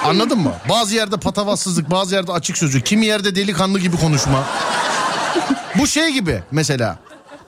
[0.04, 0.52] Anladın mı?
[0.68, 4.44] Bazı yerde patavatsızlık, bazı yerde açık sözlü, kimi yerde delikanlı gibi konuşma.
[5.78, 6.98] Bu şey gibi mesela.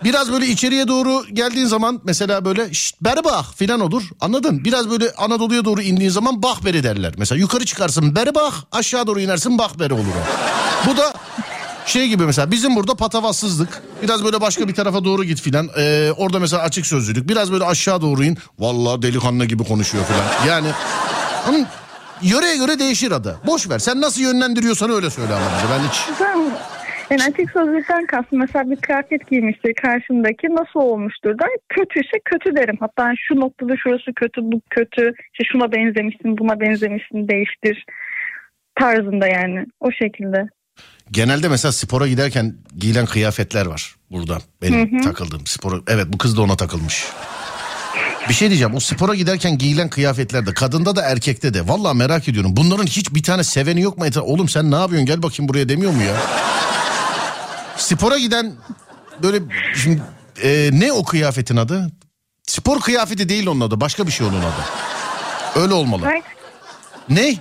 [0.05, 4.03] Biraz böyle içeriye doğru geldiğin zaman mesela böyle şşt berbah filan olur.
[4.21, 4.65] Anladın?
[4.65, 7.15] Biraz böyle Anadolu'ya doğru indiğin zaman bahberi derler.
[7.19, 10.05] Mesela yukarı çıkarsın berbah aşağı doğru inersin bahberi olur.
[10.87, 11.13] Bu da
[11.87, 13.83] şey gibi mesela bizim burada patavatsızlık.
[14.03, 15.69] Biraz böyle başka bir tarafa doğru git filan.
[15.79, 17.29] Ee, orada mesela açık sözlülük.
[17.29, 18.39] Biraz böyle aşağı doğru in.
[18.59, 20.55] Vallahi delikanlı gibi konuşuyor filan.
[20.55, 20.69] Yani
[21.49, 21.67] onun
[22.23, 23.37] yöreye göre değişir adı.
[23.47, 23.79] Boş ver.
[23.79, 25.45] Sen nasıl yönlendiriyorsan öyle söyle ama.
[25.71, 25.97] Ben hiç
[27.11, 31.49] yani açık sözlükten kastım mesela bir kıyafet giymiştir karşımdaki nasıl olmuştur der.
[31.69, 32.77] Kötüyse kötü derim.
[32.81, 35.13] Hatta şu noktada şurası kötü bu kötü.
[35.33, 37.85] İşte şuna benzemişsin buna benzemişsin değiştir
[38.81, 40.49] tarzında yani o şekilde.
[41.11, 44.39] Genelde mesela spora giderken giyilen kıyafetler var burada.
[44.62, 45.77] Benim takıldığım spora.
[45.86, 47.05] Evet bu kız da ona takılmış.
[48.28, 52.57] Bir şey diyeceğim o spora giderken giyilen kıyafetlerde kadında da erkekte de vallahi merak ediyorum.
[52.57, 54.07] Bunların hiç bir tane seveni yok mu?
[54.23, 56.16] Oğlum sen ne yapıyorsun gel bakayım buraya demiyor mu ya?
[57.77, 58.53] Spora giden
[59.23, 59.43] böyle
[59.74, 60.03] şimdi
[60.43, 61.90] e, ne o kıyafetin adı?
[62.47, 64.65] Spor kıyafeti değil onun adı başka bir şey onun adı.
[65.57, 66.07] Öyle olmalı.
[67.09, 67.36] Ne?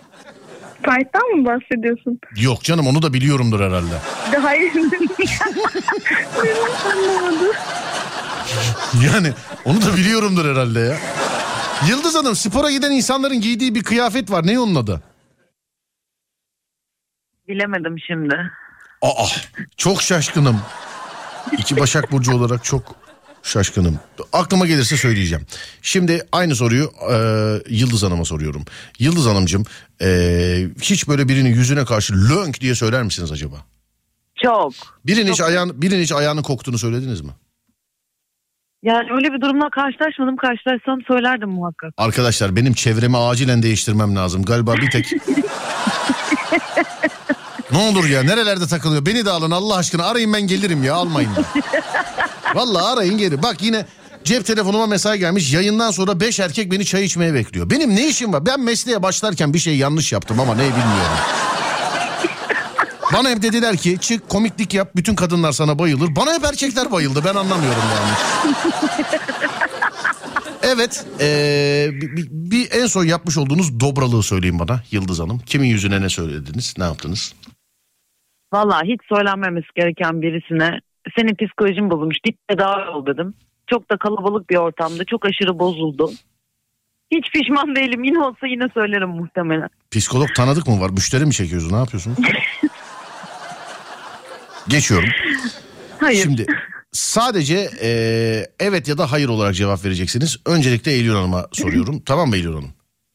[0.86, 2.20] Fight'tan mı bahsediyorsun?
[2.42, 3.94] Yok canım onu da biliyorumdur herhalde.
[4.32, 4.72] De hayır.
[6.92, 7.48] Anlamadım.
[9.06, 9.34] Yani
[9.66, 10.98] onu da biliyorumdur herhalde ya.
[11.90, 14.48] Yıldız Hanım spora giden insanların giydiği bir kıyafet var.
[14.48, 15.02] Ne onun adı?
[17.48, 18.36] Bilemedim şimdi.
[19.02, 19.26] Aa
[19.78, 20.62] çok şaşkınım.
[21.58, 22.96] İki Başak Burcu olarak çok
[23.46, 24.00] şaşkınım.
[24.34, 25.46] Aklıma gelirse söyleyeceğim.
[25.82, 27.16] Şimdi aynı soruyu e,
[27.70, 28.66] Yıldız Hanım'a soruyorum.
[29.00, 29.64] Yıldız Hanımcığım
[30.02, 30.08] e,
[30.82, 33.56] hiç böyle birinin yüzüne karşı lönk diye söyler misiniz acaba?
[34.44, 34.74] Çok.
[35.06, 37.32] Birinin hiç, ayağını, birinin hiç ayağının koktuğunu söylediniz mi?
[38.84, 40.38] Yani öyle bir durumla karşılaşmadım.
[40.38, 41.94] Karşılaşsam söylerdim muhakkak.
[41.98, 44.44] Arkadaşlar benim çevremi acilen değiştirmem lazım.
[44.44, 45.06] Galiba bir tek...
[47.76, 49.06] ne olur ya nerelerde takılıyor?
[49.06, 51.44] Beni de alın Allah aşkına arayın ben gelirim ya almayın da.
[52.56, 53.44] Vallahi arayın geri.
[53.44, 53.86] Bak yine
[54.24, 55.54] cep telefonuma mesaj gelmiş.
[55.54, 57.70] Yayından sonra 5 erkek beni çay içmeye bekliyor.
[57.70, 58.46] Benim ne işim var?
[58.46, 61.18] Ben mesleğe başlarken bir şey yanlış yaptım ama ne bilmiyorum.
[63.14, 66.16] Bana hep dediler ki çık komiklik yap bütün kadınlar sana bayılır.
[66.16, 68.54] Bana hep erkekler bayıldı ben anlamıyorum yani.
[70.64, 75.40] Evet ee, bir- bir en son yapmış olduğunuz dobralığı söyleyin bana Yıldız Hanım.
[75.46, 77.34] Kimin yüzüne ne söylediniz ne yaptınız?
[78.54, 80.80] Vallahi hiç söylenmemesi gereken birisine
[81.18, 83.34] senin psikolojin bozulmuş git tedavi ol dedim.
[83.68, 86.12] Çok da kalabalık bir ortamda çok aşırı bozuldu.
[87.12, 89.70] Hiç pişman değilim yine olsa yine söylerim muhtemelen.
[89.92, 92.18] Psikolog tanıdık mı var müşteri mi çekiyorsunuz ne yapıyorsunuz?
[94.68, 95.10] Geçiyorum.
[96.00, 96.24] Hayır.
[96.24, 96.46] Şimdi
[96.92, 100.38] sadece ee, evet ya da hayır olarak cevap vereceksiniz.
[100.46, 102.00] Öncelikle Eylül Hanım'a soruyorum.
[102.06, 102.74] tamam mı Eylül Hanım?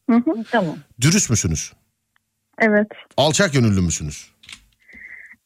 [0.09, 0.43] Hı hı.
[0.51, 0.77] Tamam.
[1.01, 1.73] Dürüst müsünüz?
[2.59, 2.87] Evet.
[3.17, 4.30] Alçak gönüllü müsünüz?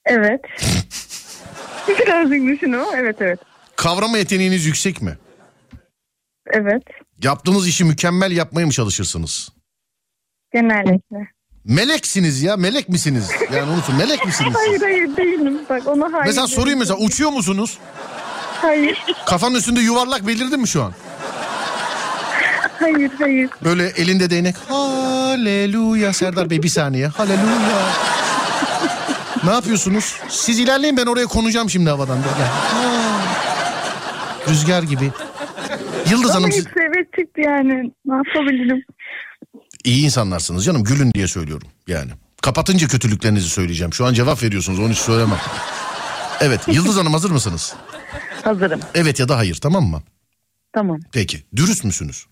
[0.05, 0.41] Evet.
[1.87, 3.39] Birazcık düşün ama evet evet.
[3.75, 5.17] Kavrama yeteneğiniz yüksek mi?
[6.47, 6.83] Evet.
[7.23, 9.49] Yaptığınız işi mükemmel yapmaya mı çalışırsınız?
[10.53, 11.27] Genellikle.
[11.65, 13.29] Meleksiniz ya melek misiniz?
[13.53, 14.53] Yani unutun melek misiniz?
[14.55, 14.67] siz?
[14.67, 15.59] Hayır hayır değilim.
[15.69, 16.25] Bak ona hayır.
[16.25, 17.77] Mesela sorayım mesela uçuyor musunuz?
[18.61, 19.03] Hayır.
[19.25, 20.93] Kafanın üstünde yuvarlak belirdi mi şu an?
[22.79, 23.49] Hayır hayır.
[23.63, 24.55] Böyle elinde değnek.
[24.69, 27.07] Haleluya Serdar Bey bir saniye.
[27.07, 28.14] Haleluya.
[29.45, 30.15] Ne yapıyorsunuz?
[30.29, 32.17] Siz ilerleyin ben oraya konacağım şimdi havadan.
[34.49, 35.11] Rüzgar gibi.
[36.11, 37.91] Yıldız Ama Hanım siz evet çıktı yani.
[38.05, 38.83] Ne yapabilirim?
[39.83, 40.83] iyi insanlarsınız canım.
[40.83, 42.11] Gülün diye söylüyorum yani.
[42.41, 43.93] Kapatınca kötülüklerinizi söyleyeceğim.
[43.93, 45.39] Şu an cevap veriyorsunuz onu hiç söylemem.
[46.41, 47.75] Evet Yıldız Hanım hazır mısınız?
[48.43, 48.79] Hazırım.
[48.95, 50.01] Evet ya da hayır tamam mı?
[50.73, 50.99] Tamam.
[51.11, 52.25] Peki dürüst müsünüz?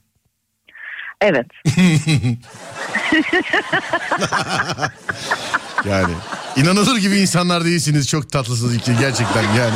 [1.22, 1.46] Evet.
[5.90, 6.14] Yani
[6.58, 8.08] inanılır gibi insanlar değilsiniz.
[8.08, 9.76] Çok tatlısınız iki gerçekten yani.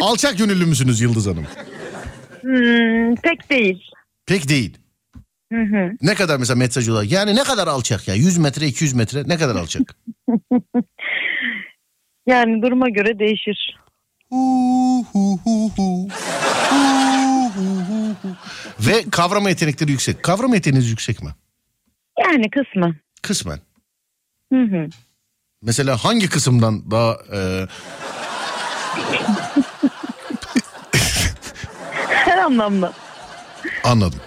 [0.00, 1.46] Alçak gönüllü müsünüz Yıldız Hanım?
[2.40, 3.90] Hmm, pek değil.
[4.26, 4.78] Pek değil.
[5.52, 5.90] Hı hı.
[6.02, 7.12] Ne kadar mesela metraj olarak?
[7.12, 8.14] Yani ne kadar alçak ya?
[8.14, 9.96] 100 metre 200 metre ne kadar alçak?
[12.26, 13.76] Yani duruma göre değişir.
[18.80, 20.22] Ve kavrama yetenekleri yüksek.
[20.22, 21.30] Kavrama yeteneğiniz yüksek mi?
[22.18, 22.96] Yani kısmı.
[23.22, 23.58] Kısmen.
[24.52, 24.86] Hı hı.
[25.62, 27.16] Mesela hangi kısımdan daha...
[27.34, 27.66] e,
[32.08, 32.92] Her anlamda.
[33.84, 34.20] anladım.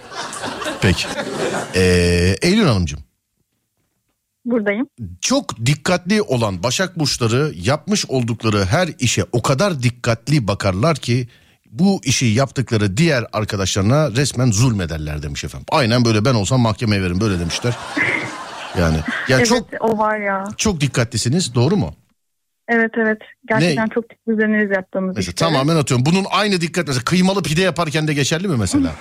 [0.80, 1.06] Peki.
[1.74, 1.82] E,
[2.42, 3.00] Eylül Hanımcığım.
[4.44, 4.86] Buradayım.
[5.20, 11.28] çok dikkatli olan Başak Burçları yapmış oldukları her işe o kadar dikkatli bakarlar ki
[11.70, 15.66] bu işi yaptıkları diğer arkadaşlarına resmen zulmederler demiş efendim.
[15.70, 17.76] Aynen böyle ben olsam mahkemeye verin böyle demişler.
[18.78, 18.96] Yani
[19.28, 20.44] ya evet çok o var ya.
[20.56, 21.94] çok dikkatlisiniz doğru mu?
[22.68, 23.18] Evet evet.
[23.48, 23.90] Gerçekten Ne?
[23.94, 25.52] çok düzeniniz yaptığımız Mesela işleri.
[25.52, 26.06] tamamen atıyorum.
[26.06, 28.92] Bunun aynı dikkat mesela kıymalı pide yaparken de geçerli mi mesela?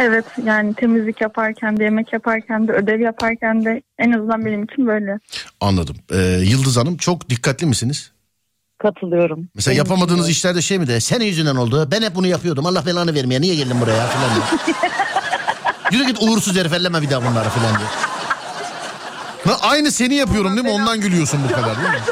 [0.00, 4.86] Evet yani temizlik yaparken de yemek yaparken de ödev yaparken de en azından benim için
[4.86, 5.18] böyle.
[5.60, 5.96] Anladım.
[6.12, 8.10] Ee, Yıldız Hanım çok dikkatli misiniz?
[8.78, 9.48] Katılıyorum.
[9.54, 11.88] Mesela Benim yapamadığınız için işlerde şey mi de senin yüzünden oldu.
[11.92, 12.66] Ben hep bunu yapıyordum.
[12.66, 14.30] Allah belanı vermeye niye geldin buraya falan.
[15.92, 17.88] Yürü git uğursuz herif elleme bir daha bunları falan diye.
[19.44, 20.70] Ha, aynı seni yapıyorum değil mi?
[20.72, 22.00] Ondan gülüyorsun bu kadar değil mi?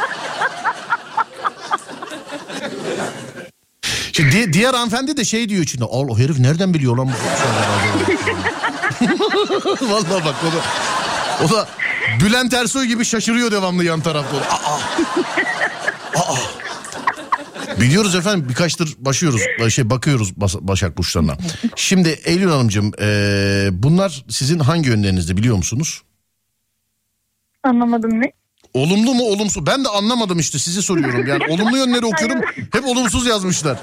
[4.12, 5.84] Şimdi di- diğer hanımefendi de şey diyor içinde.
[5.84, 8.18] Al o herif nereden biliyor lan bu şeyleri?"
[9.92, 10.60] Vallahi bak o da,
[11.44, 11.68] o da
[12.20, 14.36] Bülent Ersoy gibi şaşırıyor devamlı yan tarafta.
[14.36, 14.78] Aa,
[16.20, 16.36] aa.
[17.80, 21.36] Biliyoruz efendim birkaçtır başlıyoruz şey bakıyoruz Bas- Başak Burçlarına.
[21.76, 26.02] Şimdi Eylül Hanımcığım e, bunlar sizin hangi yönlerinizde biliyor musunuz?
[27.66, 28.32] Anlamadım ne?
[28.74, 29.66] Olumlu mu olumsuz?
[29.66, 31.26] Ben de anlamadım işte sizi soruyorum.
[31.26, 32.40] Yani olumlu yönleri okuyorum
[32.72, 33.78] hep olumsuz yazmışlar.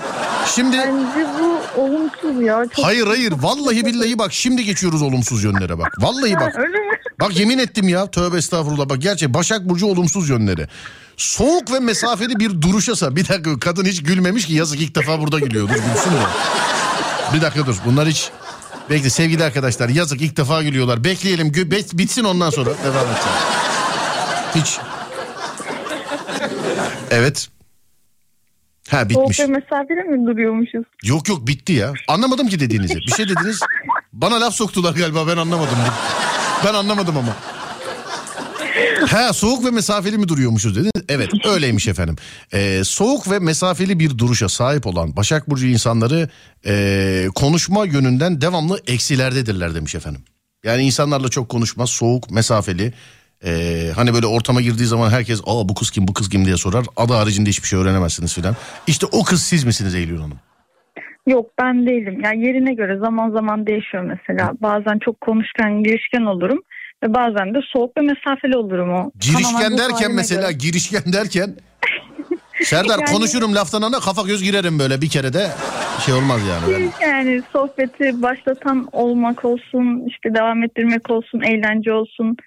[0.56, 2.66] Şimdi Bence bu olumsuz ya.
[2.76, 5.96] Çok hayır hayır vallahi billahi bak şimdi geçiyoruz olumsuz yönlere bak.
[6.00, 6.56] Vallahi bak.
[6.58, 6.94] Öyle mi?
[7.20, 10.68] Bak yemin ettim ya tövbe estağfurullah bak gerçek Başak Burcu olumsuz yönleri.
[11.18, 15.40] Soğuk ve mesafeli bir duruşasa bir dakika kadın hiç gülmemiş ki yazık ilk defa burada
[15.40, 16.24] gülüyor dur gülsün de.
[17.34, 18.30] Bir dakika dur bunlar hiç
[18.90, 23.38] bekle sevgili arkadaşlar yazık ilk defa gülüyorlar bekleyelim gü- bitsin ondan sonra devam edeceğim.
[24.56, 24.80] Hiç.
[27.12, 27.50] Evet.
[28.90, 29.38] Ha bitmiş.
[29.38, 30.84] Soğuk ve mesafeli mi duruyormuşuz?
[31.04, 31.94] Yok yok bitti ya.
[32.08, 32.96] Anlamadım ki dediğinizi.
[32.96, 33.60] Bir şey dediniz.
[34.14, 35.78] Bana laf soktular galiba ben anlamadım.
[36.66, 37.36] Ben anlamadım ama.
[39.08, 40.92] Ha soğuk ve mesafeli mi duruyormuşuz dediniz?
[41.10, 42.16] Evet öyleymiş efendim.
[42.54, 46.30] Ee, soğuk ve mesafeli bir duruşa sahip olan Başak Burcu insanları
[46.66, 50.22] ee, konuşma yönünden devamlı eksilerdedirler demiş efendim.
[50.64, 52.94] Yani insanlarla çok konuşmaz soğuk mesafeli.
[53.46, 56.58] Ee, hani böyle ortama girdiği zaman herkes aa bu kız kim bu kız kim diye
[56.58, 56.86] sorar.
[56.98, 58.56] Adı haricinde hiçbir şey öğrenemezsiniz filan.
[58.88, 60.40] İşte o kız siz misiniz Eylül Hanım?
[61.28, 62.22] Yok ben değilim.
[62.24, 64.52] Yani yerine göre zaman zaman değişiyor mesela.
[64.62, 66.60] Bazen çok konuşkan, girişken olurum.
[67.04, 69.12] Ve bazen de soğuk ve mesafeli olurum o.
[69.20, 70.58] Girişken derken mesela göre.
[70.58, 71.56] girişken derken
[72.64, 75.48] Serdar Yani- konuşurum laftan ana kafa göz girerim böyle bir kere de
[76.06, 76.74] şey olmaz yani.
[76.74, 77.08] Ben...
[77.08, 82.38] Yani sohbeti başlatan olmak olsun, işte devam ettirmek olsun, eğlence olsun.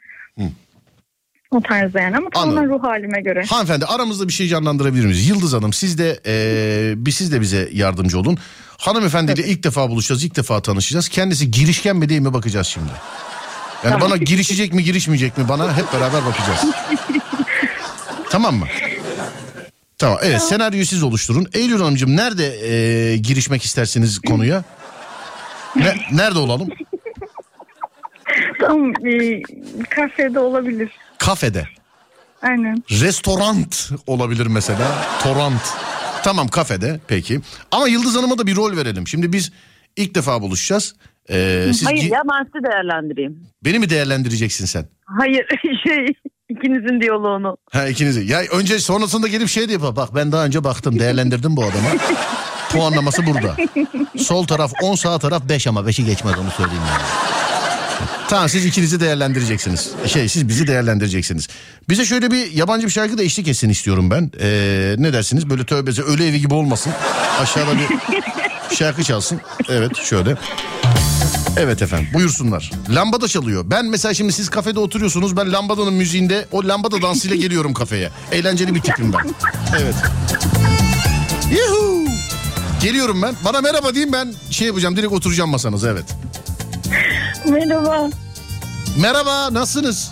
[1.50, 2.70] O tarzda yani ama tamamen Anladım.
[2.78, 3.44] ruh halime göre.
[3.44, 5.28] Hanımefendi aramızda bir şey canlandırabilir miyiz?
[5.28, 8.38] Yıldız Hanım siz de eee, bir siz de bize yardımcı olun.
[8.78, 11.08] Hanımefendiyle ilk defa buluşacağız, ilk defa tanışacağız.
[11.08, 12.90] Kendisi girişken mi değil mi bakacağız şimdi.
[13.84, 14.00] Yani Tamam.
[14.10, 16.60] bana girişecek mi girişmeyecek mi bana hep beraber bakacağız.
[18.30, 18.66] tamam mı?
[19.98, 21.46] Tamam evet senaryoyu siz oluşturun.
[21.54, 24.64] Eylül Hanımcığım nerede eee, girişmek istersiniz konuya?
[25.76, 26.68] Ne, nerede olalım?
[28.60, 29.42] Tamam bir
[29.90, 30.90] kafede olabilir.
[31.18, 31.68] Kafede.
[32.42, 32.82] Aynen.
[32.90, 33.56] Restoran
[34.06, 35.04] olabilir mesela.
[35.22, 35.62] Torrent.
[36.24, 37.40] Tamam kafede peki.
[37.70, 39.08] Ama Yıldız Hanım'a da bir rol verelim.
[39.08, 39.52] Şimdi biz
[39.96, 40.94] ilk defa buluşacağız.
[41.30, 43.40] Ee, siz Hayır gi- ya ben sizi değerlendireyim.
[43.64, 44.86] Beni mi değerlendireceksin sen?
[45.18, 45.46] Hayır
[45.86, 46.06] şey
[46.48, 47.56] ikinizin diyaloğunu.
[47.72, 48.24] Ha ikinizi.
[48.32, 49.96] Ya önce sonrasında gelip şey yapar.
[49.96, 51.88] Bak ben daha önce baktım değerlendirdim bu adama.
[52.72, 53.56] Puanlaması burada.
[54.18, 57.02] Sol taraf 10 sağ taraf 5 ama 5'i geçmez onu söyleyeyim yani.
[58.28, 59.90] Tamam siz ikinizi değerlendireceksiniz.
[60.06, 61.48] Şey siz bizi değerlendireceksiniz.
[61.88, 64.30] Bize şöyle bir yabancı bir şarkı da eşlik etsin istiyorum ben.
[64.40, 65.50] Ee, ne dersiniz?
[65.50, 66.92] Böyle tövbesi ölü evi gibi olmasın.
[67.40, 67.86] Aşağıda bir
[68.76, 69.40] şarkı çalsın.
[69.68, 70.36] Evet şöyle.
[71.56, 72.70] Evet efendim buyursunlar.
[72.90, 73.64] Lambada çalıyor.
[73.70, 75.36] Ben mesela şimdi siz kafede oturuyorsunuz.
[75.36, 78.10] Ben lambadanın müziğinde o lambada dansıyla geliyorum kafeye.
[78.32, 79.34] Eğlenceli bir tipim ben.
[79.80, 79.94] Evet.
[81.50, 82.04] Yuhu.
[82.82, 83.34] Geliyorum ben.
[83.44, 86.04] Bana merhaba diyeyim ben şey yapacağım direkt oturacağım masanıza evet.
[87.50, 88.08] Merhaba.
[89.00, 90.10] Merhaba nasılsınız?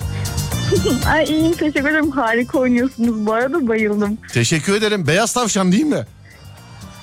[1.09, 2.11] Ay iyiyim teşekkür ederim.
[2.11, 4.19] Harika oynuyorsunuz bu arada bayıldım.
[4.33, 5.07] Teşekkür ederim.
[5.07, 6.07] Beyaz tavşan değil mi?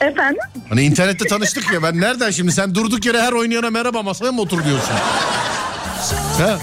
[0.01, 0.41] Efendim?
[0.69, 4.41] Hani internette tanıştık ya ben nereden şimdi sen durduk yere her oynayana merhaba masaya mı
[4.41, 4.93] otur diyorsun?
[6.37, 6.59] Ha?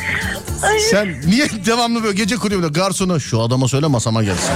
[0.91, 4.53] Sen niye devamlı böyle gece kulübünde garsona şu adama söyle masama gelsin.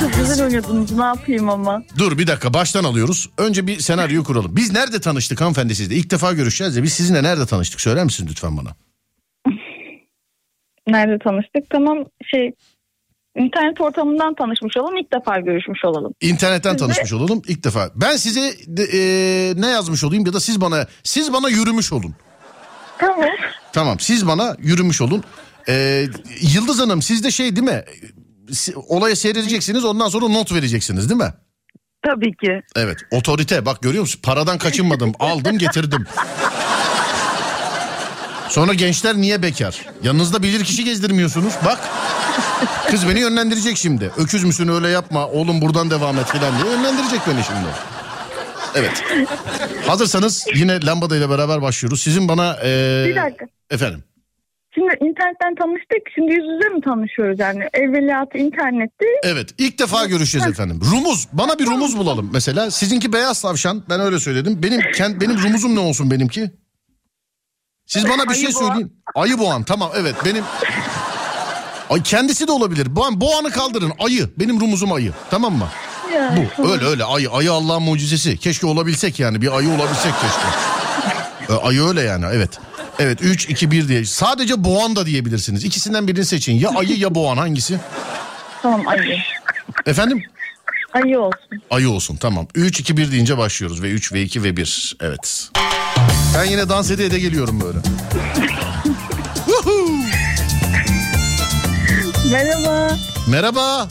[0.00, 1.82] Çok güzel oynuyordunuz ne yapayım ama.
[1.98, 3.30] Dur bir dakika baştan alıyoruz.
[3.38, 4.56] Önce bir senaryo kuralım.
[4.56, 5.94] Biz nerede tanıştık hanımefendi sizle?
[5.94, 8.68] İlk defa görüşeceğiz ya biz sizinle nerede tanıştık söyler misiniz lütfen bana?
[10.88, 11.70] Nerede tanıştık?
[11.70, 11.98] Tamam
[12.30, 12.52] şey
[13.36, 16.12] internet ortamından tanışmış olalım ilk defa görüşmüş olalım.
[16.20, 17.90] İnternetten Siz de- tanışmış olalım ilk defa.
[17.94, 19.00] Ben size de, e,
[19.60, 22.14] ne yazmış olayım ya da siz bana siz bana yürümüş olun.
[22.98, 23.28] Tamam.
[23.72, 25.24] Tamam siz bana yürümüş olun.
[25.68, 26.06] Ee,
[26.40, 27.84] Yıldız Hanım siz de şey değil mi?
[28.88, 31.34] Olayı seyredeceksiniz ondan sonra not vereceksiniz değil mi?
[32.06, 32.60] Tabii ki.
[32.76, 34.20] Evet otorite bak görüyor musun?
[34.22, 36.04] Paradan kaçınmadım aldım getirdim.
[38.48, 39.86] Sonra gençler niye bekar?
[40.02, 41.54] Yanınızda bilir kişi gezdirmiyorsunuz.
[41.64, 41.78] Bak
[42.90, 44.10] kız beni yönlendirecek şimdi.
[44.16, 47.68] Öküz müsün öyle yapma oğlum buradan devam et falan diye yönlendirecek beni şimdi.
[48.74, 49.04] Evet.
[49.86, 52.02] Hazırsanız yine lambada ile beraber başlıyoruz.
[52.02, 52.56] Sizin bana...
[52.64, 53.44] ee, Bir dakika.
[53.70, 54.04] Efendim.
[54.78, 56.02] Şimdi internetten tanıştık.
[56.14, 57.64] Şimdi yüz yüze mi tanışıyoruz yani?
[57.74, 59.06] Evveliyatı internette.
[59.22, 60.80] Evet ilk defa görüşeceğiz efendim.
[60.92, 62.70] Rumuz bana bir rumuz bulalım mesela.
[62.70, 64.62] Sizinki beyaz tavşan ben öyle söyledim.
[64.62, 66.50] Benim kend, benim rumuzum ne olsun benimki?
[67.86, 69.02] Siz bana bir Ayı şey söyleyin.
[69.14, 70.44] Ayı boğan tamam evet benim.
[71.90, 72.96] Ay kendisi de olabilir.
[72.96, 74.28] Boğan, boğanı kaldırın ayı.
[74.38, 75.68] Benim rumuzum ayı tamam mı?
[76.14, 76.48] Yani.
[76.58, 77.30] Bu öyle öyle ayı.
[77.30, 78.38] Ayı Allah'ın mucizesi.
[78.38, 80.48] Keşke olabilsek yani bir ayı olabilsek keşke.
[81.62, 82.60] Ayı öyle yani evet.
[82.98, 84.04] Evet 3 2 1 diye.
[84.04, 85.64] Sadece boğan da diyebilirsiniz.
[85.64, 86.54] İkisinden birini seçin.
[86.54, 87.78] Ya ayı ya boğan hangisi?
[88.62, 89.18] Tamam ayı.
[89.86, 90.22] Efendim?
[90.92, 91.62] Ayı olsun.
[91.70, 92.46] Ayı olsun tamam.
[92.54, 94.96] 3 2 1 deyince başlıyoruz ve 3 ve 2 ve 1.
[95.00, 95.48] Evet.
[96.36, 97.78] Ben yine dans ede ede geliyorum böyle.
[102.32, 102.96] Merhaba.
[103.28, 103.88] Merhaba.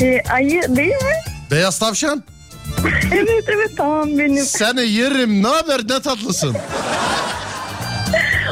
[0.00, 1.22] Ee, ayı değil mi?
[1.50, 2.24] Beyaz tavşan.
[3.12, 4.44] Evet evet tamam benim.
[4.44, 5.42] Seni yerim.
[5.42, 5.80] Ne haber?
[5.88, 6.56] Ne tatlısın.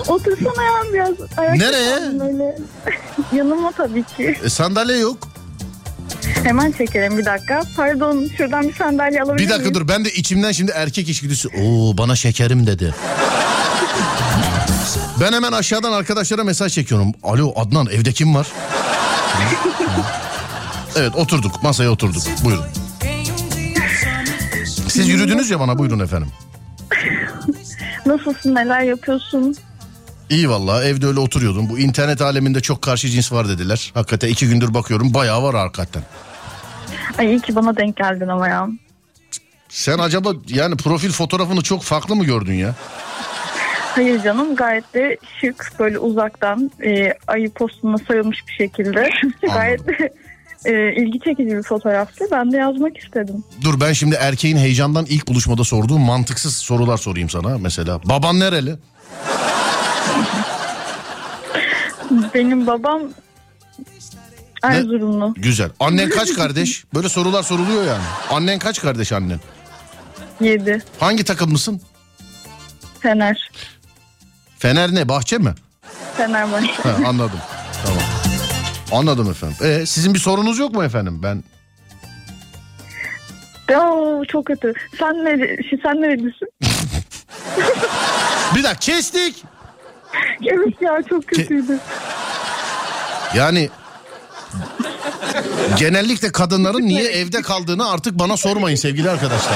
[0.08, 1.14] Otursana ya biraz.
[1.38, 1.90] Ayakta Nereye?
[1.96, 2.58] kaldım Öyle.
[3.36, 4.36] Yanıma tabii ki.
[4.44, 5.18] E, sandalye yok.
[6.44, 7.62] Hemen çekelim bir dakika.
[7.76, 9.74] Pardon şuradan bir sandalye alabilir Bir dakika miyim?
[9.74, 9.88] dur.
[9.88, 11.48] Ben de içimden şimdi erkek içgüdüsü.
[11.48, 12.94] Oo bana şekerim dedi.
[15.20, 17.12] Ben hemen aşağıdan arkadaşlara mesaj çekiyorum.
[17.22, 18.46] Alo Adnan evde kim var?
[20.96, 22.22] evet oturduk masaya oturduk.
[22.44, 22.64] Buyurun.
[24.88, 26.28] Siz yürüdünüz ya bana buyurun efendim.
[28.06, 29.56] Nasılsın neler yapıyorsun?
[30.30, 31.68] İyi vallahi evde öyle oturuyordum.
[31.68, 33.90] Bu internet aleminde çok karşı cins var dediler.
[33.94, 36.02] Hakikaten iki gündür bakıyorum bayağı var hakikaten.
[37.18, 38.68] Ay iyi ki bana denk geldin ama ya.
[39.68, 42.74] Sen acaba yani profil fotoğrafını çok farklı mı gördün ya?
[43.94, 49.10] Hayır canım gayet de şık böyle uzaktan e, ayı postuna sayılmış bir şekilde.
[49.54, 50.12] gayet de
[50.64, 52.24] e, ilgi çekici bir fotoğraftı.
[52.32, 53.44] Ben de yazmak istedim.
[53.62, 57.58] Dur ben şimdi erkeğin heyecandan ilk buluşmada sorduğu mantıksız sorular sorayım sana.
[57.58, 58.76] Mesela baban nereli?
[62.34, 63.02] Benim babam
[64.62, 65.34] Erzurumlu.
[65.36, 65.70] Güzel.
[65.80, 66.84] Annen kaç kardeş?
[66.94, 68.02] Böyle sorular soruluyor yani.
[68.30, 69.40] Annen kaç kardeş annen?
[70.40, 70.82] Yedi.
[71.00, 71.80] Hangi takımlısın?
[73.00, 73.50] Fener.
[74.58, 75.08] Fener ne?
[75.08, 75.54] Bahçe mi?
[76.16, 76.72] Fenerbahçe.
[76.82, 77.40] Ha, anladım.
[77.84, 78.02] Tamam.
[78.92, 79.56] Anladım efendim.
[79.66, 81.20] E, sizin bir sorunuz yok mu efendim?
[81.22, 81.44] Ben
[83.76, 84.72] Oo, çok kötü.
[84.98, 86.48] Sen şi- sen nerelisin?
[88.54, 89.44] bir dakika kestik.
[90.46, 91.78] evet ya çok kötüydü.
[93.34, 93.70] Yani
[95.78, 99.52] genellikle kadınların niye evde kaldığını artık bana sormayın sevgili arkadaşlar.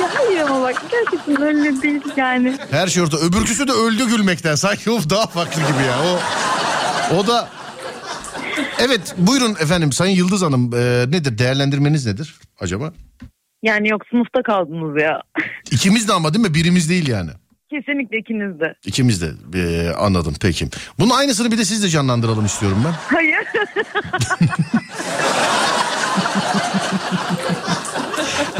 [0.00, 2.56] Ya hayır ama bak gerçekten öyle değil yani.
[2.70, 3.16] Her şey orada.
[3.16, 4.54] Öbürküsü de öldü gülmekten.
[4.54, 5.96] Sanki o daha farklı gibi ya.
[6.04, 7.48] O, o da...
[8.78, 12.92] Evet buyurun efendim Sayın Yıldız Hanım e, nedir değerlendirmeniz nedir acaba?
[13.62, 15.22] Yani yok sınıfta kaldınız ya.
[15.70, 16.54] İkimiz de ama değil mi?
[16.54, 17.30] Birimiz değil yani.
[17.70, 18.74] Kesinlikle ikiniz de.
[18.84, 20.68] İkimiz de e, anladım peki.
[20.98, 22.92] Bunun aynısını bir de siz de canlandıralım istiyorum ben.
[22.92, 23.36] Hayır.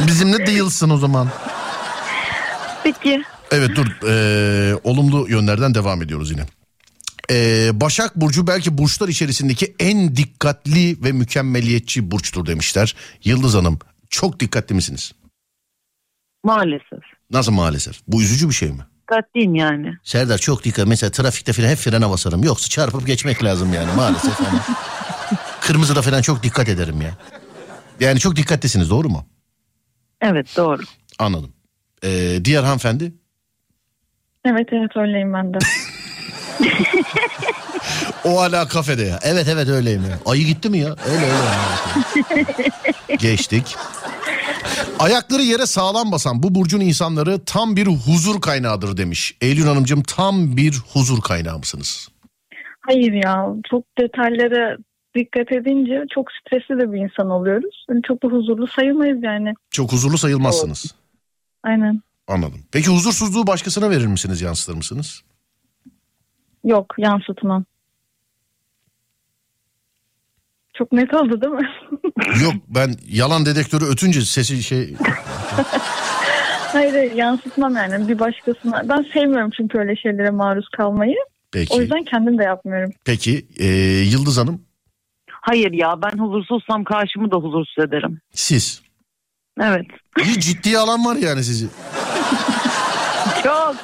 [0.06, 1.28] Bizimle değilsin o zaman.
[2.84, 3.22] Peki.
[3.50, 6.42] Evet dur e, olumlu yönlerden devam ediyoruz yine.
[7.30, 12.96] E, Başak Burcu belki burçlar içerisindeki en dikkatli ve mükemmeliyetçi burçtur demişler.
[13.24, 13.78] Yıldız Hanım
[14.10, 15.12] çok dikkatli misiniz?
[16.44, 16.98] Maalesef.
[17.30, 17.96] Nasıl maalesef?
[18.08, 18.82] Bu üzücü bir şey mi?
[19.10, 19.94] Dikkatliyim yani.
[20.02, 20.86] Serdar çok dikkat.
[20.86, 22.44] Mesela trafikte falan hep frene basarım.
[22.44, 24.62] Yoksa çarpıp geçmek lazım yani maalesef ama.
[25.60, 27.10] Kırmızıda falan çok dikkat ederim ya.
[28.00, 29.26] Yani çok dikkatlisiniz doğru mu?
[30.20, 30.82] Evet doğru.
[31.18, 31.52] Anladım.
[32.04, 33.12] E, diğer hanımefendi?
[34.44, 35.58] Evet evet öyleyim ben de.
[38.24, 39.18] O hala kafede ya.
[39.22, 40.18] Evet evet öyleyim ya.
[40.26, 40.96] Ayı gitti mi ya?
[41.06, 43.16] Öyle öyle.
[43.18, 43.76] Geçtik.
[44.98, 49.36] Ayakları yere sağlam basan bu burcun insanları tam bir huzur kaynağıdır demiş.
[49.40, 52.08] Eylül Hanımcığım tam bir huzur kaynağı mısınız?
[52.80, 54.76] Hayır ya çok detaylara
[55.16, 57.84] dikkat edince çok stresli de bir insan oluyoruz.
[57.90, 59.54] Yani çok da huzurlu sayılmayız yani.
[59.70, 60.94] Çok huzurlu sayılmazsınız.
[61.62, 62.00] Aynen.
[62.28, 62.60] Anladım.
[62.72, 65.22] Peki huzursuzluğu başkasına verir misiniz, yansıtır mısınız?
[66.64, 67.64] Yok yansıtmam.
[70.78, 71.68] Çok net oldu değil mi?
[72.42, 74.94] Yok ben yalan dedektörü ötünce sesi şey...
[76.72, 78.82] hayır hayır yansıtmam yani bir başkasına.
[78.88, 81.16] Ben sevmiyorum çünkü öyle şeylere maruz kalmayı.
[81.52, 81.74] Peki.
[81.74, 82.92] O yüzden kendim de yapmıyorum.
[83.04, 83.66] Peki e,
[84.12, 84.66] Yıldız Hanım
[85.46, 88.20] Hayır ya ben huzursuzsam karşımı da huzursuz ederim.
[88.34, 88.82] siz.
[89.60, 89.86] Evet.
[90.24, 91.66] İyi ciddiye alan var yani sizi.
[93.42, 93.76] Çok.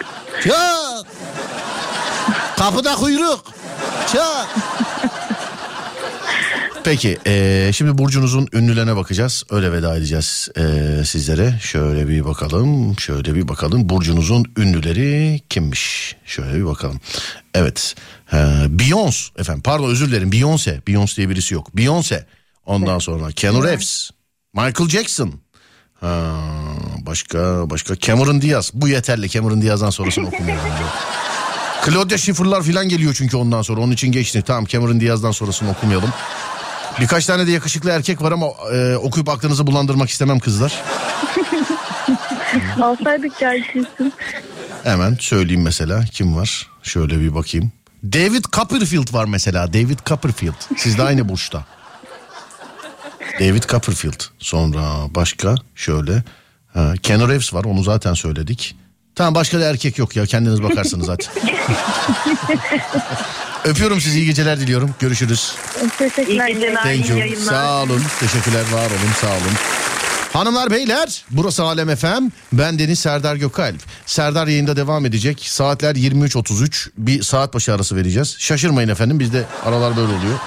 [0.43, 1.07] Çok.
[2.57, 3.45] Kapıda kuyruk.
[4.13, 4.49] Çok.
[6.85, 9.45] Peki eee, şimdi burcunuzun ünlülerine bakacağız.
[9.51, 11.59] Öyle veda edeceğiz eee, sizlere.
[11.63, 12.99] Şöyle bir bakalım.
[12.99, 13.89] Şöyle bir bakalım.
[13.89, 16.17] Burcunuzun ünlüleri kimmiş?
[16.25, 17.01] Şöyle bir bakalım.
[17.55, 17.95] Evet.
[18.33, 18.37] Ee,
[18.69, 19.63] Beyoncé efendim.
[19.63, 20.31] Pardon özür dilerim.
[20.31, 20.81] Beyoncé.
[20.83, 21.69] Beyoncé diye birisi yok.
[21.77, 22.25] Beyoncé.
[22.67, 24.11] Ondan sonra Keanu Reeves.
[24.55, 25.33] Michael Jackson.
[26.01, 26.33] Ha,
[27.07, 28.71] başka başka Cameron Diaz.
[28.75, 29.29] Bu yeterli.
[29.31, 30.65] Cameron Diaz'dan sonrasını okumuyorum.
[31.87, 33.81] Claudia Schiffer'lar falan geliyor çünkü ondan sonra.
[33.81, 34.43] Onun için geçti.
[34.47, 36.11] Tamam Cameron Diaz'dan sonrasını okumayalım.
[37.01, 40.83] Birkaç tane de yakışıklı erkek var ama e, okuyup aklınızı bulandırmak istemem kızlar.
[42.83, 44.13] Alsaydık gerçekten.
[44.85, 46.69] Hemen söyleyeyim mesela kim var?
[46.83, 47.73] Şöyle bir bakayım.
[48.05, 49.73] David Copperfield var mesela.
[49.73, 50.55] David Copperfield.
[50.77, 51.65] Siz de aynı burçta.
[53.41, 54.23] David Copperfield.
[54.39, 54.83] Sonra
[55.15, 56.23] başka şöyle.
[56.75, 58.77] Ha, Keanu Reeves var onu zaten söyledik.
[59.15, 61.33] Tamam başka da erkek yok ya kendiniz bakarsınız zaten.
[63.65, 64.95] Öpüyorum sizi iyi geceler diliyorum.
[65.01, 65.55] Görüşürüz.
[65.99, 66.49] Teşekkürler.
[66.49, 66.83] İyi geceler.
[66.83, 67.19] Thank you.
[67.19, 67.53] İyi yayınlar.
[67.53, 68.03] Sağ olun.
[68.21, 69.53] Teşekkürler var olun sağ olun.
[70.33, 72.29] Hanımlar beyler burası Alem FM.
[72.53, 73.81] Ben Deniz Serdar Gökalp.
[74.07, 75.43] Serdar yayında devam edecek.
[75.49, 78.37] Saatler 23.33 bir saat başı arası vereceğiz.
[78.39, 80.39] Şaşırmayın efendim bizde aralar böyle oluyor.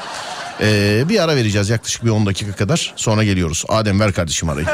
[0.62, 2.94] Ee, bir ara vereceğiz yaklaşık bir 10 dakika kadar.
[2.96, 3.64] Sonra geliyoruz.
[3.70, 4.66] Adem ver kardeşim arayı.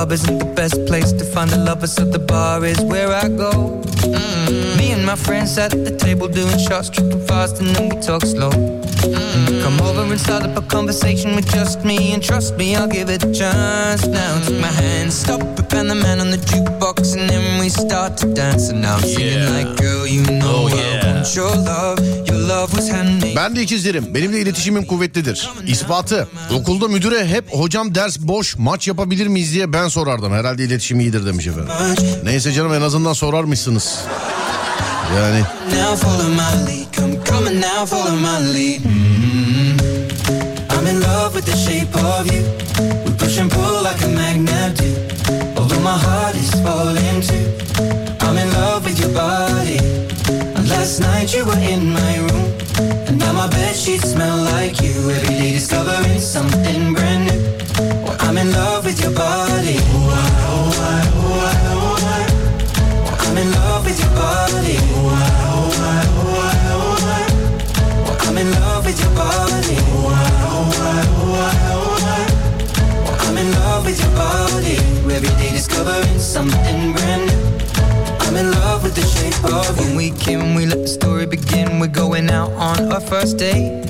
[0.00, 3.28] Club isn't the best place to find a lover, so the bar is where I
[3.28, 3.52] go.
[4.08, 4.78] Mm.
[4.78, 8.22] Me and my friends at the table doing shots, tripping fast, and then we talk
[8.22, 8.50] slow.
[9.02, 13.08] Come over and start up a conversation with just me, and trust me, I'll give
[13.08, 14.06] it a chance.
[14.06, 17.68] Now take my hand, stop it, and the man on the jukebox, and then we
[17.70, 18.72] start to dance.
[18.72, 21.98] And now I'm singing like, girl, you know I want your love.
[22.28, 23.36] Your love was handmade.
[23.36, 24.14] Ben de ikizlerim.
[24.14, 25.48] Benim de iletişimim kuvvetlidir.
[25.66, 26.28] İspatı.
[26.54, 30.32] Okulda müdüre hep hocam ders boş maç yapabilir miyiz diye ben sorardım.
[30.32, 31.72] Herhalde iletişim iyidir demiş efendim.
[32.24, 33.98] Neyse canım en azından sorarmışsınız.
[35.16, 35.40] Yani
[35.74, 36.96] Now follow my lead,
[37.30, 38.80] come now follow my lead.
[38.82, 39.76] Mm.
[40.74, 42.42] I'm in love with the shape of you.
[43.04, 44.90] We push and pull like a magnet do.
[45.58, 47.46] Although my heart is falling too.
[48.24, 49.78] I'm in love with your body.
[50.56, 52.48] And last night you were in my room.
[53.06, 54.94] And now my bed sheets smell like you.
[55.16, 57.40] Every day discovering something brand new.
[58.04, 59.99] Well, I'm in love with your body.
[75.20, 77.40] Every day discovering something brand new.
[78.20, 79.84] I'm in love with the shape of you.
[79.84, 81.78] When we came, we let the story begin.
[81.78, 83.84] We're going out on our first date.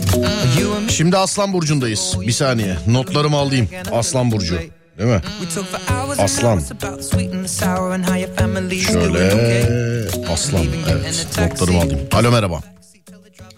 [0.59, 0.93] You and me.
[0.93, 2.17] şimdi Aslan Burcu'ndayız.
[2.21, 3.69] Bir saniye notlarımı alayım.
[3.93, 4.59] Aslan Burcu.
[4.99, 5.21] Değil mi?
[6.19, 6.57] Aslan.
[6.57, 10.33] hours about the sweet and the sour and how your family's doing Şöyle.
[10.33, 10.67] Aslan.
[10.91, 12.01] Evet notlarımı alayım.
[12.13, 12.61] Alo merhaba.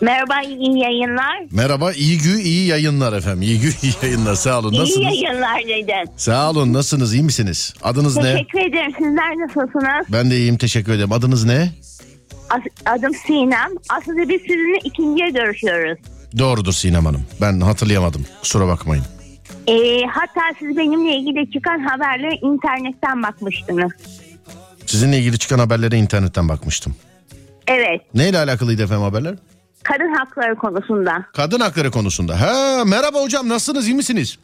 [0.03, 1.39] Merhaba iyi yayınlar.
[1.51, 3.43] Merhaba iyi gü iyi yayınlar efendim.
[3.43, 4.73] İyi gü iyi yayınlar sağ olun.
[4.73, 5.05] İyi Nasılsınız?
[5.23, 6.13] yayınlar dedim.
[6.17, 7.75] Sağ olun nasılsınız iyi misiniz?
[7.83, 8.23] Adınız ne?
[8.23, 8.93] Teşekkür ederim.
[8.99, 10.07] Sizler nasılsınız?
[10.13, 11.13] Ben de iyiyim teşekkür ederim.
[11.13, 11.71] Adınız ne?
[12.51, 13.71] As- adım Sinem.
[13.91, 15.99] Aslında biz sizinle ikinciye görüşüyoruz.
[16.39, 17.23] Doğrudur Sinem Hanım.
[17.41, 18.27] Ben hatırlayamadım.
[18.41, 19.05] Kusura bakmayın.
[19.69, 23.93] Ee, hatta siz benimle ilgili çıkan haberleri internetten bakmıştınız.
[24.87, 26.95] Sizinle ilgili çıkan haberlere internetten bakmıştım.
[27.67, 28.01] Evet.
[28.15, 29.35] Neyle alakalıydı efendim haberler?
[29.83, 31.25] Kadın hakları konusunda.
[31.33, 32.41] Kadın hakları konusunda.
[32.41, 34.39] Ha merhaba hocam nasılsınız iyi misiniz?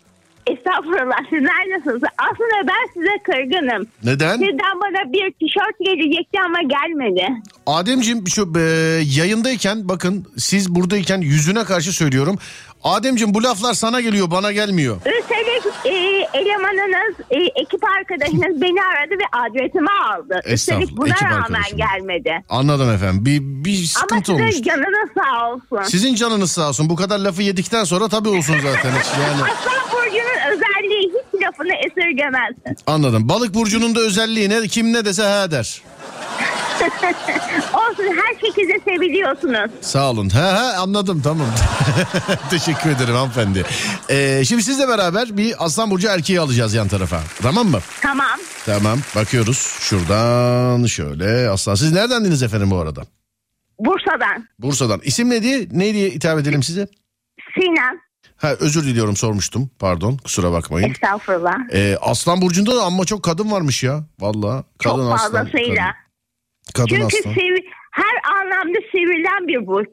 [0.46, 2.02] Estağfurullah sizler nasılsınız?
[2.18, 3.86] Aslında ben size kırgınım.
[4.04, 4.32] Neden?
[4.32, 7.26] Sizden bana bir tişört gelecekti ama gelmedi.
[7.66, 8.60] Ademciğim şu e,
[9.16, 12.38] yayındayken bakın siz buradayken yüzüne karşı söylüyorum.
[12.84, 14.96] Ademciğim bu laflar sana geliyor bana gelmiyor.
[14.96, 15.37] Üstelik e,
[16.34, 20.40] elemanınız, e, ekip arkadaşınız beni aradı ve adresimi aldı.
[20.46, 21.78] Üstelik buna ekip rağmen arkadaşım.
[21.78, 22.44] gelmedi.
[22.48, 23.24] Anladım efendim.
[23.26, 24.62] Bir, bir Ama sıkıntı sizin olmuş.
[24.62, 25.90] canınız sağ olsun.
[25.90, 26.90] Sizin canınız sağ olsun.
[26.90, 28.92] Bu kadar lafı yedikten sonra tabii olsun zaten.
[29.22, 32.76] Yani Aslan Burcu'nun özelliği hiç lafını esirgemezsin.
[32.86, 33.28] anladım.
[33.28, 34.68] Balık burcunun da özelliği ne?
[34.68, 35.82] Kim ne dese ha der.
[37.74, 39.70] Olsun her şekilde seviliyorsunuz.
[39.80, 40.28] Sağ olun.
[40.28, 41.46] Ha ha anladım tamam.
[42.50, 43.64] Teşekkür ederim hanımefendi.
[44.10, 47.20] Ee, şimdi sizle beraber bir Aslan Burcu erkeği alacağız yan tarafa.
[47.42, 47.78] Tamam mı?
[48.02, 48.38] Tamam.
[48.66, 49.56] Tamam bakıyoruz.
[49.80, 51.74] Şuradan şöyle Aslan.
[51.74, 53.02] Siz neredendiniz efendim bu arada?
[53.78, 54.48] Bursa'dan.
[54.58, 55.00] Bursa'dan.
[55.04, 55.68] İsim ne diye?
[55.70, 56.88] Ne diye hitap edelim size?
[57.54, 58.00] Sinem.
[58.36, 59.70] Ha özür diliyorum sormuştum.
[59.78, 60.90] Pardon kusura bakmayın.
[60.90, 61.54] Estağfurullah.
[61.72, 64.04] Ee, Aslan Burcu'nda da amma çok kadın varmış ya.
[64.20, 64.64] Valla.
[64.78, 65.18] Çok Kadın aslan.
[65.32, 65.84] fazlasıyla.
[65.86, 66.07] Kadın,
[66.74, 67.32] kadın Çünkü aslan.
[67.32, 69.88] sevi- her anlamda sevilen bir burç.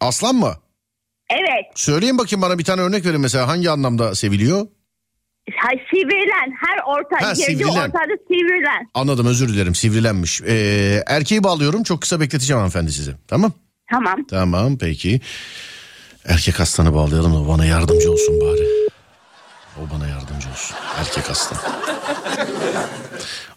[0.00, 0.54] Aslan mı?
[1.30, 1.64] Evet.
[1.74, 4.66] Söyleyin bakayım bana bir tane örnek verin mesela hangi anlamda seviliyor?
[5.56, 7.66] Ha, sivrilen her orta Ha, sivrilen.
[7.68, 8.90] ortada sivrilen.
[8.94, 10.40] Anladım özür dilerim sivrilenmiş.
[10.42, 13.14] Ee, erkeği bağlıyorum çok kısa bekleteceğim hanımefendi sizi.
[13.28, 13.52] Tamam?
[13.90, 14.24] Tamam.
[14.30, 15.20] Tamam peki.
[16.24, 18.66] Erkek aslanı bağlayalım da bana yardımcı olsun bari.
[19.78, 20.76] O bana yardımcı olsun.
[20.98, 21.58] Erkek aslan.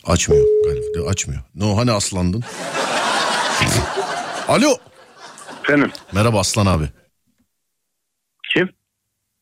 [0.05, 1.09] Açmıyor galiba.
[1.09, 1.41] Açmıyor.
[1.55, 2.43] No hani aslandın?
[4.47, 4.77] Alo.
[5.63, 6.85] Efendim Merhaba Aslan abi.
[8.53, 8.69] kim?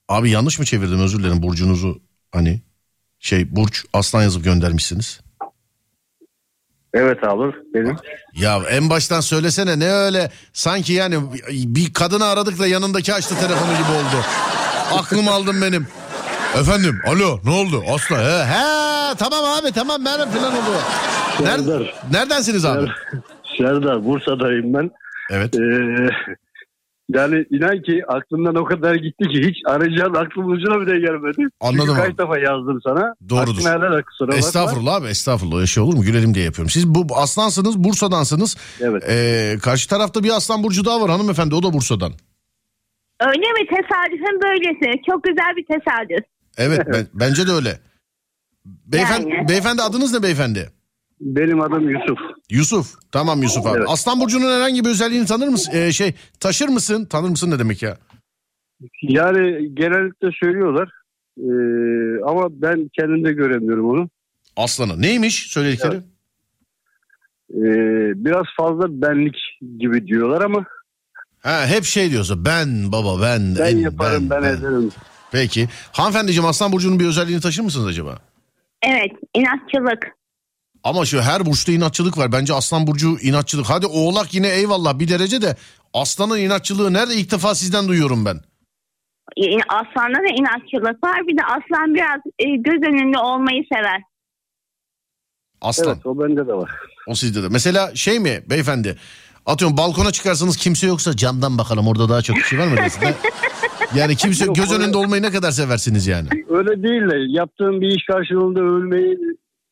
[0.09, 2.61] Abi yanlış mı çevirdim özür dilerim burcunuzu hani
[3.19, 5.19] şey burç aslan yazıp göndermişsiniz.
[6.93, 7.97] Evet abi benim.
[8.33, 11.19] Ya en baştan söylesene ne öyle sanki yani
[11.49, 14.25] bir kadını aradık da yanındaki açtı telefonu gibi oldu.
[14.91, 15.87] Aklım aldım benim.
[16.59, 20.75] Efendim alo ne oldu Aslı he, he tamam abi tamam benim falan oldu.
[21.39, 21.93] Ner- Serdar.
[22.13, 22.87] neredensiniz abi?
[23.57, 24.91] Serdar Bursa'dayım ben.
[25.31, 25.55] Evet.
[25.55, 26.09] Ee,
[27.09, 31.49] yani inan ki aklımdan o kadar gitti ki hiç arayacağın aklımın ucuna bile gelmedi.
[31.61, 32.07] Anladım Çünkü abi.
[32.09, 33.15] kaç defa yazdım sana.
[33.29, 33.57] Doğrudur.
[33.65, 34.39] Aklına helal kusura bakma.
[34.39, 36.69] Estağfurullah abi estağfurullah şey olur mu gülelim diye yapıyorum.
[36.69, 38.57] Siz bu aslansınız Bursa'dansınız.
[38.81, 39.03] Evet.
[39.09, 42.11] Ee, karşı tarafta bir aslan burcu daha var hanımefendi o da Bursa'dan.
[43.21, 43.67] Öyle mi?
[43.69, 45.01] Tesadüfün böylesi.
[45.09, 46.25] Çok güzel bir tesadüf.
[46.57, 47.79] Evet ben- bence de öyle.
[48.85, 49.49] Beyefendi, Yani.
[49.49, 50.69] beyefendi adınız ne beyefendi?
[51.21, 52.17] Benim adım Yusuf.
[52.49, 52.95] Yusuf.
[53.11, 53.77] Tamam Yusuf abi.
[53.77, 53.87] Evet.
[53.89, 55.71] Aslan burcunun herhangi bir özelliğini tanır mısın?
[55.75, 57.05] Ee, şey taşır mısın?
[57.05, 57.97] Tanır mısın ne demek ya?
[59.01, 60.89] Yani genellikle söylüyorlar.
[61.37, 64.09] Ee, ama ben kendimde göremiyorum onu.
[64.57, 65.01] Aslanı.
[65.01, 65.93] Neymiş söyledikleri?
[65.95, 66.03] Evet.
[67.53, 69.35] Ee, biraz fazla benlik
[69.79, 70.65] gibi diyorlar ama
[71.39, 73.55] Ha, hep şey diyorsa ben baba ben.
[73.59, 74.91] ben en- yaparım ben, ederim.
[75.31, 75.67] Peki.
[75.91, 78.19] Hanımefendiciğim Aslan burcunun bir özelliğini taşır mısınız acaba?
[78.83, 79.11] Evet.
[79.35, 80.07] inatçılık.
[80.83, 82.31] Ama şu her burçta inatçılık var.
[82.31, 83.69] Bence Aslan burcu inatçılık.
[83.69, 85.55] Hadi Oğlak yine eyvallah bir derece de
[85.93, 87.13] Aslan'ın inatçılığı nerede?
[87.15, 88.39] İlk defa sizden duyuyorum ben.
[89.37, 91.27] İn- Aslanda da inatçılık var.
[91.27, 94.01] Bir de aslan biraz e, göz önünde olmayı sever.
[95.61, 95.87] Aslan.
[95.93, 96.71] Evet o bende de var.
[97.07, 97.47] O sizde de.
[97.49, 98.97] Mesela şey mi beyefendi?
[99.45, 102.75] Atıyorum balkona çıkarsanız kimse yoksa camdan bakalım orada daha çok kişi var mı?
[103.95, 106.27] yani kimse Yok, göz öyle- önünde olmayı ne kadar seversiniz yani?
[106.49, 109.17] Öyle değil de yaptığım bir iş karşılığında ölmeyi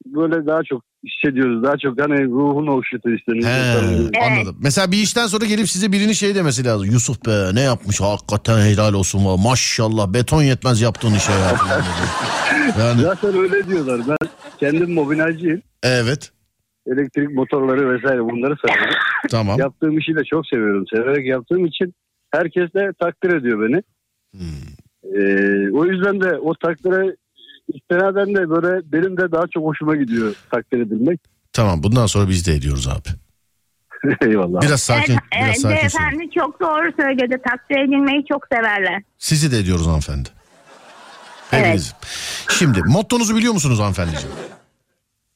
[0.06, 1.64] böyle daha çok hissediyoruz.
[1.64, 3.46] Daha çok hani ruhun okşutu isteniyor.
[3.50, 4.58] He, anladım.
[4.64, 6.86] Mesela bir işten sonra gelip size birini şey demesi lazım.
[6.92, 9.26] Yusuf be ne yapmış hakikaten helal olsun.
[9.26, 9.38] va.
[9.38, 11.40] Maşallah beton yetmez yaptığın işe ya.
[12.80, 14.02] yani Zaten öyle diyorlar.
[14.08, 14.30] Ben
[14.60, 15.62] kendim mobilyacıyım.
[15.84, 16.32] evet
[16.88, 18.96] Elektrik motorları vesaire bunları seviyorum.
[19.32, 19.60] tamam.
[19.60, 20.84] Yaptığım işi de çok seviyorum.
[20.94, 21.94] Severek yaptığım için
[22.32, 23.82] herkes de takdir ediyor beni.
[24.38, 24.78] Hmm.
[25.04, 27.16] Ee, o yüzden de o takdire
[27.74, 31.22] istinaden de böyle benim de daha çok hoşuma gidiyor takdir edilmek.
[31.54, 33.10] Tamam bundan sonra biz de ediyoruz abi.
[34.30, 34.62] Eyvallah.
[34.62, 36.06] Biraz sakin, evet, biraz evet, sakin söyle.
[36.06, 37.38] beyefendi çok doğru söyledi.
[37.50, 39.04] Takdir edilmeyi çok severler.
[39.18, 40.30] Sizi de ediyoruz hanımefendi.
[41.52, 41.94] Hepiniz.
[42.50, 44.36] Şimdi mottonuzu biliyor musunuz hanımefendiciğim?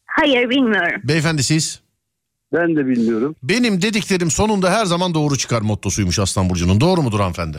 [0.05, 1.01] Hayır bilmiyorum.
[1.03, 1.81] Beyefendi siz?
[2.53, 3.35] Ben de bilmiyorum.
[3.43, 6.81] Benim dediklerim sonunda her zaman doğru çıkar mottosuymuş Aslan Burcu'nun.
[6.81, 7.57] Doğru mudur hanımefendi?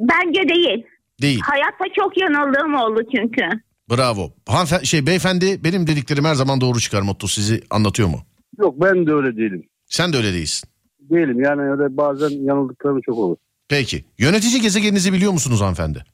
[0.00, 0.84] Bence değil.
[1.22, 1.40] Değil.
[1.40, 3.42] Hayatta çok yanıldığım oldu çünkü.
[3.90, 4.32] Bravo.
[4.48, 8.20] Hanımefendi, şey beyefendi benim dediklerim her zaman doğru çıkar motto sizi anlatıyor mu?
[8.58, 9.68] Yok ben de öyle değilim.
[9.86, 10.68] Sen de öyle değilsin.
[11.00, 13.36] Değilim yani öyle bazen yanıldıklarım çok olur.
[13.68, 14.04] Peki.
[14.18, 16.04] Yönetici gezegeninizi biliyor musunuz hanımefendi?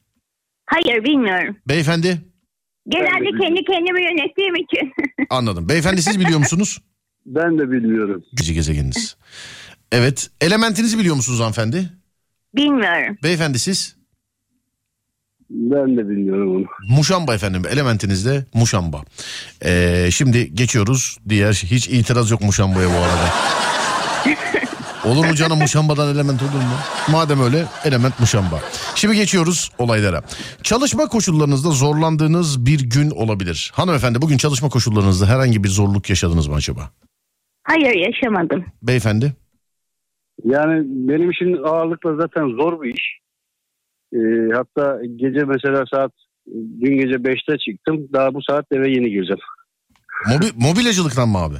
[0.65, 1.55] Hayır bilmiyorum.
[1.67, 2.21] Beyefendi
[2.87, 4.93] Genelde kendi kendimi yönettiğim için.
[5.29, 5.69] anladım.
[5.69, 6.81] Beyefendi siz biliyor musunuz?
[7.25, 8.23] Ben de bilmiyorum.
[8.33, 9.17] Gezegeniniz.
[9.91, 10.29] Evet.
[10.41, 11.89] Elementinizi biliyor musunuz hanımefendi?
[12.55, 13.17] Bilmiyorum.
[13.23, 13.95] Beyefendi siz?
[15.49, 16.65] Ben de bilmiyorum onu.
[16.97, 19.01] Muşamba efendim elementiniz de muşamba.
[19.65, 23.29] Ee, şimdi geçiyoruz diğer hiç itiraz yok muşambaya bu arada.
[25.05, 26.75] Olur mu canım muşambadan element olur mu?
[27.09, 28.59] Madem öyle element muşamba.
[28.95, 30.21] Şimdi geçiyoruz olaylara.
[30.63, 33.71] Çalışma koşullarınızda zorlandığınız bir gün olabilir.
[33.73, 36.89] Hanımefendi bugün çalışma koşullarınızda herhangi bir zorluk yaşadınız mı acaba?
[37.63, 38.65] Hayır yaşamadım.
[38.83, 39.33] Beyefendi?
[40.45, 43.19] Yani benim için ağırlıkla zaten zor bir iş.
[44.13, 44.17] Ee,
[44.55, 46.11] hatta gece mesela saat
[46.81, 48.07] dün gece 5'te çıktım.
[48.13, 49.39] Daha bu saat eve yeni gireceğim.
[50.27, 51.55] Mobi, mobilyacılıktan mı abi?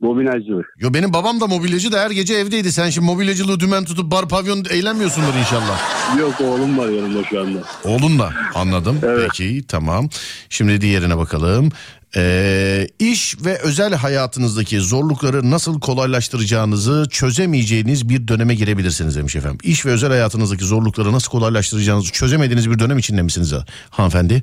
[0.00, 0.66] Mobilyacılık.
[0.78, 2.72] Yo benim babam da mobilyacı da her gece evdeydi.
[2.72, 5.80] Sen şimdi mobilyacılığı dümen tutup bar pavyon eğlenmiyorsundur inşallah.
[6.20, 7.58] Yok oğlum var yanımda şu anda.
[7.84, 8.98] Oğlunla anladım.
[9.02, 9.28] Evet.
[9.38, 10.08] Peki tamam.
[10.48, 11.68] Şimdi diğerine bakalım.
[12.16, 19.58] Ee, iş ve özel hayatınızdaki zorlukları nasıl kolaylaştıracağınızı çözemeyeceğiniz bir döneme girebilirsiniz demiş efendim.
[19.62, 23.54] İş ve özel hayatınızdaki zorlukları nasıl kolaylaştıracağınızı çözemediğiniz bir dönem içinde misiniz
[23.90, 24.42] hanımefendi?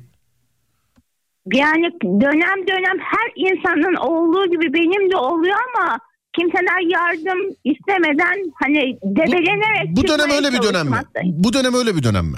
[1.54, 6.00] Yani dönem dönem her insanın olduğu gibi benim de oluyor ama
[6.40, 10.98] kimseler yardım istemeden hani debelenerek Bu dönem çıkmaya öyle bir dönem mi?
[11.26, 12.38] Bu dönem öyle bir dönem mi?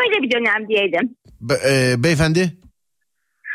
[0.00, 1.14] Öyle bir dönem diyelim.
[1.40, 2.59] Be- e, beyefendi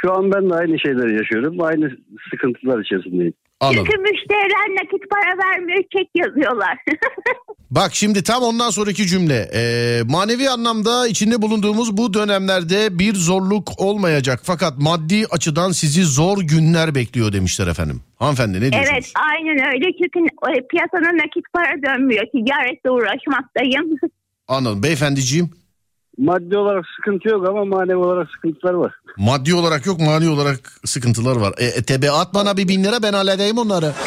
[0.06, 1.62] Şu an ben de aynı şeyleri yaşıyorum.
[1.62, 1.92] Aynı
[2.30, 3.34] sıkıntılar içerisindeyim.
[3.60, 3.86] anladım.
[3.86, 6.78] Çünkü müşteriler nakit para vermiyor çek yazıyorlar.
[7.72, 9.50] Bak şimdi tam ondan sonraki cümle.
[9.54, 14.40] Ee, manevi anlamda içinde bulunduğumuz bu dönemlerde bir zorluk olmayacak.
[14.44, 18.02] Fakat maddi açıdan sizi zor günler bekliyor demişler efendim.
[18.16, 18.90] Hanımefendi ne diyorsunuz?
[18.94, 20.20] evet aynen öyle çünkü
[20.50, 22.24] e, piyasada nakit para dönmüyor.
[22.32, 23.98] Ticaretle uğraşmaktayım.
[24.48, 24.84] Anladım.
[24.84, 25.50] Beyefendiciğim
[26.18, 28.92] Maddi olarak sıkıntı yok ama manevi olarak sıkıntılar var.
[29.18, 31.54] maddi olarak yok mani olarak sıkıntılar var.
[31.58, 33.92] E, e, tebe at bana bir bin lira ben halledeyim onları.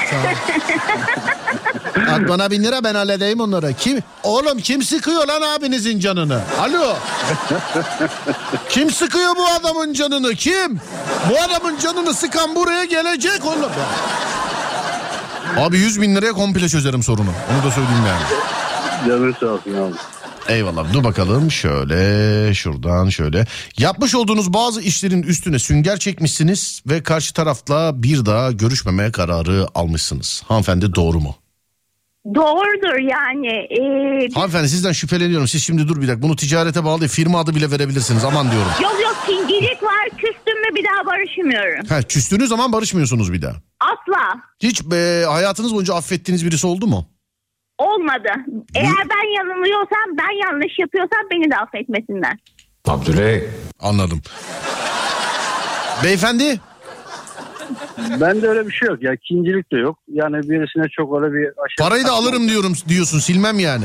[2.10, 3.72] At bana bin lira ben halledeyim onları.
[3.72, 3.98] Kim?
[4.22, 6.40] Oğlum kim sıkıyor lan abinizin canını?
[6.60, 6.94] Alo.
[8.68, 10.34] kim sıkıyor bu adamın canını?
[10.34, 10.80] Kim?
[11.30, 13.70] Bu adamın canını sıkan buraya gelecek oğlum.
[15.58, 17.30] Abi 100 bin liraya komple çözerim sorunu.
[17.52, 18.22] Onu da söyleyeyim yani.
[19.08, 19.94] Canın sağ olsun abi.
[20.48, 23.46] Eyvallah dur bakalım şöyle şuradan şöyle.
[23.78, 30.42] Yapmış olduğunuz bazı işlerin üstüne sünger çekmişsiniz ve karşı tarafla bir daha görüşmeme kararı almışsınız.
[30.48, 31.36] Hanımefendi doğru mu?
[32.34, 33.46] Doğrudur yani.
[33.48, 35.48] Ee, Hanımefendi sizden şüpheleniyorum.
[35.48, 38.70] Siz şimdi dur bir dakika bunu ticarete bağlı firma adı bile verebilirsiniz aman diyorum.
[38.82, 41.86] yok yok kingilik var küstüm mü bir daha barışmıyorum.
[41.88, 43.54] Ha, küstüğünüz zaman barışmıyorsunuz bir daha.
[43.80, 47.06] Asla Hiç e, hayatınız boyunca affettiğiniz birisi oldu mu?
[47.78, 48.28] Olmadı.
[48.74, 52.36] Eğer ben yanılıyorsam ben yanlış yapıyorsam beni de affetmesinler.
[52.88, 53.44] Abdüley.
[53.80, 54.20] Anladım.
[56.04, 56.60] Beyefendi?
[58.20, 59.16] Bende öyle bir şey yok ya.
[59.16, 59.98] Kincilik de yok.
[60.08, 61.88] Yani birisine çok öyle bir aşırı...
[61.88, 63.84] Parayı da alırım diyorum diyorsun silmem yani.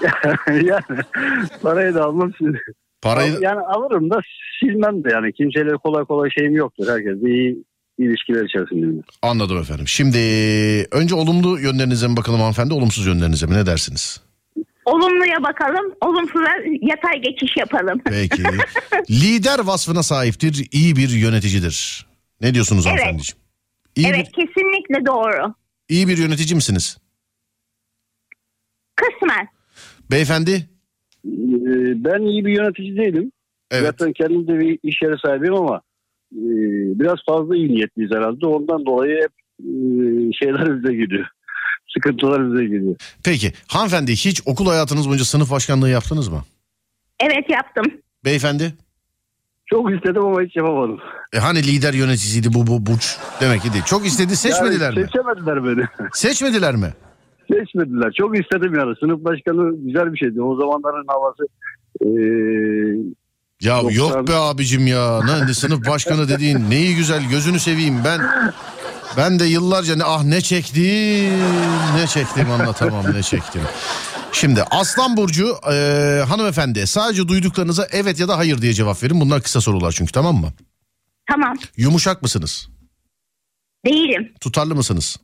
[0.62, 0.82] yani
[1.62, 2.58] parayı da almam şimdi.
[3.02, 4.20] Parayı- Yani alırım da
[4.60, 5.32] silmem de yani.
[5.32, 6.86] Kimseyle kolay kolay şeyim yoktur.
[6.88, 7.64] Herkes de iyi
[8.04, 9.02] ilişkiler içerisinde.
[9.22, 9.88] Anladım efendim.
[9.88, 10.18] Şimdi
[10.92, 14.20] önce olumlu yönlerinize mi bakalım hanımefendi olumsuz yönlerinize mi ne dersiniz?
[14.84, 16.50] Olumluya bakalım, olumsuza
[16.82, 18.00] yatay geçiş yapalım.
[18.04, 18.42] Peki.
[19.10, 22.06] Lider vasfına sahiptir, iyi bir yöneticidir.
[22.40, 22.98] Ne diyorsunuz Evet.
[22.98, 23.40] hanımefendiciğim?
[23.96, 25.54] İyi, evet bir, kesinlikle doğru.
[25.88, 26.98] iyi bir yönetici misiniz?
[28.96, 29.48] Kısmen.
[30.10, 30.50] Beyefendi?
[30.50, 31.30] Ee,
[32.04, 33.32] Ben iyi bir yönetici değilim.
[33.72, 35.80] Zaten kendim de bir iş yeri sahibiyim ama
[36.32, 36.52] e,
[37.00, 38.46] biraz fazla iyi niyetliyiz herhalde.
[38.46, 39.72] Ondan dolayı hep e,
[40.32, 41.26] şeyler bize gidiyor.
[41.94, 42.96] Sıkıntılar bize gidiyor.
[43.24, 46.42] Peki hanımefendi hiç okul hayatınız boyunca sınıf başkanlığı yaptınız mı?
[47.20, 47.84] Evet yaptım.
[48.24, 48.74] Beyefendi?
[49.66, 51.00] Çok istedim ama hiç yapamadım.
[51.32, 53.84] E hani lider yöneticisiydi bu bu buç demek ki değil.
[53.84, 55.06] Çok istedi seçmediler yani mi?
[55.06, 55.84] Seçemediler beni.
[56.12, 56.92] Seçmediler mi?
[57.52, 58.12] Seçmediler.
[58.12, 58.94] Çok istedim yani.
[59.00, 60.42] Sınıf başkanı güzel bir şeydi.
[60.42, 61.44] O zamanların havası
[62.00, 62.08] e,
[63.60, 65.20] Ya Yoksa- yok be abicim ya.
[65.24, 68.20] Ne, ne sınıf başkanı dediğin neyi güzel gözünü seveyim ben.
[69.16, 71.38] Ben de yıllarca ne ah ne çektim
[71.96, 73.62] ne çektim anlatamam ne çektim.
[74.32, 75.74] Şimdi Aslan Burcu e,
[76.28, 79.20] hanımefendi sadece duyduklarınıza evet ya da hayır diye cevap verin.
[79.20, 80.52] Bunlar kısa sorular çünkü tamam mı?
[81.30, 81.56] Tamam.
[81.76, 82.68] Yumuşak mısınız?
[83.86, 84.32] Değilim.
[84.40, 85.16] Tutarlı mısınız?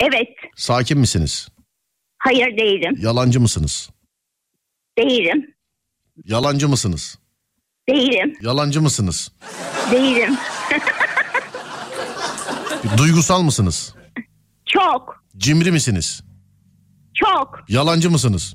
[0.00, 0.28] Evet.
[0.56, 1.48] Sakin misiniz?
[2.18, 2.94] Hayır değilim.
[2.98, 3.90] Yalancı mısınız?
[4.98, 5.54] Değilim.
[6.24, 7.18] Yalancı mısınız?
[7.88, 8.36] Değilim.
[8.42, 9.32] Yalancı mısınız?
[9.90, 10.36] Değilim.
[12.98, 13.94] Duygusal mısınız?
[14.66, 15.22] Çok.
[15.36, 16.22] Cimri misiniz?
[17.14, 17.64] Çok.
[17.68, 18.54] Yalancı mısınız?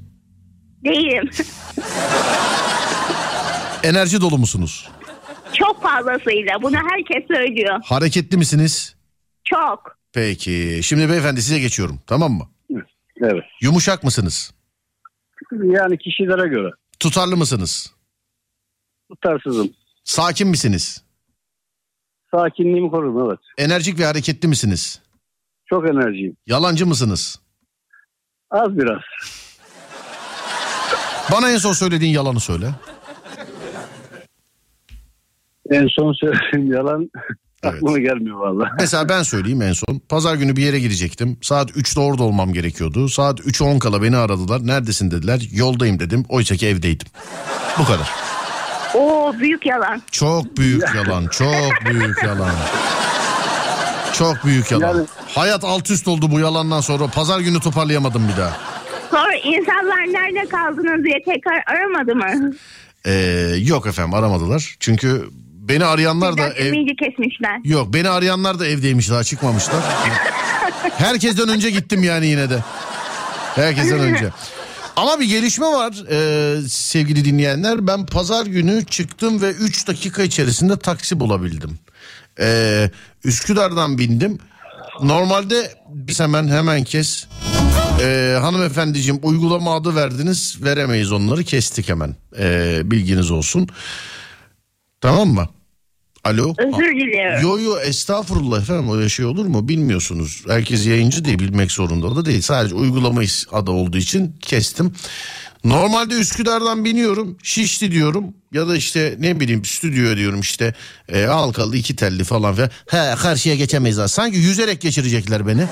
[0.84, 1.30] Değilim.
[3.84, 4.90] Enerji dolu musunuz?
[5.54, 6.62] Çok fazlasıyla.
[6.62, 7.80] Bunu herkes söylüyor.
[7.86, 8.96] Hareketli misiniz?
[9.44, 9.98] Çok.
[10.14, 10.80] Peki.
[10.84, 12.00] Şimdi beyefendi size geçiyorum.
[12.08, 12.48] Tamam mı?
[13.22, 13.44] Evet.
[13.62, 14.54] Yumuşak mısınız?
[15.52, 16.72] yani kişilere göre.
[17.00, 17.94] Tutarlı mısınız?
[19.10, 19.70] Tutarsızım.
[20.04, 21.04] Sakin misiniz?
[22.36, 23.40] Sakinliğimi korurum evet.
[23.58, 25.02] Enerjik ve hareketli misiniz?
[25.66, 26.38] Çok enerjiyim.
[26.48, 27.40] Yalancı mısınız?
[28.52, 29.02] Az biraz.
[31.32, 32.70] Bana en son söylediğin yalanı söyle.
[35.72, 37.10] En son söylediğim yalan
[37.64, 38.72] aklıma gelmiyor valla.
[38.80, 40.00] Mesela ben söyleyeyim en son.
[40.10, 41.38] Pazar günü bir yere gidecektim.
[41.42, 43.10] Saat 3'te orada olmam gerekiyordu.
[43.10, 44.68] Saat 3'e 10 kala beni aradılar.
[44.68, 45.48] Neredesin dediler.
[45.52, 46.26] Yoldayım dedim.
[46.30, 47.08] Oysa ki evdeydim.
[47.80, 48.27] Bu kadar.
[48.98, 50.02] Oo büyük yalan.
[50.12, 51.28] Çok büyük yalan.
[51.28, 52.52] Çok büyük yalan.
[54.14, 55.08] Çok büyük yalan.
[55.36, 57.08] Hayat alt üst oldu bu yalandan sonra.
[57.08, 58.58] Pazar günü toparlayamadım bir daha.
[59.12, 62.54] Sonra insanlar nerede kaldınız diye tekrar aramadı mı?
[63.06, 63.12] Ee,
[63.58, 64.76] yok efendim aramadılar.
[64.80, 65.30] Çünkü
[65.70, 66.74] beni arayanlar da ev...
[67.00, 67.60] Kesmişler.
[67.64, 69.84] Yok beni arayanlar da evdeymiş daha çıkmamışlar.
[70.98, 72.60] Herkesten önce gittim yani yine de.
[73.56, 74.30] Herkesten önce.
[74.98, 77.88] Ama bir gelişme var ee, sevgili dinleyenler.
[77.88, 81.80] Ben pazar günü çıktım ve 3 dakika içerisinde taksi bulabildim.
[82.40, 82.92] Ee,
[83.24, 84.40] Üsküdar'dan bindim.
[85.02, 87.28] Normalde biz hemen hemen kes.
[88.02, 90.64] Ee, hanımefendiciğim uygulama adı verdiniz.
[90.64, 92.16] Veremeyiz onları kestik hemen.
[92.40, 93.68] Ee, bilginiz olsun.
[95.02, 95.50] Tamam mı?
[96.28, 96.54] Alo.
[96.58, 97.42] Özür diliyorum.
[97.42, 100.44] Yo yo estağfurullah efendim öyle şey olur mu bilmiyorsunuz.
[100.48, 102.42] Herkes yayıncı değil bilmek zorunda da değil.
[102.42, 103.22] Sadece uygulama
[103.52, 104.94] adı olduğu için kestim.
[105.64, 110.74] Normalde Üsküdar'dan biniyorum Şişli diyorum ya da işte ne bileyim stüdyo diyorum işte
[111.10, 112.70] e, Halkalı iki telli falan filan.
[112.90, 114.08] He karşıya geçemeyiz daha.
[114.08, 115.66] Sanki yüzerek geçirecekler beni.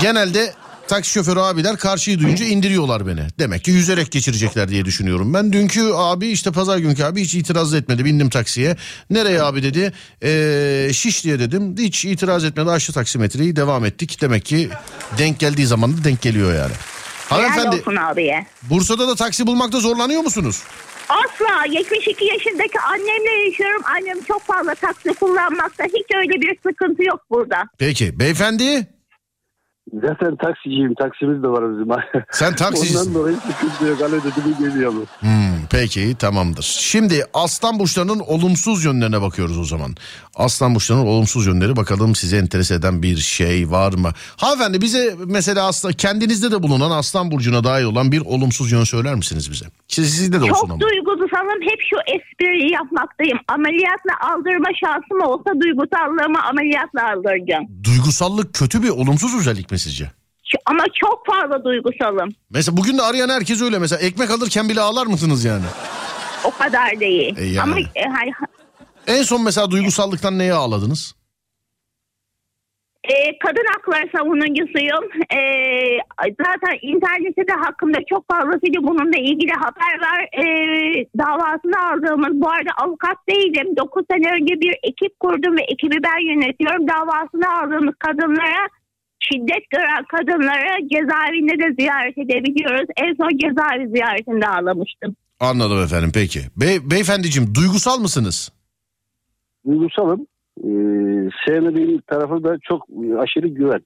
[0.00, 0.54] Genelde
[0.90, 3.20] taksi şoförü abiler karşıyı duyunca indiriyorlar beni.
[3.38, 5.34] Demek ki yüzerek geçirecekler diye düşünüyorum.
[5.34, 8.04] Ben dünkü abi işte pazar günkü abi hiç itiraz etmedi.
[8.04, 8.76] Bindim taksiye.
[9.10, 9.92] Nereye abi dedi.
[10.22, 11.74] Ee, Şişli'ye dedim.
[11.78, 12.70] Hiç itiraz etmedi.
[12.70, 14.20] Açtı taksimetreyi devam ettik.
[14.20, 14.70] Demek ki
[15.18, 16.72] denk geldiği zaman da denk geliyor yani.
[17.28, 18.46] Hanımefendi olsun abiye.
[18.62, 20.62] Bursa'da da taksi bulmakta zorlanıyor musunuz?
[21.08, 23.82] Asla 72 yaşındaki annemle yaşıyorum.
[23.96, 25.84] Annem çok fazla taksi kullanmakta.
[25.84, 27.62] Hiç öyle bir sıkıntı yok burada.
[27.78, 28.86] Peki beyefendi
[29.94, 30.94] Zaten taksiciyim.
[30.94, 31.88] Taksimiz de var bizim.
[32.32, 32.98] sen taksicisin.
[32.98, 34.00] Ondan dolayı sıkıntı yok.
[34.00, 35.04] Hani ödedi geliyor mu?
[35.20, 35.30] Hmm,
[35.70, 36.62] peki tamamdır.
[36.80, 39.94] Şimdi aslan burçlarının olumsuz yönlerine bakıyoruz o zaman.
[40.36, 44.10] Aslan burçlarının olumsuz yönleri bakalım size enteres eden bir şey var mı?
[44.36, 49.14] Hanımefendi bize mesela aslında kendinizde de bulunan aslan burcuna dair olan bir olumsuz yön söyler
[49.14, 49.64] misiniz bize?
[49.88, 50.80] Siz- Sizde de olsun Çok ama.
[50.80, 51.60] duygusalım.
[51.62, 53.38] Hep şu espriyi yapmaktayım.
[53.48, 57.64] Ameliyatla aldırma şansım olsa duygusallığımı ameliyatla aldıracağım.
[57.84, 60.10] Duygusallık kötü bir olumsuz özellik mi sizce?
[60.66, 62.28] Ama çok fazla duygusalım.
[62.50, 65.64] Mesela bugün de arayan herkes öyle mesela ekmek alırken bile ağlar mısınız yani?
[66.44, 67.36] O kadar değil.
[67.38, 67.60] E yani.
[67.60, 68.32] Ama e, hani
[69.06, 71.14] En son mesela duygusallıktan neye ağladınız?
[73.04, 75.04] e, kadın hakları savunucusuyum.
[75.38, 75.40] E,
[76.44, 80.20] zaten internette de hakkında çok fazlasıyla bununla ilgili haber var.
[80.42, 80.44] E,
[81.18, 83.76] davasını aldığımız bu arada avukat değilim.
[83.76, 86.88] 9 sene önce bir ekip kurdum ve ekibi ben yönetiyorum.
[86.88, 88.62] Davasını aldığımız kadınlara
[89.20, 92.86] şiddet gören kadınlara cezaevinde de ziyaret edebiliyoruz.
[92.96, 95.16] En son cezaevi ziyaretinde ağlamıştım.
[95.40, 96.40] Anladım efendim peki.
[96.56, 98.52] Bey, beyefendiciğim duygusal mısınız?
[99.66, 100.26] Duygusalım.
[100.58, 100.68] Ee,
[101.46, 102.86] sevmediğim tarafı da çok
[103.18, 103.80] aşırı güven.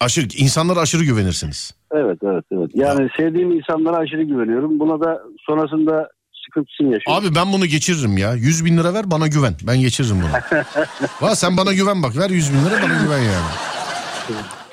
[0.00, 1.74] Aşırı, insanlara aşırı güvenirsiniz.
[1.92, 2.70] Evet evet evet.
[2.74, 4.80] Yani sevdiğim insanlara aşırı güveniyorum.
[4.80, 6.08] Buna da sonrasında
[6.46, 7.26] sıkıntısını yaşıyorum.
[7.26, 8.34] Abi ben bunu geçiririm ya.
[8.34, 9.54] 100 bin lira ver bana güven.
[9.66, 10.60] Ben geçiririm bunu.
[11.20, 12.16] Va sen bana güven bak.
[12.16, 13.73] Ver 100 bin lira bana güven yani.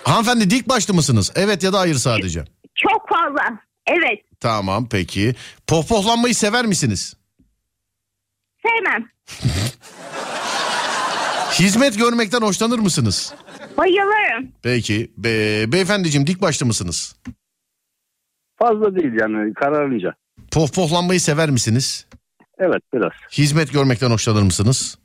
[0.04, 1.32] Hanımefendi dik başlı mısınız?
[1.36, 2.46] Evet ya da hayır sadece.
[2.76, 3.60] Çok fazla.
[3.88, 4.20] Evet.
[4.40, 5.36] Tamam peki.
[5.68, 7.16] Pohpohlanmayı sever misiniz?
[8.66, 9.10] Sevmem.
[11.60, 13.34] Hizmet görmekten hoşlanır mısınız?
[13.78, 14.52] Bayılırım.
[14.64, 15.12] Peki.
[15.18, 15.30] Be,
[15.72, 17.16] beyefendiciğim dik başlı mısınız?
[18.60, 20.14] Fazla değil yani kararınca.
[20.52, 22.08] Pohpohlanmayı sever misiniz?
[22.58, 23.12] Evet biraz.
[23.32, 24.98] Hizmet görmekten hoşlanır mısınız?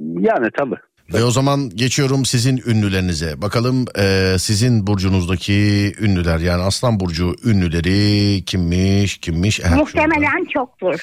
[0.00, 0.76] Yani tabii.
[1.14, 3.42] Ve o zaman geçiyorum sizin ünlülerinize.
[3.42, 5.52] Bakalım e, sizin burcunuzdaki
[6.00, 9.60] ünlüler yani Aslan Burcu ünlüleri kimmiş kimmiş?
[9.60, 9.76] Eh, şurada.
[9.76, 11.00] Muhtemelen çoktur.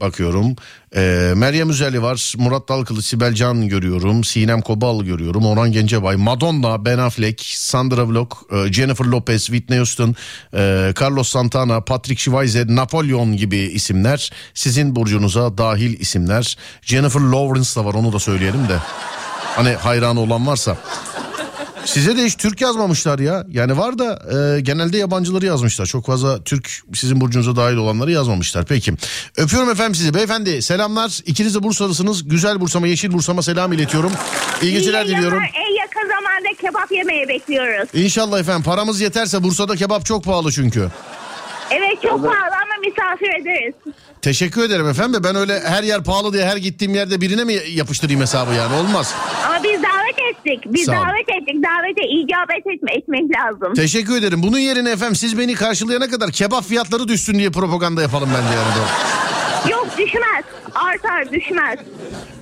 [0.00, 0.56] Bakıyorum.
[0.96, 2.34] E, Meryem Üzerli var.
[2.38, 4.24] Murat Dalkılıç, Sibel Can görüyorum.
[4.24, 5.46] Sinem Kobal görüyorum.
[5.46, 10.14] Orhan Gencebay, Madonna, Ben Affleck, Sandra Bullock, e, Jennifer Lopez, Whitney Houston,
[10.54, 14.30] e, Carlos Santana, Patrick Schweizer, Napolyon gibi isimler.
[14.54, 16.56] Sizin burcunuza dahil isimler.
[16.82, 18.78] Jennifer Lawrence da var onu da söyleyelim de.
[19.56, 20.76] Hani hayran olan varsa.
[21.84, 23.44] Size de hiç Türk yazmamışlar ya.
[23.48, 24.22] Yani var da
[24.56, 25.86] e, genelde yabancıları yazmışlar.
[25.86, 28.64] Çok fazla Türk sizin burcunuza dahil olanları yazmamışlar.
[28.64, 28.92] Peki.
[29.36, 30.14] Öpüyorum efendim sizi.
[30.14, 31.20] Beyefendi selamlar.
[31.26, 32.28] İkiniz de Bursalısınız.
[32.28, 34.12] Güzel Bursa'ma, Yeşil Bursa'ma selam iletiyorum.
[34.62, 35.38] İyi geceler İyi diliyorum.
[35.42, 37.88] En yakın zamanda kebap yemeye bekliyoruz.
[37.94, 38.62] İnşallah efendim.
[38.62, 40.88] Paramız yeterse Bursa'da kebap çok pahalı çünkü.
[41.70, 43.74] Evet çok pahalı ama misafir ederiz.
[44.26, 47.54] Teşekkür ederim efendim de ben öyle her yer pahalı diye her gittiğim yerde birine mi
[47.74, 49.14] yapıştırayım hesabı yani olmaz.
[49.46, 50.64] Ama biz davet ettik.
[50.66, 51.00] Biz Sağ olun.
[51.00, 51.54] davet ettik.
[51.54, 53.74] Davete icabet etme, etmek lazım.
[53.74, 54.42] Teşekkür ederim.
[54.42, 59.72] Bunun yerine efendim siz beni karşılayana kadar kebap fiyatları düşsün diye propaganda yapalım bence yani.
[59.72, 60.44] Yok düşmez.
[60.74, 61.78] Artar düşmez.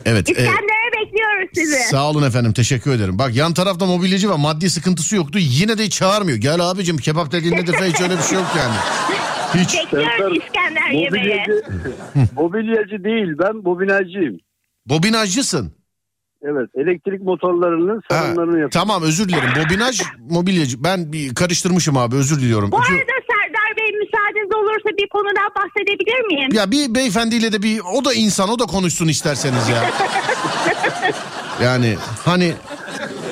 [0.05, 0.28] Evet.
[0.28, 1.78] e, İskender'e bekliyoruz sizi.
[1.90, 3.19] Sağ olun efendim teşekkür ederim.
[3.19, 6.39] Bak yan tarafta mobilyacı var maddi sıkıntısı yoktu yine de hiç çağırmıyor.
[6.39, 8.74] Gel abicim kebap dediğin nedir falan hiç öyle bir şey yok yani.
[9.55, 9.75] Hiç.
[9.79, 11.11] Bekliyoruz İskender yemeğe.
[11.11, 11.63] Mobilyacı,
[12.35, 14.39] mobilyacı değil ben bobinacıyım.
[14.87, 15.73] Bobinajcısın.
[16.47, 18.71] Evet elektrik motorlarının Ha, salonlarını yapıyorum.
[18.71, 19.49] tamam özür dilerim.
[19.65, 20.01] Bobinaj
[20.31, 20.85] mobilyacı.
[20.85, 22.73] Ben bir karıştırmışım abi özür diliyorum.
[22.73, 26.51] Bu arada Serdar Bey müsaadeniz olursa bir konudan bahsedebilir miyim?
[26.53, 29.85] Ya bir beyefendiyle de bir o da insan o da konuşsun isterseniz ya.
[31.63, 32.53] yani hani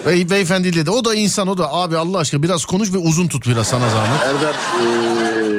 [0.07, 3.29] bey, beyefendiyle de o da insan o da abi Allah aşkına biraz konuş ve uzun
[3.29, 4.23] tut biraz sana zahmet.
[4.23, 4.55] Erdem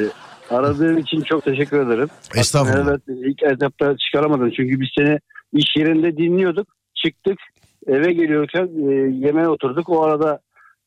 [0.02, 0.08] eee,
[0.54, 2.08] aradığın için çok teşekkür ederim.
[2.36, 2.88] Estağfurullah.
[2.88, 5.18] Evet ilk etapta çıkaramadın çünkü biz seni
[5.52, 6.68] iş yerinde dinliyorduk.
[7.04, 7.38] Çıktık
[7.86, 9.88] eve geliyorken eee, yemeğe oturduk.
[9.88, 10.38] O arada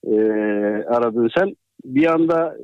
[0.06, 1.56] eee aradın sen.
[1.86, 2.56] Bir anda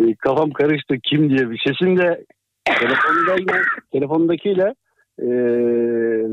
[0.00, 2.24] eee, kafam karıştı kim diye bir sesin de
[2.64, 3.62] telefondayla,
[3.92, 4.74] telefondakiyle
[5.22, 5.28] eee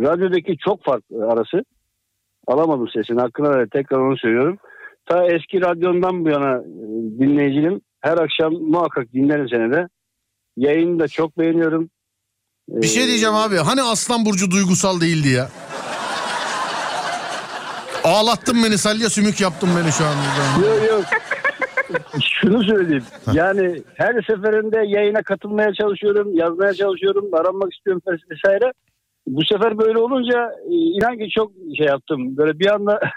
[0.07, 1.64] radyodaki çok farklı arası.
[2.47, 4.57] Alamadım sesini hakkını ver tekrar onu söylüyorum.
[5.05, 6.64] Ta eski radyondan bu yana e,
[7.19, 7.81] dinleyicim.
[8.03, 9.88] Her akşam muhakkak dinlerim seni de.
[10.57, 11.89] Yayını da çok beğeniyorum.
[12.67, 15.49] Bir şey diyeceğim abi hani Aslan Burcu duygusal değildi ya.
[18.03, 20.15] Ağlattın beni salya sümük yaptın beni şu an.
[20.63, 21.05] Yok yok.
[22.41, 23.03] Şunu söyleyeyim.
[23.34, 28.01] Yani her seferinde yayına katılmaya çalışıyorum, yazmaya çalışıyorum, aranmak istiyorum
[28.31, 28.73] vesaire.
[29.27, 32.38] Bu sefer böyle olunca e, inan ki çok şey yaptım.
[32.38, 32.99] Böyle bir anda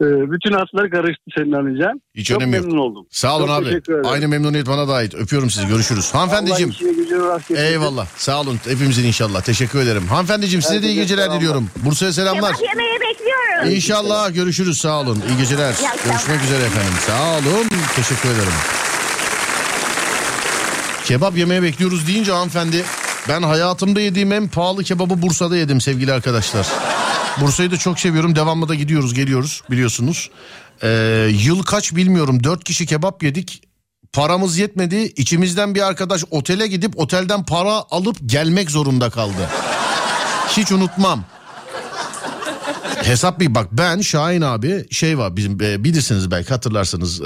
[0.00, 2.02] bütün hatlar karıştı senin anlayacağın.
[2.14, 2.64] Hiç çok önemi yok.
[2.64, 3.06] memnun oldum.
[3.10, 4.08] Sağ olun Çok abi.
[4.08, 5.14] Aynı memnuniyet bana da ait.
[5.14, 5.66] Öpüyorum sizi.
[5.66, 6.14] Görüşürüz.
[6.14, 6.72] Hanımefendiciğim.
[7.56, 8.06] Eyvallah.
[8.16, 8.60] Sağ olun.
[8.64, 9.42] Hepimizin inşallah.
[9.42, 10.06] Teşekkür ederim.
[10.06, 11.70] Hanımefendiciğim size de iyi geceler diliyorum.
[11.84, 12.56] Bursa'ya selamlar.
[12.56, 13.70] Kebap yemeğe bekliyorum.
[13.76, 14.78] İnşallah görüşürüz.
[14.78, 15.22] Sağ olun.
[15.28, 15.70] İyi geceler.
[15.70, 15.96] akşamlar.
[16.04, 16.92] Görüşmek üzere efendim.
[17.06, 17.68] Sağ olun.
[17.96, 18.52] Teşekkür ederim.
[21.04, 22.84] Kebap yemeye bekliyoruz deyince hanımefendi
[23.28, 26.66] ben hayatımda yediğim en pahalı kebabı Bursa'da yedim sevgili arkadaşlar.
[27.40, 28.36] Bursa'yı da çok seviyorum.
[28.36, 30.30] Devamlı da gidiyoruz geliyoruz biliyorsunuz.
[30.82, 30.88] Ee,
[31.30, 32.44] yıl kaç bilmiyorum.
[32.44, 33.62] Dört kişi kebap yedik.
[34.12, 34.96] Paramız yetmedi.
[34.96, 39.50] İçimizden bir arkadaş otele gidip otelden para alıp gelmek zorunda kaldı.
[40.48, 41.24] Hiç unutmam.
[43.04, 47.24] Hesap bir bak ben Şahin abi şey var bizim e, bilirsiniz belki hatırlarsınız e,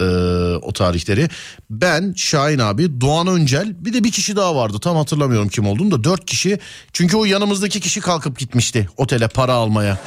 [0.63, 1.29] o tarihleri.
[1.71, 5.91] Ben Şahin abi Doğan Öncel bir de bir kişi daha vardı tam hatırlamıyorum kim olduğunu
[5.91, 6.59] da dört kişi.
[6.93, 9.99] Çünkü o yanımızdaki kişi kalkıp gitmişti otele para almaya.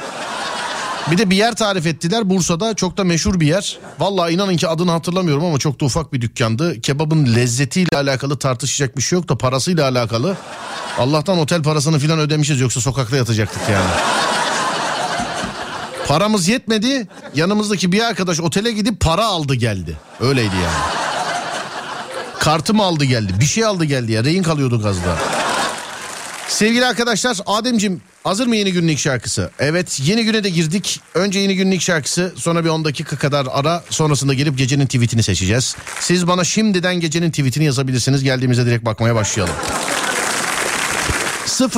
[1.10, 3.78] Bir de bir yer tarif ettiler Bursa'da çok da meşhur bir yer.
[3.98, 6.80] Vallahi inanın ki adını hatırlamıyorum ama çok da ufak bir dükkandı.
[6.80, 10.36] Kebabın lezzetiyle alakalı tartışacak bir şey yok da parasıyla alakalı.
[10.98, 13.90] Allah'tan otel parasını filan ödemişiz yoksa sokakta yatacaktık yani.
[16.12, 17.06] Paramız yetmedi.
[17.34, 19.96] Yanımızdaki bir arkadaş otele gidip para aldı geldi.
[20.20, 20.76] Öyleydi yani.
[22.38, 23.32] Kartımı aldı geldi.
[23.40, 24.24] Bir şey aldı geldi ya.
[24.24, 25.18] Rehin kalıyorduk az daha.
[26.48, 29.50] Sevgili arkadaşlar Ademcim hazır mı yeni günlük şarkısı?
[29.58, 31.00] Evet yeni güne de girdik.
[31.14, 35.76] Önce yeni günlük şarkısı sonra bir 10 dakika kadar ara sonrasında gelip gecenin tweetini seçeceğiz.
[36.00, 38.24] Siz bana şimdiden gecenin tweetini yazabilirsiniz.
[38.24, 39.54] Geldiğimizde direkt bakmaya başlayalım.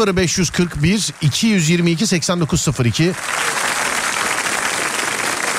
[0.06, 3.12] 0541 222 8902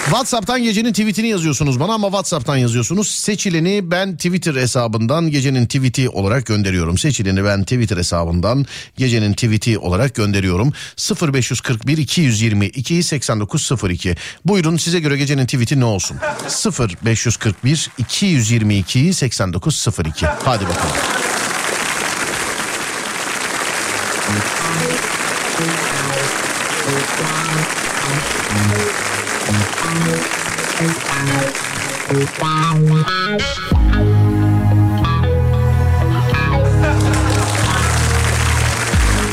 [0.06, 3.08] WhatsApp'tan gecenin tweetini yazıyorsunuz bana ama WhatsApp'tan yazıyorsunuz.
[3.08, 6.98] Seçileni ben Twitter hesabından gecenin tweeti olarak gönderiyorum.
[6.98, 8.66] Seçileni ben Twitter hesabından
[8.98, 10.74] gecenin tweeti olarak gönderiyorum.
[11.22, 14.16] 0541 222 8902.
[14.46, 16.18] Buyurun size göre gecenin tweeti ne olsun?
[17.06, 20.26] 0541 222 8902.
[20.26, 20.96] Hadi bakalım.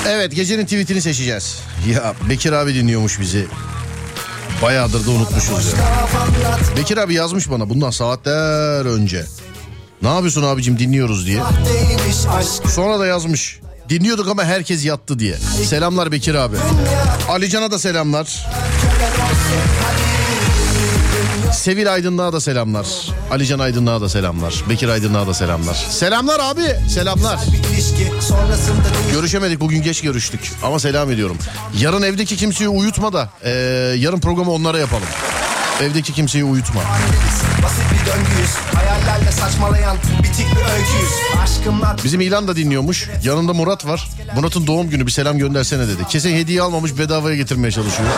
[0.08, 1.58] Evet gecenin tweetini seçeceğiz.
[1.90, 3.46] Ya Bekir abi dinliyormuş bizi.
[4.62, 5.78] Bayağıdır da unutmuşuz ya.
[6.76, 9.26] Bekir abi yazmış bana bundan saatler önce.
[10.02, 11.42] Ne yapıyorsun abicim dinliyoruz diye.
[12.68, 13.60] Sonra da yazmış.
[13.88, 15.36] Dinliyorduk ama herkes yattı diye.
[15.68, 16.56] Selamlar Bekir abi.
[17.28, 18.46] Alican'a da selamlar.
[21.52, 22.86] Sevil Aydınlığa da selamlar.
[23.30, 24.64] Alican Aydınlığa da selamlar.
[24.70, 25.74] Bekir Aydınlığa da selamlar.
[25.74, 26.88] Selamlar abi.
[26.88, 27.40] Selamlar.
[29.12, 30.52] Görüşemedik bugün geç görüştük.
[30.62, 31.36] Ama selam ediyorum.
[31.78, 33.50] Yarın evdeki kimseyi uyutma da e,
[33.98, 35.08] yarın programı onlara yapalım.
[35.82, 36.80] Evdeki kimseyi uyutma.
[42.04, 43.08] Bizim İlan da dinliyormuş.
[43.24, 44.08] Yanında Murat var.
[44.36, 46.06] Murat'ın doğum günü bir selam göndersene dedi.
[46.08, 48.08] Kesin hediye almamış bedavaya getirmeye çalışıyor.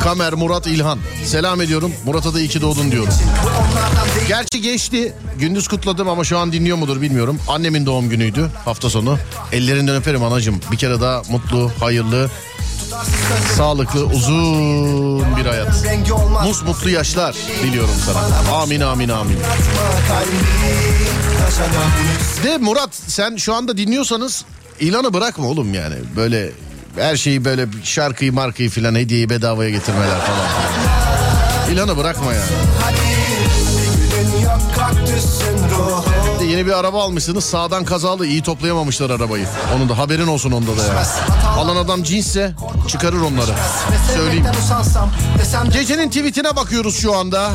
[0.00, 0.98] Kamer, Murat, İlhan.
[1.24, 1.92] Selam ediyorum.
[2.04, 3.14] Murat'a da iyi ki doğdun diyorum.
[4.28, 5.12] Gerçi geçti.
[5.38, 7.38] Gündüz kutladım ama şu an dinliyor mudur bilmiyorum.
[7.48, 9.18] Annemin doğum günüydü hafta sonu.
[9.52, 10.60] Ellerinden öperim anacığım.
[10.72, 12.30] Bir kere daha mutlu, hayırlı,
[13.56, 15.84] sağlıklı, uzun bir hayat.
[15.84, 18.56] rengi olmaz Mus mutlu yaşlar diliyorum sana.
[18.56, 19.38] Amin amin amin.
[22.44, 24.44] De Murat sen şu anda dinliyorsanız
[24.80, 25.94] ilanı bırakma oğlum yani.
[26.16, 26.50] Böyle
[26.96, 30.48] her şeyi böyle şarkıyı markayı filan hediyeyi bedavaya getirmeler falan.
[31.72, 32.50] İlanı bırakma yani.
[34.42, 34.60] Yok
[35.70, 36.07] ruhu Bir de
[36.58, 39.46] yeni bir araba almışsınız sağdan kazalı iyi toplayamamışlar arabayı.
[39.76, 41.06] Onun da haberin olsun onda da ya.
[41.56, 42.52] Alan adam cinsse
[42.88, 43.50] çıkarır onları.
[44.14, 44.44] Söyleyeyim.
[45.72, 47.50] Gecenin tweetine bakıyoruz şu anda.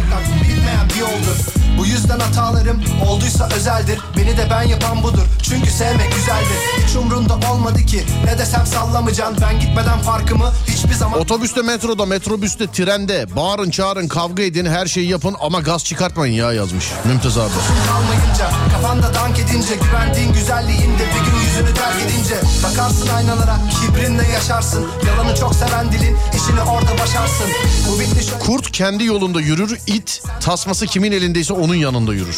[1.04, 1.38] Yoldur.
[1.78, 4.00] Bu yüzden hatalarım olduysa özeldir.
[4.18, 5.26] Beni de ben yapan budur.
[5.42, 6.58] Çünkü sevmek güzeldir.
[6.88, 8.04] Hiç umrunda olmadı ki.
[8.26, 9.36] Ne desem sallamacan.
[9.42, 13.36] Ben gitmeden farkımı hiçbir zaman Otobüste, metroda, metrobüste, trende.
[13.36, 17.52] Bağırın, çağırın, kavga edin, her şeyi yapın ama gaz çıkartmayın ya yazmış Mümtaz abi.
[17.88, 22.36] kalmayınca Kafanda dank edince Güvendiğin güzelliğinde Bir gün yüzünü terk edince.
[22.64, 24.88] Bakarsın aynalara Kibrinle yaşarsın.
[25.08, 27.48] Yalanı çok seven dilin işini orada başarsın.
[27.92, 32.38] Bu bitti şu Kurt kendi yolunda yürür, it tasması kimin elindeyse onun yanında yürür.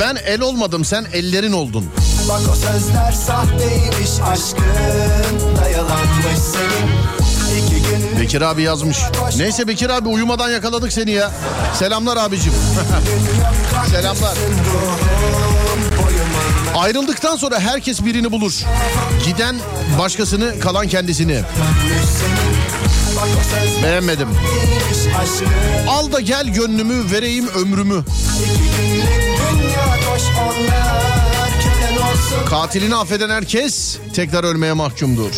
[0.00, 1.90] Ben el olmadım, sen ellerin oldun.
[2.28, 8.98] Bak o sözler sahteymiş aşkın da yalanmış senin Bekir abi yazmış.
[9.36, 11.30] Neyse Bekir abi uyumadan yakaladık seni ya.
[11.78, 12.52] Selamlar abicim.
[13.90, 14.38] Selamlar.
[16.76, 18.64] Ayrıldıktan sonra herkes birini bulur.
[19.26, 19.56] Giden
[19.98, 21.42] başkasını, kalan kendisini.
[23.82, 24.28] Beğenmedim.
[25.88, 28.04] Al da gel gönlümü, vereyim ömrümü.
[32.46, 35.30] Katilini affeden herkes tekrar ölmeye mahkumdur.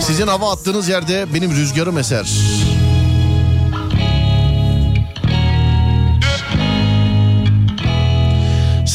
[0.00, 2.28] Sizin hava attığınız yerde benim rüzgarım eser.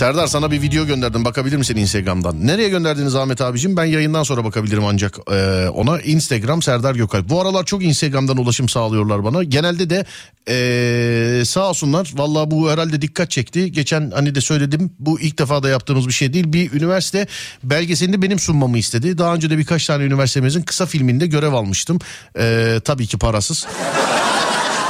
[0.02, 2.48] Serdar sana bir video gönderdim bakabilir misin Instagram'dan?
[2.48, 3.78] Nereye gönderdiniz Ahmet abicim?
[3.78, 5.99] Ben yayından sonra bakabilirim ancak e, ona.
[5.99, 7.30] Instagram Serdar Gökalp.
[7.30, 9.44] Bu aralar çok Instagram'dan ulaşım sağlıyorlar bana.
[9.44, 10.06] Genelde de
[10.49, 12.11] e, sağ olsunlar.
[12.15, 13.72] Vallahi bu herhalde dikkat çekti.
[13.72, 16.53] Geçen hani de söyledim bu ilk defa da yaptığımız bir şey değil.
[16.53, 17.28] Bir üniversite
[17.64, 19.18] belgeselini benim sunmamı istedi.
[19.18, 21.99] Daha önce de birkaç tane üniversitemizin kısa filminde görev almıştım.
[22.38, 23.68] E, tabii ki parasız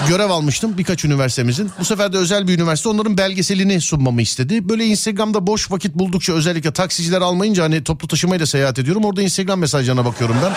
[0.08, 1.72] görev almıştım birkaç üniversitemizin.
[1.80, 4.70] Bu sefer de özel bir üniversite onların belgeselini sunmamı istedi.
[4.70, 9.06] Böyle Instagram'da boş vakit buldukça özellikle taksiciler almayınca hani toplu taşımayla seyahat ediyorum.
[9.06, 10.54] Orada Instagram mesajlarına bakıyorum ben.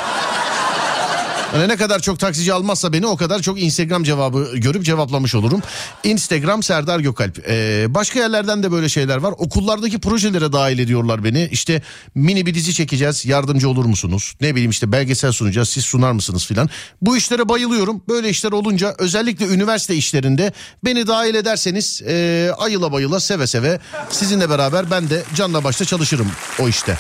[1.55, 5.63] Yani ne kadar çok taksici almazsa beni o kadar çok Instagram cevabı görüp cevaplamış olurum.
[6.05, 7.49] Instagram Serdar Gökalp.
[7.49, 9.35] Ee, başka yerlerden de böyle şeyler var.
[9.39, 11.49] Okullardaki projelere dahil ediyorlar beni.
[11.53, 11.83] İşte
[12.15, 14.35] mini bir dizi çekeceğiz yardımcı olur musunuz?
[14.41, 16.69] Ne bileyim işte belgesel sunacağız siz sunar mısınız filan.
[17.03, 18.03] Bu işlere bayılıyorum.
[18.09, 20.53] Böyle işler olunca özellikle üniversite işlerinde
[20.85, 26.31] beni dahil ederseniz e, ayıla bayıla seve seve sizinle beraber ben de canla başla çalışırım
[26.61, 26.99] o işte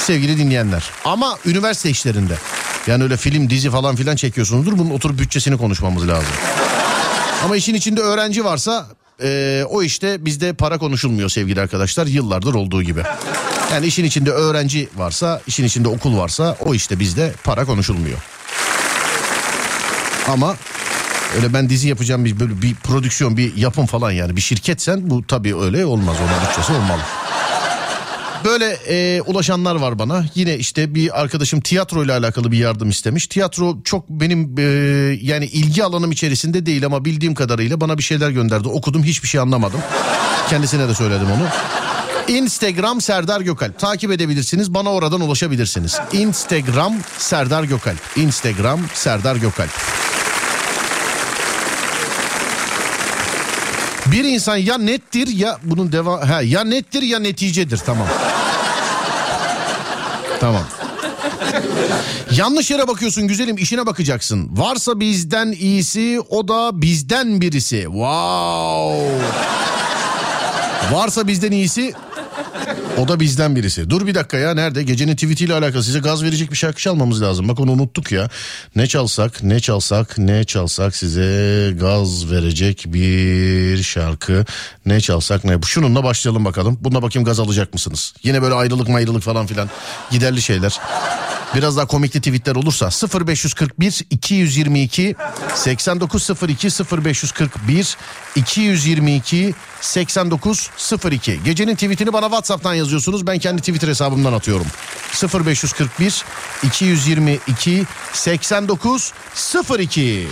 [0.00, 0.90] sevgili dinleyenler.
[1.04, 2.34] Ama üniversite işlerinde.
[2.86, 4.78] Yani öyle film, dizi falan filan çekiyorsunuzdur.
[4.78, 6.32] Bunun oturup bütçesini konuşmamız lazım.
[7.44, 8.86] Ama işin içinde öğrenci varsa
[9.22, 12.06] e, o işte bizde para konuşulmuyor sevgili arkadaşlar.
[12.06, 13.02] Yıllardır olduğu gibi.
[13.72, 18.18] Yani işin içinde öğrenci varsa, işin içinde okul varsa o işte bizde para konuşulmuyor.
[20.28, 20.56] Ama
[21.36, 25.26] öyle ben dizi yapacağım bir böyle bir prodüksiyon, bir yapım falan yani bir şirketsen bu
[25.26, 26.16] tabii öyle olmaz.
[26.20, 27.02] Onun bütçesi olmalı.
[28.48, 30.24] Böyle e, ulaşanlar var bana.
[30.34, 33.26] Yine işte bir arkadaşım tiyatro ile alakalı bir yardım istemiş.
[33.26, 34.62] Tiyatro çok benim e,
[35.22, 38.68] yani ilgi alanım içerisinde değil ama bildiğim kadarıyla bana bir şeyler gönderdi.
[38.68, 39.80] Okudum hiçbir şey anlamadım.
[40.50, 41.46] Kendisine de söyledim onu.
[42.28, 43.78] Instagram Serdar Gökalp.
[43.78, 44.74] Takip edebilirsiniz.
[44.74, 45.98] Bana oradan ulaşabilirsiniz.
[46.12, 47.98] Instagram Serdar Gökalp.
[48.16, 49.70] Instagram Serdar Gökalp.
[54.06, 58.06] Bir insan ya nettir ya bunun deva ha ya nettir ya neticedir tamam.
[60.40, 60.64] Tamam.
[62.32, 64.48] Yanlış yere bakıyorsun güzelim işine bakacaksın.
[64.52, 67.82] Varsa bizden iyisi o da bizden birisi.
[67.82, 69.08] Wow.
[70.92, 71.92] Varsa bizden iyisi
[72.98, 73.90] o da bizden birisi.
[73.90, 74.82] Dur bir dakika ya nerede?
[74.82, 77.48] Gecenin tweetiyle alakalı size gaz verecek bir şarkı çalmamız lazım.
[77.48, 78.28] Bak onu unuttuk ya.
[78.76, 84.44] Ne çalsak, ne çalsak, ne çalsak size gaz verecek bir şarkı.
[84.86, 85.58] Ne çalsak ne?
[85.66, 86.78] Şununla başlayalım bakalım.
[86.80, 88.14] Bununla bakayım gaz alacak mısınız?
[88.22, 89.70] Yine böyle ayrılık mayrılık falan filan.
[90.10, 90.80] Giderli şeyler.
[91.54, 92.90] Biraz daha komikli tweetler olursa
[93.26, 95.16] 0541 222
[95.54, 96.68] 8902
[97.06, 97.96] 0541
[98.36, 103.26] 222 8902 Gecenin tweetini bana WhatsApp'tan yazıyorsunuz.
[103.26, 104.66] Ben kendi Twitter hesabımdan atıyorum.
[105.44, 106.24] 0541
[106.62, 110.28] 222 8902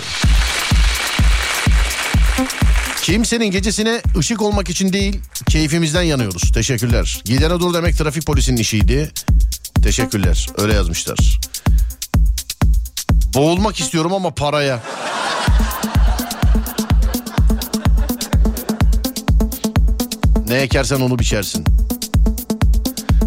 [3.02, 6.52] Kimsenin gecesine ışık olmak için değil, keyfimizden yanıyoruz.
[6.52, 7.22] Teşekkürler.
[7.24, 9.12] Gidene dur demek trafik polisinin işiydi.
[9.82, 10.46] Teşekkürler.
[10.58, 11.38] Öyle yazmışlar.
[13.34, 14.82] Boğulmak istiyorum ama paraya.
[20.48, 21.64] Ne ekersen onu biçersin.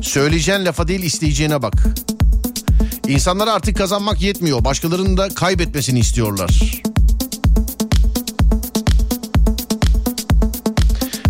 [0.02, 1.74] Söyleyeceğin lafa değil isteyeceğine bak.
[3.08, 4.64] İnsanlara artık kazanmak yetmiyor.
[4.66, 6.82] Başkalarının da kaybetmesini istiyorlar.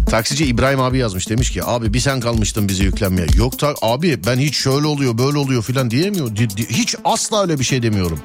[0.09, 3.27] Taksici İbrahim abi yazmış demiş ki abi bir sen kalmıştın bizi yüklenmeye.
[3.37, 6.35] Yok ta abi ben hiç şöyle oluyor böyle oluyor filan diyemiyor.
[6.35, 8.19] Di- di- hiç asla öyle bir şey demiyorum.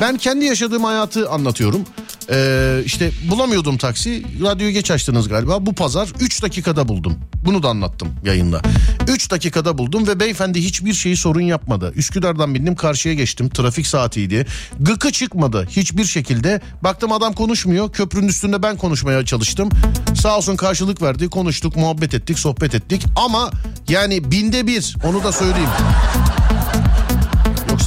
[0.00, 1.84] Ben kendi yaşadığım hayatı anlatıyorum.
[2.30, 4.22] Ee, işte bulamıyordum taksi.
[4.42, 5.66] Radyoyu geç açtınız galiba.
[5.66, 7.18] Bu pazar 3 dakikada buldum.
[7.44, 8.62] Bunu da anlattım yayında.
[9.08, 11.92] 3 dakikada buldum ve beyefendi hiçbir şeyi sorun yapmadı.
[11.96, 13.48] Üsküdar'dan bindim karşıya geçtim.
[13.48, 14.46] Trafik saatiydi.
[14.80, 16.60] Gıkı çıkmadı hiçbir şekilde.
[16.82, 17.92] Baktım adam konuşmuyor.
[17.92, 19.68] Köprünün üstünde ben konuşmaya çalıştım.
[20.14, 21.28] Sağ olsun karşılık verdi.
[21.28, 23.06] Konuştuk, muhabbet ettik, sohbet ettik.
[23.16, 23.50] Ama
[23.88, 25.70] yani binde bir onu da söyleyeyim.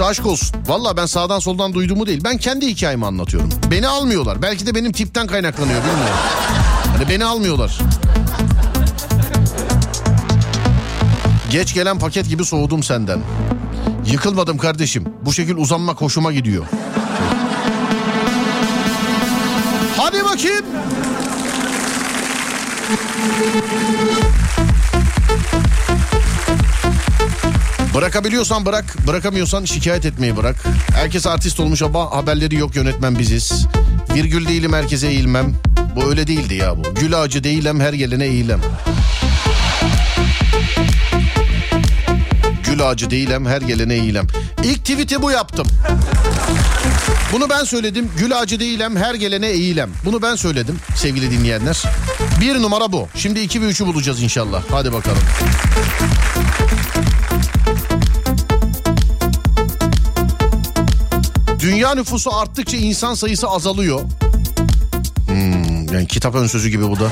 [0.02, 0.49] Yoksa aşk olsun.
[0.68, 2.22] Valla ben sağdan soldan duyduğumu değil.
[2.23, 3.49] Ben kendi hikayemi anlatıyorum.
[3.72, 4.41] Beni almıyorlar.
[4.41, 6.15] Belki de benim tipten kaynaklanıyor bilmiyorum.
[6.98, 7.78] Hani beni almıyorlar.
[11.52, 13.19] Geç gelen paket gibi soğudum senden.
[14.06, 15.06] Yıkılmadım kardeşim.
[15.26, 16.65] Bu şekil uzanmak hoşuma gidiyor.
[19.98, 20.65] Hadi bakayım.
[27.95, 30.55] Bırakabiliyorsan bırak, bırakamıyorsan şikayet etmeyi bırak.
[30.95, 33.68] Herkes artist olmuş ama haberleri yok yönetmen biziz.
[34.15, 35.53] Virgül değilim herkese eğilmem.
[35.95, 36.93] Bu öyle değildi ya bu.
[36.93, 38.61] Gül ağacı değilim her gelene eğilem.
[42.63, 44.27] Gül ağacı değilim her gelene eğilem.
[44.63, 45.68] İlk tweet'i bu yaptım.
[47.34, 48.11] Bunu ben söyledim.
[48.18, 49.89] Gül ağacı değilim her gelene eğilem.
[50.05, 51.84] Bunu ben söyledim sevgili dinleyenler.
[52.41, 53.07] Bir numara bu.
[53.15, 54.63] Şimdi iki ve üçü bulacağız inşallah.
[54.72, 55.23] Hadi bakalım.
[61.82, 64.02] Dünya nüfusu arttıkça insan sayısı azalıyor.
[65.26, 67.12] Hmm, yani kitap ön sözü gibi bu da.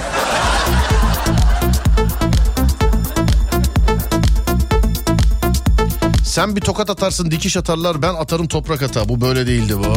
[6.26, 9.10] Sen bir tokat atarsın dikiş atarlar ben atarım toprak ata.
[9.10, 9.94] Bu böyle değildi bu.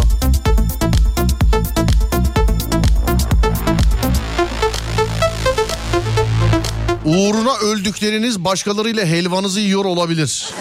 [7.05, 10.55] Uğruna öldükleriniz başkalarıyla helvanızı yiyor olabilir.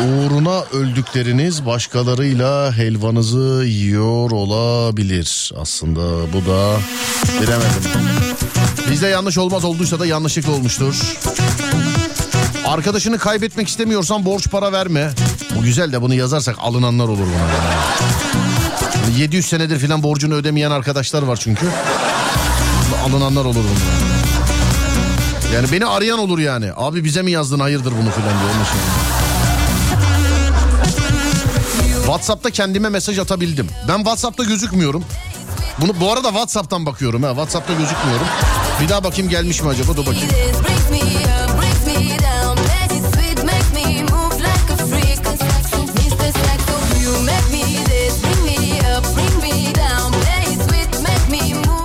[0.00, 5.52] Uğruna öldükleriniz başkalarıyla helvanızı yiyor olabilir.
[5.60, 6.76] Aslında bu da
[7.42, 7.82] bilemedim.
[8.90, 10.94] Bizde yanlış olmaz olduysa da yanlışlıkla olmuştur.
[12.66, 15.10] Arkadaşını kaybetmek istemiyorsan borç para verme.
[15.56, 17.48] Bu güzel de bunu yazarsak alınanlar olur buna.
[17.48, 19.20] Yani.
[19.20, 21.66] 700 senedir filan borcunu ödemeyen arkadaşlar var çünkü.
[23.04, 24.08] Alınanlar olur bunlar.
[25.54, 26.70] Yani beni arayan olur yani.
[26.76, 28.50] Abi bize mi yazdın hayırdır bunu filan diyor.
[28.54, 29.07] Onun için.
[32.08, 33.68] WhatsApp'ta kendime mesaj atabildim.
[33.88, 35.04] Ben WhatsApp'ta gözükmüyorum.
[35.80, 37.28] Bunu bu arada WhatsApp'tan bakıyorum ha.
[37.28, 38.26] WhatsApp'ta gözükmüyorum.
[38.82, 39.96] Bir daha bakayım gelmiş mi acaba?
[39.96, 40.28] Dur bakayım.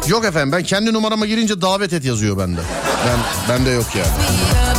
[0.08, 2.62] Yok efendim ben kendi numarama girince davet et yazıyor bende.
[3.08, 3.20] Ben
[3.50, 4.73] bende yok yani.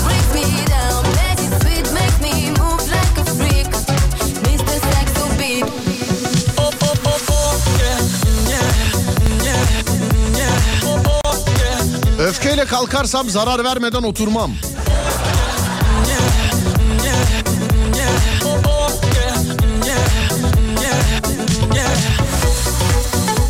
[12.64, 14.50] Öfkeyle kalkarsam zarar vermeden oturmam.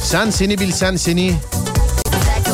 [0.03, 1.35] Sen seni bilsen seni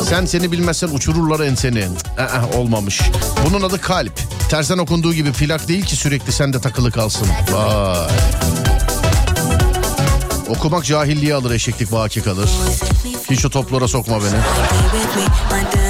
[0.09, 1.87] sen seni bilmezsen uçururlar enseni.
[2.17, 3.01] Ee, olmamış.
[3.45, 4.19] Bunun adı kalp.
[4.49, 7.27] Tersen okunduğu gibi plak değil ki sürekli sende takılı kalsın.
[7.51, 8.07] Vay.
[10.49, 12.49] Okumak cahilliğe alır eşeklik vaki kalır.
[13.31, 15.80] Hiç o toplara sokma beni.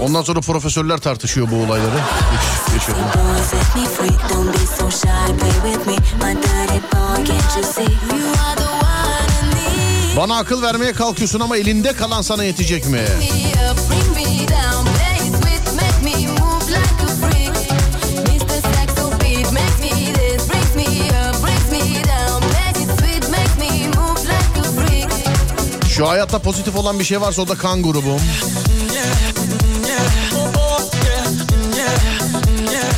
[0.00, 1.96] Ondan sonra profesörler tartışıyor bu olayları.
[2.88, 2.96] Yok.
[10.16, 13.00] Bana akıl vermeye kalkıyorsun ama elinde kalan sana yetecek mi?
[25.88, 28.20] Şu hayatta pozitif olan bir şey varsa o da kan grubum.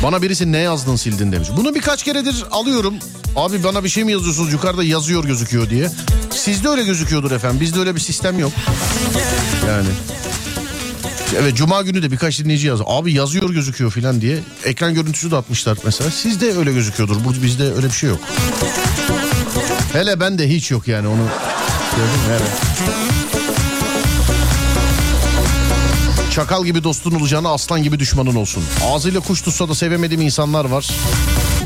[0.03, 1.49] Bana birisi ne yazdın sildin demiş.
[1.57, 2.93] Bunu birkaç keredir alıyorum.
[3.35, 5.89] Abi bana bir şey mi yazıyorsunuz yukarıda yazıyor gözüküyor diye.
[6.31, 7.59] Sizde öyle gözüküyordur efendim.
[7.61, 8.51] Bizde öyle bir sistem yok.
[9.67, 9.87] Yani.
[11.39, 12.83] Evet cuma günü de birkaç dinleyici yazdı.
[12.87, 14.39] Abi yazıyor gözüküyor filan diye.
[14.65, 16.11] Ekran görüntüsü de atmışlar mesela.
[16.11, 17.23] Sizde öyle gözüküyordur.
[17.25, 18.19] Burada bizde öyle bir şey yok.
[19.93, 21.27] Hele ben de hiç yok yani onu.
[21.97, 22.29] Gördün mü?
[22.29, 23.08] Evet.
[26.39, 28.63] Çakal gibi dostun olacağına aslan gibi düşmanın olsun.
[28.85, 30.89] Ağzıyla kuş tutsa da sevemediğim insanlar var.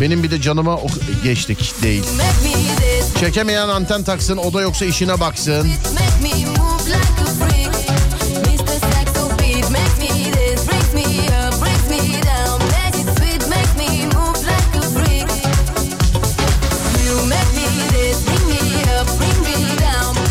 [0.01, 2.03] Benim bir de canıma ok- geçtik değil.
[3.19, 5.67] Çekemeyen anten taksın o da yoksa işine baksın.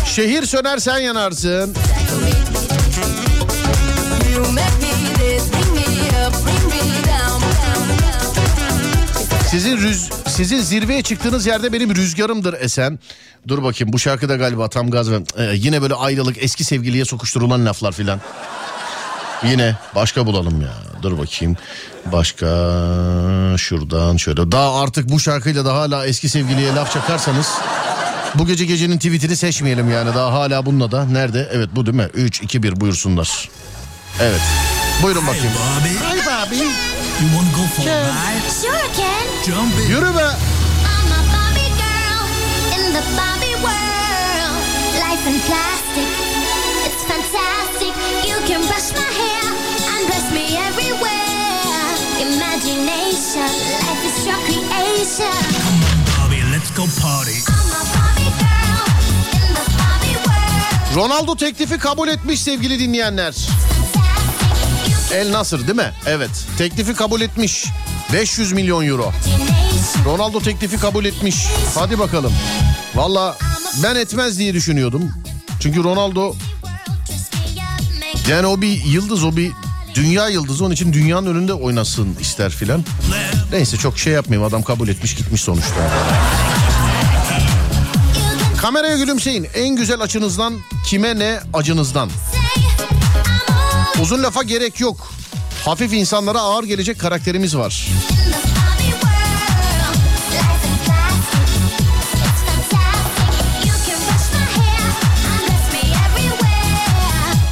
[0.05, 1.75] Şehir söner sen yanarsın.
[9.53, 12.99] Sizin rüz sizin zirveye çıktığınız yerde benim rüzgarımdır esen.
[13.47, 17.65] Dur bakayım bu şarkıda galiba tam gaz ve ee, yine böyle ayrılık eski sevgiliye sokuşturulan
[17.65, 18.21] laflar filan.
[19.43, 20.73] Yine başka bulalım ya.
[21.01, 21.57] Dur bakayım.
[22.05, 22.45] Başka
[23.57, 24.51] şuradan şöyle.
[24.51, 27.47] Daha artık bu şarkıyla da hala eski sevgiliye laf çakarsanız
[28.35, 30.15] bu gece gecenin tweetini seçmeyelim yani.
[30.15, 31.05] Daha hala bununla da.
[31.05, 31.49] Nerede?
[31.53, 32.09] Evet bu değil mi?
[32.13, 33.49] 3, 2, 1 buyursunlar.
[34.19, 34.41] Evet.
[35.03, 35.47] Buyurun bakayım.
[35.47, 36.05] Hey Bobby.
[36.05, 36.55] Hey Bobby.
[38.61, 39.89] Sure can.
[39.89, 40.23] Yürü be.
[40.23, 42.25] I'm a Barbie girl
[42.75, 44.63] in the Barbie world.
[44.95, 46.09] Life in plastic,
[46.85, 47.93] it's fantastic.
[48.29, 49.45] You can brush my hair
[49.93, 51.93] and dress me everywhere.
[52.21, 53.51] Imagination,
[53.83, 55.37] life is your creation.
[56.17, 57.37] Bobby, let's go party.
[57.47, 58.85] I'm a Barbie girl
[59.33, 60.95] in the Barbie world.
[60.95, 63.33] Ronaldo teklifi kabul etmiş sevgili dinleyenler.
[65.13, 65.91] El Nasır değil mi?
[66.05, 66.29] Evet.
[66.57, 67.65] Teklifi kabul etmiş.
[68.13, 69.11] 500 milyon euro.
[70.05, 71.35] Ronaldo teklifi kabul etmiş.
[71.75, 72.33] Hadi bakalım.
[72.95, 73.37] Valla
[73.83, 75.11] ben etmez diye düşünüyordum.
[75.59, 76.35] Çünkü Ronaldo
[78.29, 79.51] yani o bir yıldız o bir
[79.95, 82.83] dünya yıldızı onun için dünyanın önünde oynasın ister filan.
[83.51, 85.91] Neyse çok şey yapmayayım adam kabul etmiş gitmiş sonuçta.
[88.61, 89.47] Kameraya gülümseyin.
[89.55, 90.53] En güzel açınızdan
[90.87, 92.09] kime ne acınızdan.
[94.03, 95.13] Uzun lafa gerek yok.
[95.65, 97.87] Hafif insanlara ağır gelecek karakterimiz var.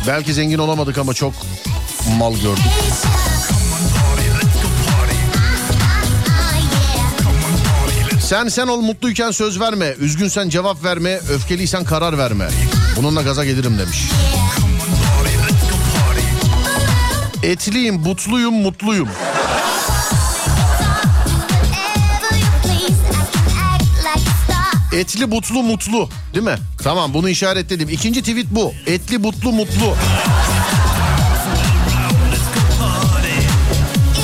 [0.08, 1.34] Belki zengin olamadık ama çok
[2.18, 2.64] mal gördük.
[8.22, 9.96] Sen sen ol mutluyken söz verme.
[10.00, 11.20] Üzgünsen cevap verme.
[11.30, 12.50] Öfkeliysen karar verme.
[12.98, 14.10] Bununla gaza gelirim demiş.
[17.44, 19.10] Etliyim, butluyum, mutluyum.
[24.94, 26.10] Etli, butlu, mutlu.
[26.34, 26.58] Değil mi?
[26.84, 27.90] Tamam bunu işaretledim.
[27.90, 28.74] İkinci tweet bu.
[28.88, 29.96] Etli, butlu, mutlu.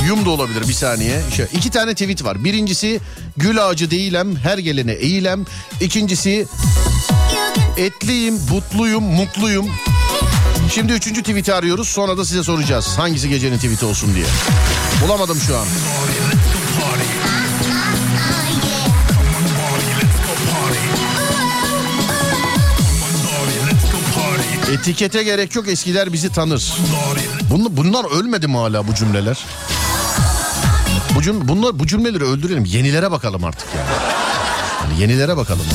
[0.07, 1.21] Yum da olabilir bir saniye.
[1.35, 2.43] Şöyle, iki tane tweet var.
[2.43, 2.99] Birincisi
[3.37, 5.45] gül ağacı değilem, her gelene eğilem.
[5.81, 6.47] İkincisi
[7.77, 9.67] etliyim, butluyum, mutluyum.
[10.69, 11.87] Şimdi üçüncü tweet'i arıyoruz.
[11.87, 12.97] Sonra da size soracağız.
[12.97, 14.25] Hangisi gecenin tweet'i olsun diye.
[15.03, 15.65] Bulamadım şu an.
[24.73, 26.73] Etikete gerek yok eskiler bizi tanır.
[27.51, 29.45] Bunlar, bunlar ölmedi mi hala bu cümleler?
[31.15, 32.65] Bu cüm, bunlar bu cümleleri öldürelim.
[32.65, 33.89] Yenilere bakalım artık yani.
[34.91, 35.65] yani yenilere bakalım.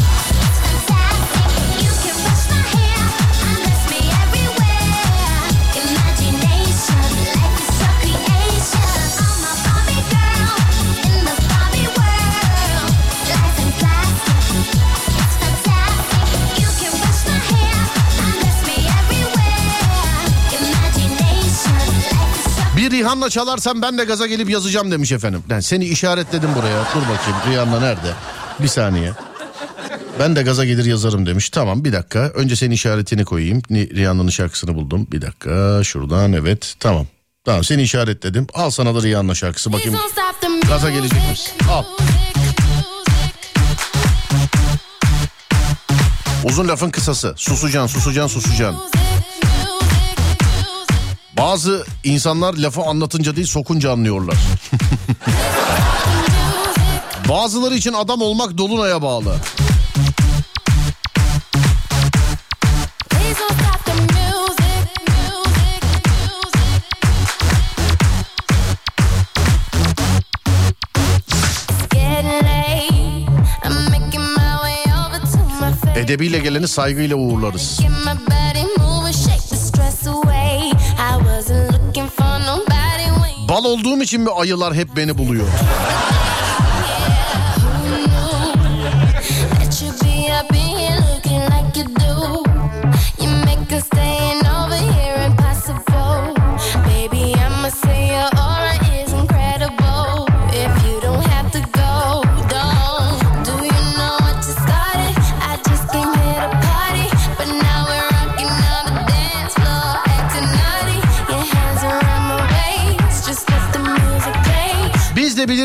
[23.13, 25.43] Rihanna çalarsan ben de gaza gelip yazacağım demiş efendim.
[25.51, 26.85] Yani seni işaretledim buraya.
[26.95, 28.13] Dur bakayım Rihanna nerede?
[28.59, 29.13] Bir saniye.
[30.19, 31.51] Ben de gaza gelir yazarım demiş.
[31.51, 32.19] Tamam bir dakika.
[32.19, 33.63] Önce senin işaretini koyayım.
[33.71, 35.07] Rihanna'nın şarkısını buldum.
[35.13, 37.07] Bir dakika şuradan evet tamam.
[37.45, 38.47] Tamam seni işaretledim.
[38.55, 39.99] Al sana da Rihanna şarkısı bakayım.
[40.69, 41.53] Gaza gelecek misin?
[41.71, 41.85] Al.
[46.45, 47.35] Uzun lafın kısası.
[47.37, 48.81] Susacaksın, susacaksın, susacaksın.
[51.37, 54.37] Bazı insanlar lafı anlatınca değil sokunca anlıyorlar.
[57.29, 59.35] Bazıları için adam olmak dolunaya bağlı.
[75.97, 77.81] Edebiyle geleni saygıyla uğurlarız.
[83.53, 85.47] Bal olduğum için mi ayılar hep beni buluyor?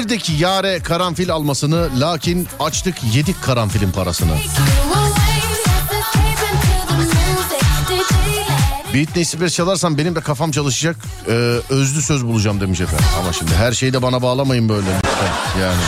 [0.07, 4.31] Bilirdik yare karanfil almasını lakin açtık yedik karanfilin parasını.
[8.93, 10.95] Britney Spears çalarsan benim de kafam çalışacak.
[11.27, 11.31] Ee,
[11.69, 13.05] özlü söz bulacağım demiş efendim.
[13.19, 14.89] Ama şimdi her şeyi de bana bağlamayın böyle.
[15.61, 15.81] Yani.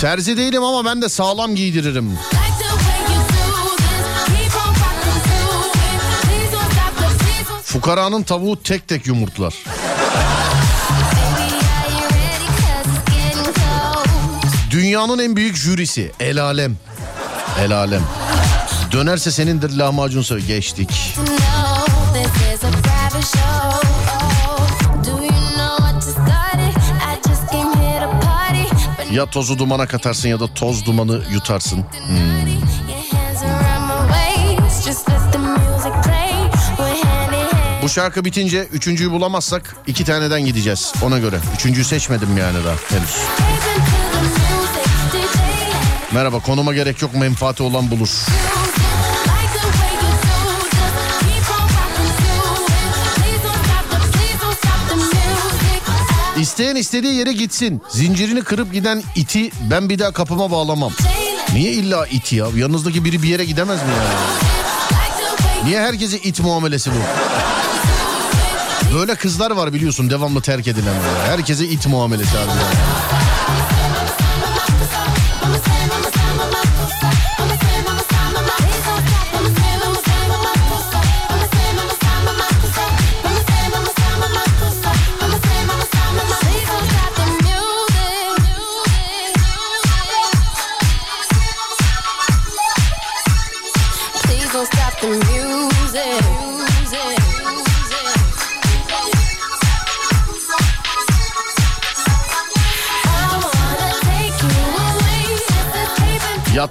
[0.00, 2.18] Terzi değilim ama ben de sağlam giydiririm.
[7.72, 9.54] Fukaranın tavuğu tek tek yumurtlar.
[14.70, 16.76] Dünyanın en büyük jürisi El Alem.
[17.60, 18.02] El Alem.
[18.92, 21.14] Dönerse senindir lahmacun söyle geçtik.
[29.12, 31.78] Ya tozu dumana katarsın ya da toz dumanı yutarsın.
[32.06, 32.51] Hmm.
[37.92, 41.40] Şarkı bitince üçüncüyü bulamazsak iki taneden gideceğiz ona göre.
[41.54, 43.16] Üçüncüyü seçmedim yani daha henüz.
[46.12, 48.08] Merhaba konuma gerek yok menfaati olan bulur.
[56.38, 57.82] İsteyen istediği yere gitsin.
[57.88, 60.92] Zincirini kırıp giden iti ben bir daha kapıma bağlamam.
[61.54, 62.46] Niye illa iti ya?
[62.56, 64.14] Yanınızdaki biri bir yere gidemez mi yani?
[65.64, 67.51] Niye herkese it muamelesi bu?
[68.94, 70.94] Böyle kızlar var biliyorsun devamlı terk edilen.
[71.26, 72.50] Herkese it muamelesi abi.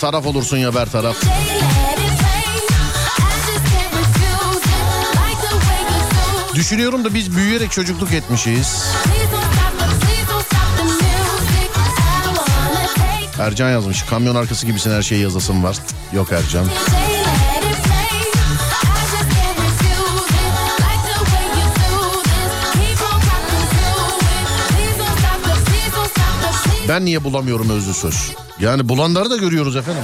[0.02, 1.16] Taraf olursun ya ber taraf.
[6.56, 8.86] Düşünüyorum da biz büyüyerek çocukluk etmişiz.
[13.40, 14.04] Ercan yazmış.
[14.04, 15.78] Kamyon arkası gibisin her şeyi yazasın var.
[16.14, 16.66] Yok Ercan.
[26.90, 28.32] Ben niye bulamıyorum özlü söz?
[28.62, 30.04] Yani bulanları da görüyoruz efendim.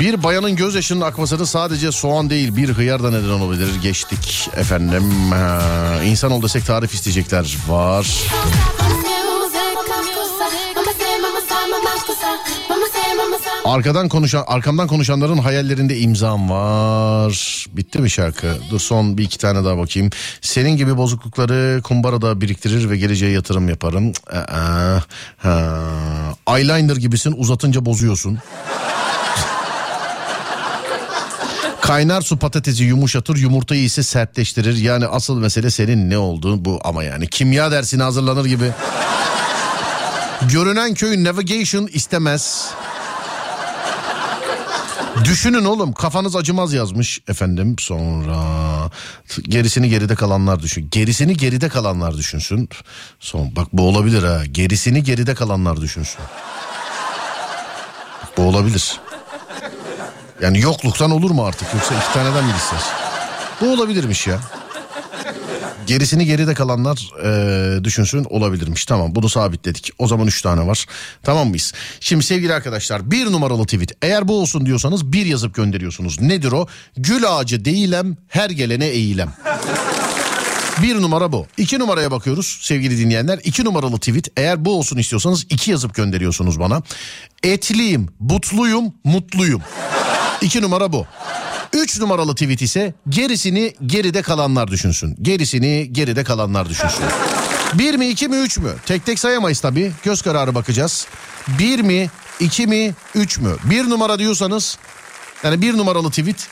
[0.00, 3.68] Bir bayanın gözyaşının akmasını sadece soğan değil bir hıyar da neden olabilir.
[3.82, 5.32] Geçtik efendim.
[5.32, 5.60] Ha,
[6.04, 7.56] İnsan ol desek tarif isteyecekler.
[7.68, 8.06] Var.
[13.66, 17.66] Arkadan konuşan, arkamdan konuşanların hayallerinde imzam var.
[17.72, 18.56] Bitti mi şarkı?
[18.70, 20.10] Dur son bir iki tane daha bakayım.
[20.40, 24.12] Senin gibi bozuklukları kumbarada biriktirir ve geleceğe yatırım yaparım.
[24.32, 24.98] Aa,
[25.36, 25.72] ha.
[26.48, 28.38] Eyeliner gibisin uzatınca bozuyorsun.
[31.80, 34.76] Kaynar su patatesi yumuşatır, yumurtayı ise sertleştirir.
[34.76, 38.70] Yani asıl mesele senin ne olduğun bu ama yani kimya dersine hazırlanır gibi.
[40.52, 42.70] Görünen köy navigation istemez.
[45.24, 48.36] Düşünün oğlum kafanız acımaz yazmış efendim sonra
[49.42, 50.88] gerisini geride kalanlar düşün.
[50.90, 52.68] Gerisini geride kalanlar düşünsün.
[53.20, 54.44] Son bak bu olabilir ha.
[54.44, 56.20] Gerisini geride kalanlar düşünsün.
[58.36, 59.00] Bu olabilir.
[60.42, 62.80] Yani yokluktan olur mu artık yoksa iki taneden mi ister?
[63.60, 64.40] Bu olabilirmiş ya.
[65.86, 68.86] Gerisini geride kalanlar e, düşünsün olabilirmiş.
[68.86, 69.90] Tamam bunu sabitledik.
[69.98, 70.86] O zaman üç tane var.
[71.22, 71.72] Tamam mıyız?
[72.00, 73.92] Şimdi sevgili arkadaşlar bir numaralı tweet.
[74.02, 76.20] Eğer bu olsun diyorsanız bir yazıp gönderiyorsunuz.
[76.20, 76.66] Nedir o?
[76.96, 79.32] Gül ağacı değilem her gelene eğilem.
[80.82, 81.46] Bir numara bu.
[81.56, 83.40] İki numaraya bakıyoruz sevgili dinleyenler.
[83.44, 84.28] İki numaralı tweet.
[84.36, 86.82] Eğer bu olsun istiyorsanız iki yazıp gönderiyorsunuz bana.
[87.42, 89.62] Etliyim, butluyum, mutluyum.
[90.40, 91.06] İki numara bu.
[91.72, 95.16] Üç numaralı tweet ise gerisini geride kalanlar düşünsün.
[95.22, 97.04] Gerisini geride kalanlar düşünsün.
[97.74, 98.72] Bir mi iki mi üç mü?
[98.86, 99.92] Tek tek sayamayız tabii.
[100.02, 101.06] Göz kararı bakacağız.
[101.58, 102.10] Bir mi
[102.40, 103.56] iki mi üç mü?
[103.64, 104.78] Bir numara diyorsanız
[105.44, 106.48] yani bir numaralı tweet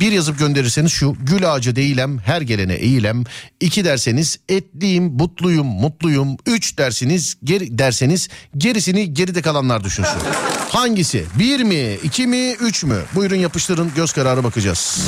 [0.00, 3.24] bir yazıp gönderirseniz şu gül ağacı değilem her gelene eğilem.
[3.60, 6.36] İki derseniz etliyim mutluyum mutluyum.
[6.46, 10.18] Üç dersiniz geri, derseniz gerisini geride kalanlar düşünsün.
[10.68, 11.24] Hangisi?
[11.38, 13.02] Bir mi iki mi üç mü?
[13.14, 15.00] Buyurun yapıştırın göz kararı bakacağız.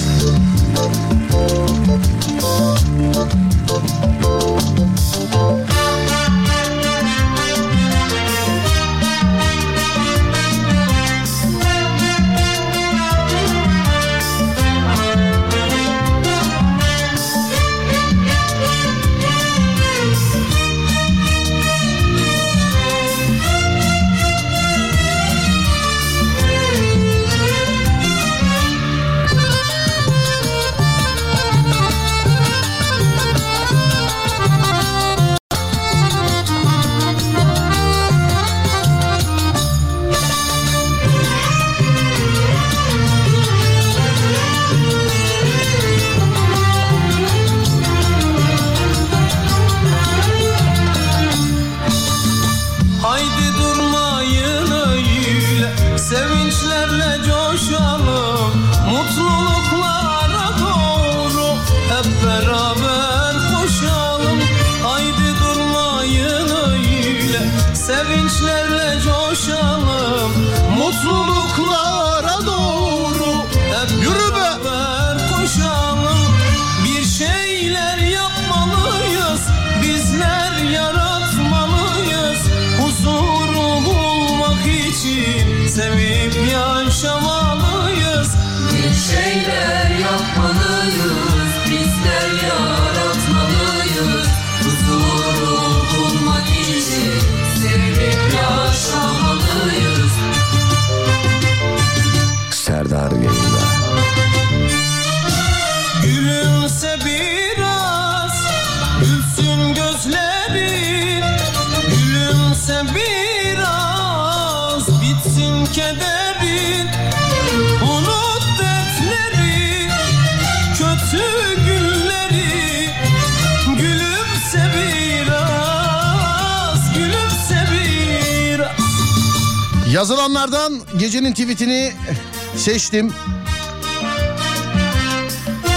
[132.63, 133.13] Seçtim.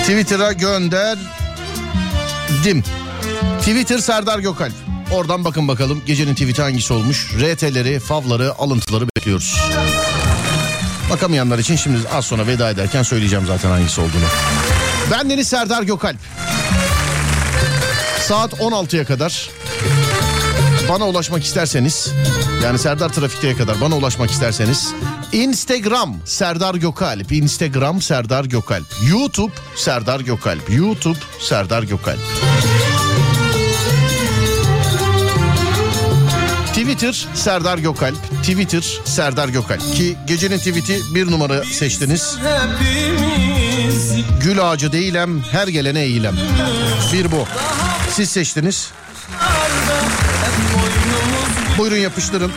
[0.01, 1.23] Twitter'a gönderdim.
[3.59, 4.73] Twitter Serdar Gökalp.
[5.11, 7.33] Oradan bakın bakalım gecenin tweet'i hangisi olmuş.
[7.35, 9.57] RT'leri, favları, alıntıları bekliyoruz.
[11.09, 14.25] Bakamayanlar için şimdi az sonra veda ederken söyleyeceğim zaten hangisi olduğunu.
[15.11, 16.17] Ben Deniz Serdar Gökalp.
[18.21, 19.49] Saat 16'ya kadar
[20.89, 22.11] bana ulaşmak isterseniz
[22.63, 24.93] yani Serdar Trafik'teye kadar bana ulaşmak isterseniz
[25.35, 27.31] Instagram Serdar Gökalp.
[27.31, 28.85] Instagram Serdar Gökalp.
[29.09, 30.69] YouTube Serdar Gökalp.
[30.69, 32.19] YouTube Serdar Gökalp.
[36.67, 38.17] Twitter Serdar Gökalp.
[38.43, 39.95] Twitter Serdar Gökalp.
[39.95, 42.37] Ki gecenin tweet'i bir numara seçtiniz.
[44.43, 46.35] Gül ağacı değilem her gelene eğilem
[47.13, 47.47] Bir bu.
[48.11, 48.91] Siz seçtiniz
[51.77, 52.51] Buyurun yapıştırın.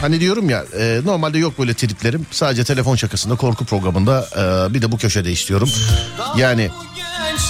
[0.00, 2.26] Hani diyorum ya e, normalde yok böyle triplerim.
[2.30, 5.70] Sadece telefon şakasında korku programında e, bir de bu köşede istiyorum.
[6.36, 6.70] Yani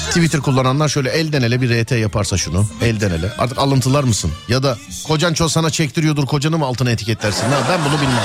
[0.09, 3.33] Twitter kullananlar şöyle elden ele bir RT yaparsa şunu elden ele.
[3.39, 4.33] Artık alıntılar mısın?
[4.49, 7.45] Ya da kocan çok sana çektiriyordur kocanı mı altına etiketlersin?
[7.45, 8.25] Ha, ben bunu bilmem.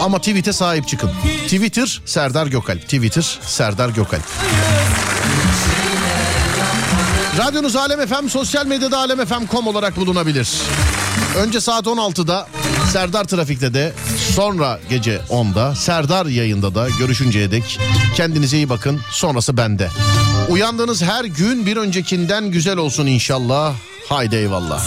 [0.00, 1.10] Ama tweet'e sahip çıkın.
[1.44, 2.82] Twitter Serdar Gökalp.
[2.82, 4.22] Twitter Serdar Gökalp.
[7.38, 10.48] Radyonuz Alem FM, sosyal medyada alemfm.com olarak bulunabilir.
[11.38, 12.48] Önce saat 16'da
[12.92, 13.92] Serdar Trafik'te de
[14.34, 17.78] sonra gece 10'da Serdar yayında da görüşünceye dek
[18.16, 19.88] kendinize iyi bakın sonrası bende.
[20.48, 23.74] Uyandığınız her gün bir öncekinden güzel olsun inşallah.
[24.08, 24.82] Haydi eyvallah.